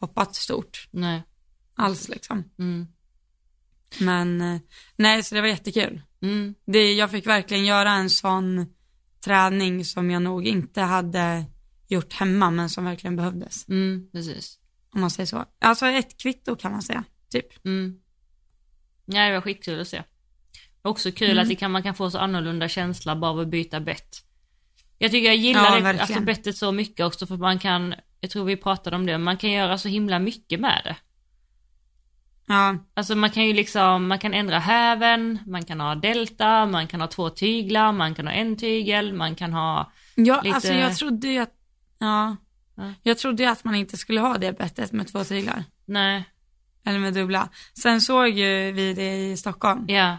[0.00, 1.22] hoppat stort Nej.
[1.74, 2.44] alls liksom.
[2.58, 2.86] Mm.
[4.00, 4.60] Men eh,
[4.96, 6.02] nej, så det var jättekul.
[6.22, 6.54] Mm.
[6.66, 8.66] Det, jag fick verkligen göra en sån
[9.24, 11.44] träning som jag nog inte hade
[11.88, 13.68] gjort hemma men som verkligen behövdes.
[13.68, 14.08] Mm.
[14.12, 14.58] Precis.
[14.94, 15.44] Om man säger så.
[15.60, 17.64] Alltså ett kvitto kan man säga, typ.
[17.66, 18.00] Mm.
[19.04, 20.02] Ja, det var skitkul att se.
[20.82, 21.42] Också kul Mm.
[21.42, 24.23] att det kan, man kan få så annorlunda känsla bara av att byta bett.
[25.04, 28.30] Jag tycker jag gillar Ja, det, alltså bettet så mycket också för man kan, jag
[28.30, 30.96] tror vi pratade om det, man kan göra så himla mycket med det.
[32.46, 36.86] Ja, Alltså man kan ju liksom, man kan ändra häven, man kan ha delta, man
[36.86, 40.72] kan ha två tyglar, man kan ha en tygel, man kan ha, ja Lite- alltså
[40.72, 41.52] jag trodde ju att,
[41.98, 42.36] ja,
[42.76, 42.92] Ja.
[43.02, 45.64] jag trodde ju att man inte skulle ha det bettet med två tyglar.
[45.84, 46.24] nej,
[46.86, 47.48] Eller med dubbla.
[47.82, 50.16] Sen såg ju vi det i Stockholm, ja,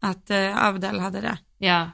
[0.00, 1.38] att eh, Abdel hade det.
[1.58, 1.90] ja.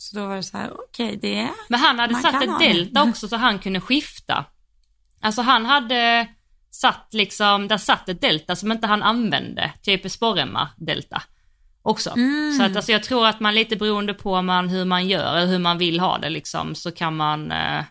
[0.00, 2.58] Så då var det så här, okej det är, Men han hade Man satt ett
[2.58, 4.44] delta också så han kunde skifta.
[5.20, 6.28] Alltså han hade
[6.70, 11.22] satt liksom, där satt ett delta som inte han använde, typ sporremma delta
[11.82, 12.10] också.
[12.10, 12.52] Mm.
[12.52, 15.46] Så att alltså jag tror att man lite beroende på man, hur man gör eller
[15.46, 17.84] hur man vill ha det liksom så kan man eh,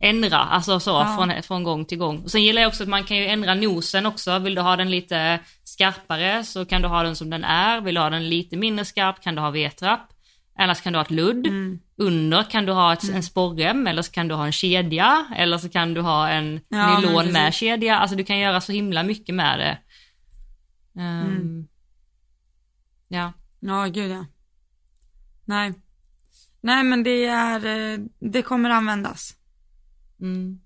[0.00, 1.16] ändra, alltså så Ja.
[1.16, 2.22] från, från gång till gång.
[2.22, 4.76] Och sen gillar jag också att man kan ju ändra nosen också, vill du ha
[4.76, 8.28] den lite skarpare så kan du ha den som den är, vill du ha den
[8.28, 10.11] lite mindre skarp kan du ha V-trapp.
[10.58, 11.46] Annars kan du ha ett ludd.
[11.46, 11.80] Mm.
[11.96, 15.58] Under kan du ha ett, en sporrem eller så kan du ha en kedja eller
[15.58, 17.98] så kan du ha en Ja, nylon med kedja.
[17.98, 19.78] Alltså du kan göra så himla mycket med det.
[21.00, 21.68] Ehm, Mm.
[23.08, 23.32] Ja.
[23.60, 24.26] ja gud ja.
[25.44, 25.74] Nej.
[26.60, 29.36] Nej men det är, eh, det kommer användas.
[30.20, 30.60] Mm.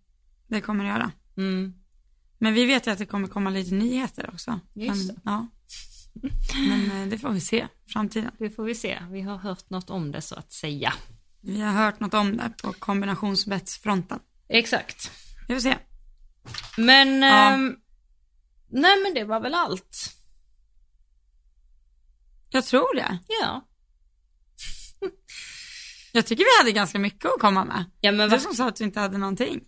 [0.49, 1.13] Det kommer det göra.
[1.37, 1.75] Mm.
[2.39, 4.61] Men vi vet ju att det kommer komma lite nyheter också.
[4.75, 5.47] Just men, ja.
[6.69, 8.31] Men eh, det får vi se framtiden.
[8.39, 8.99] Det får vi se.
[9.11, 10.93] Vi har hört något om det så att säga.
[11.41, 14.21] Vi har hört något om det på kombinationsbetsfronten.
[14.49, 15.11] Exakt.
[15.49, 15.77] Vi får se.
[16.77, 17.51] Men, Ja.
[17.53, 17.77] ehm,
[18.69, 20.13] nej men det var väl allt.
[22.51, 23.19] Jag tror det.
[23.43, 23.69] Ja.
[26.13, 27.85] Jag tycker vi hade ganska mycket att komma med.
[28.01, 29.61] Ja men Du som sa att du inte hade någonting.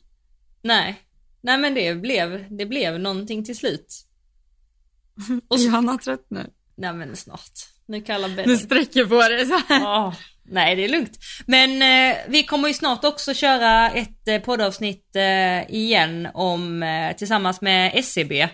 [0.63, 1.05] nej.
[1.41, 4.07] Nej men det blev, det blev någonting till slut.
[5.49, 6.47] Och så, Johanna trött nu.
[6.77, 7.53] nej men snart.
[7.87, 8.59] Nu kallar Du bädden.
[8.59, 9.81] sträcker på dig så här.
[9.81, 10.15] Ja,
[10.51, 11.19] nej det är lugnt.
[11.47, 17.17] Men eh, vi kommer ju snart också köra ett eh, poddavsnitt eh, igen om, eh,
[17.17, 18.49] tillsammans med SCB.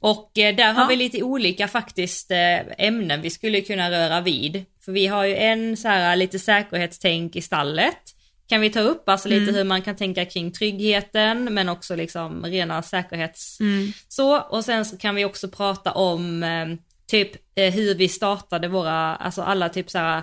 [0.00, 0.86] Och eh, där har Ja.
[0.88, 4.64] vi lite olika faktiskt eh, ämnen vi skulle kunna röra vid.
[4.84, 8.13] För vi har ju en så här lite säkerhetstänk i stallet.
[8.54, 9.54] Kan vi ta upp, alltså lite Mm.
[9.54, 13.60] hur man kan tänka kring tryggheten men också liksom rena säkerhets...
[13.60, 13.92] Mm.
[14.08, 16.66] Så, och sen så kan vi också prata om eh,
[17.06, 20.22] typ eh, hur vi startade våra, alltså alla typ så här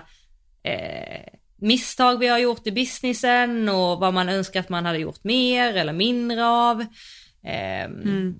[0.62, 5.24] eh, misstag vi har gjort i businessen och vad man önskar att man hade gjort
[5.24, 6.84] mer eller mindre av.
[7.44, 8.34] Ehm,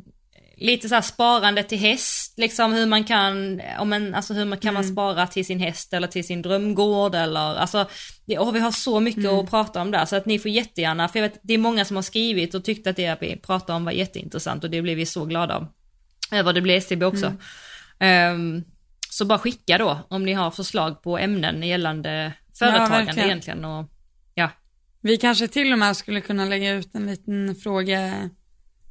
[0.63, 4.59] Lite så här sparande till häst, liksom hur man kan, om en, alltså hur man
[4.59, 7.89] kan man spara till sin häst eller till sin drömgård eller alltså,
[8.27, 11.09] det, och vi har så mycket att prata om där så att ni får jättegärna,
[11.09, 13.75] för jag vet det är många som har skrivit och tyckt att det vi pratar
[13.75, 15.69] om var jätteintressant och det blev vi så glada.
[16.33, 17.35] Över det blev SCB också.
[17.99, 18.65] Ehm,
[19.11, 23.29] så bara skicka då om ni har förslag på ämnen gällande företagande verkligen.
[23.29, 23.89] egentligen och
[24.35, 24.51] ja.
[25.01, 27.57] Vi kanske till och med skulle kunna lägga ut en liten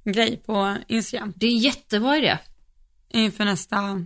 [0.04, 2.38] frågegrej på Instagram Det är en jättebra idé.
[3.10, 4.06] inför nästa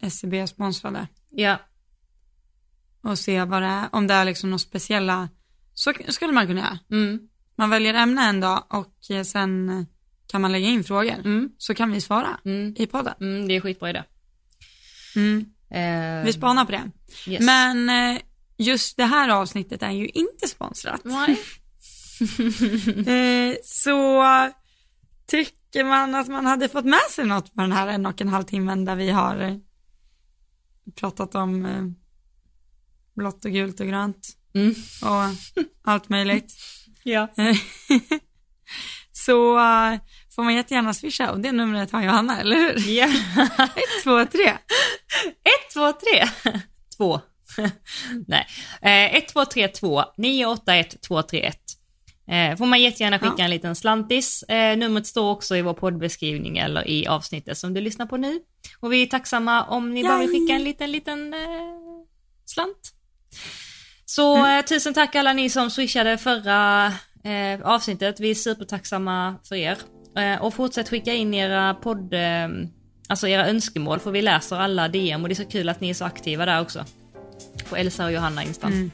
[0.00, 1.60] SCB-sponsrade Ja,
[3.02, 5.28] och se vad det är, om det är liksom något speciella,
[5.74, 6.78] så skulle man kunna göra.
[6.90, 7.20] mm,
[7.56, 9.86] Man väljer ämne en dag och eh, sen
[10.26, 11.14] kan man lägga in frågor.
[11.14, 13.14] mm, Så kan vi svara mm, i podden.
[13.20, 14.02] mm, det är skitbra idé.
[15.16, 15.44] Mm.
[15.70, 16.90] Eh, Vi spanar på det.
[17.26, 17.40] yes.
[17.44, 18.20] Men eh,
[18.56, 21.00] just det här avsnittet är ju inte sponsrat.
[21.04, 21.38] Nej.
[23.06, 24.22] Eh, så
[25.28, 28.28] tycker man att man hade fått med sig något på den här en och en
[28.28, 29.56] halv timmen där vi har eh,
[30.94, 31.82] pratat om eh,
[33.16, 34.74] blått och gult och grönt Mm.
[35.02, 35.34] och
[35.84, 36.52] allt möjligt.
[37.02, 37.28] Ja.
[39.12, 39.98] Så eh,
[40.34, 42.90] får man jättegärna swisha och det numret har Johanna, eller hur?
[42.90, 43.06] Ja.
[44.04, 44.48] 123.
[44.48, 46.28] Ett, två, tre.
[46.96, 47.20] Två.
[48.26, 48.46] Nej.
[48.82, 50.04] Eh, ett, två, tre, två.
[50.16, 51.58] 981 231.
[52.28, 53.44] Eh, får man jättegärna skicka Ja.
[53.44, 54.42] en liten slantis.
[54.42, 58.40] Eh, numret står också i vår poddbeskrivning eller i avsnittet som du lyssnar på nu.
[58.80, 60.40] Och vi är tacksamma om ni bara vill Yay.
[60.40, 61.40] skicka en liten, liten eh,
[62.44, 62.92] slant.
[64.04, 66.86] Så eh, tusen tack alla ni som swishade förra
[67.24, 68.20] eh, avsnittet.
[68.20, 69.78] Vi är supertacksamma för er.
[70.16, 72.14] Eh, och fortsätt skicka in era podd,
[73.08, 75.90] alltså era önskemål för vi läser alla DM och det är så kul att ni
[75.90, 76.84] är så aktiva där också.
[77.70, 78.72] På Elsa och Johanna Instan.
[78.72, 78.90] Mm,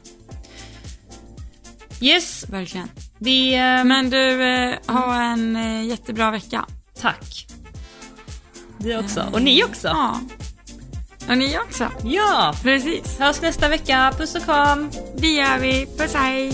[2.01, 2.89] Yes, verkligen.
[3.19, 3.53] vi...
[3.55, 6.65] Eh, Men du, eh, ha en eh, jättebra vecka.
[7.01, 7.47] tack.
[8.77, 9.29] Du också.
[9.33, 9.87] Och ni också.
[9.87, 10.19] Ja.
[11.29, 11.91] Och ni också.
[12.03, 12.53] Ja!
[12.63, 13.19] Precis.
[13.19, 14.13] Hörs nästa vecka.
[14.17, 14.89] Puss och kram.
[15.17, 15.87] Det gör vi.
[15.97, 16.53] Puss hej.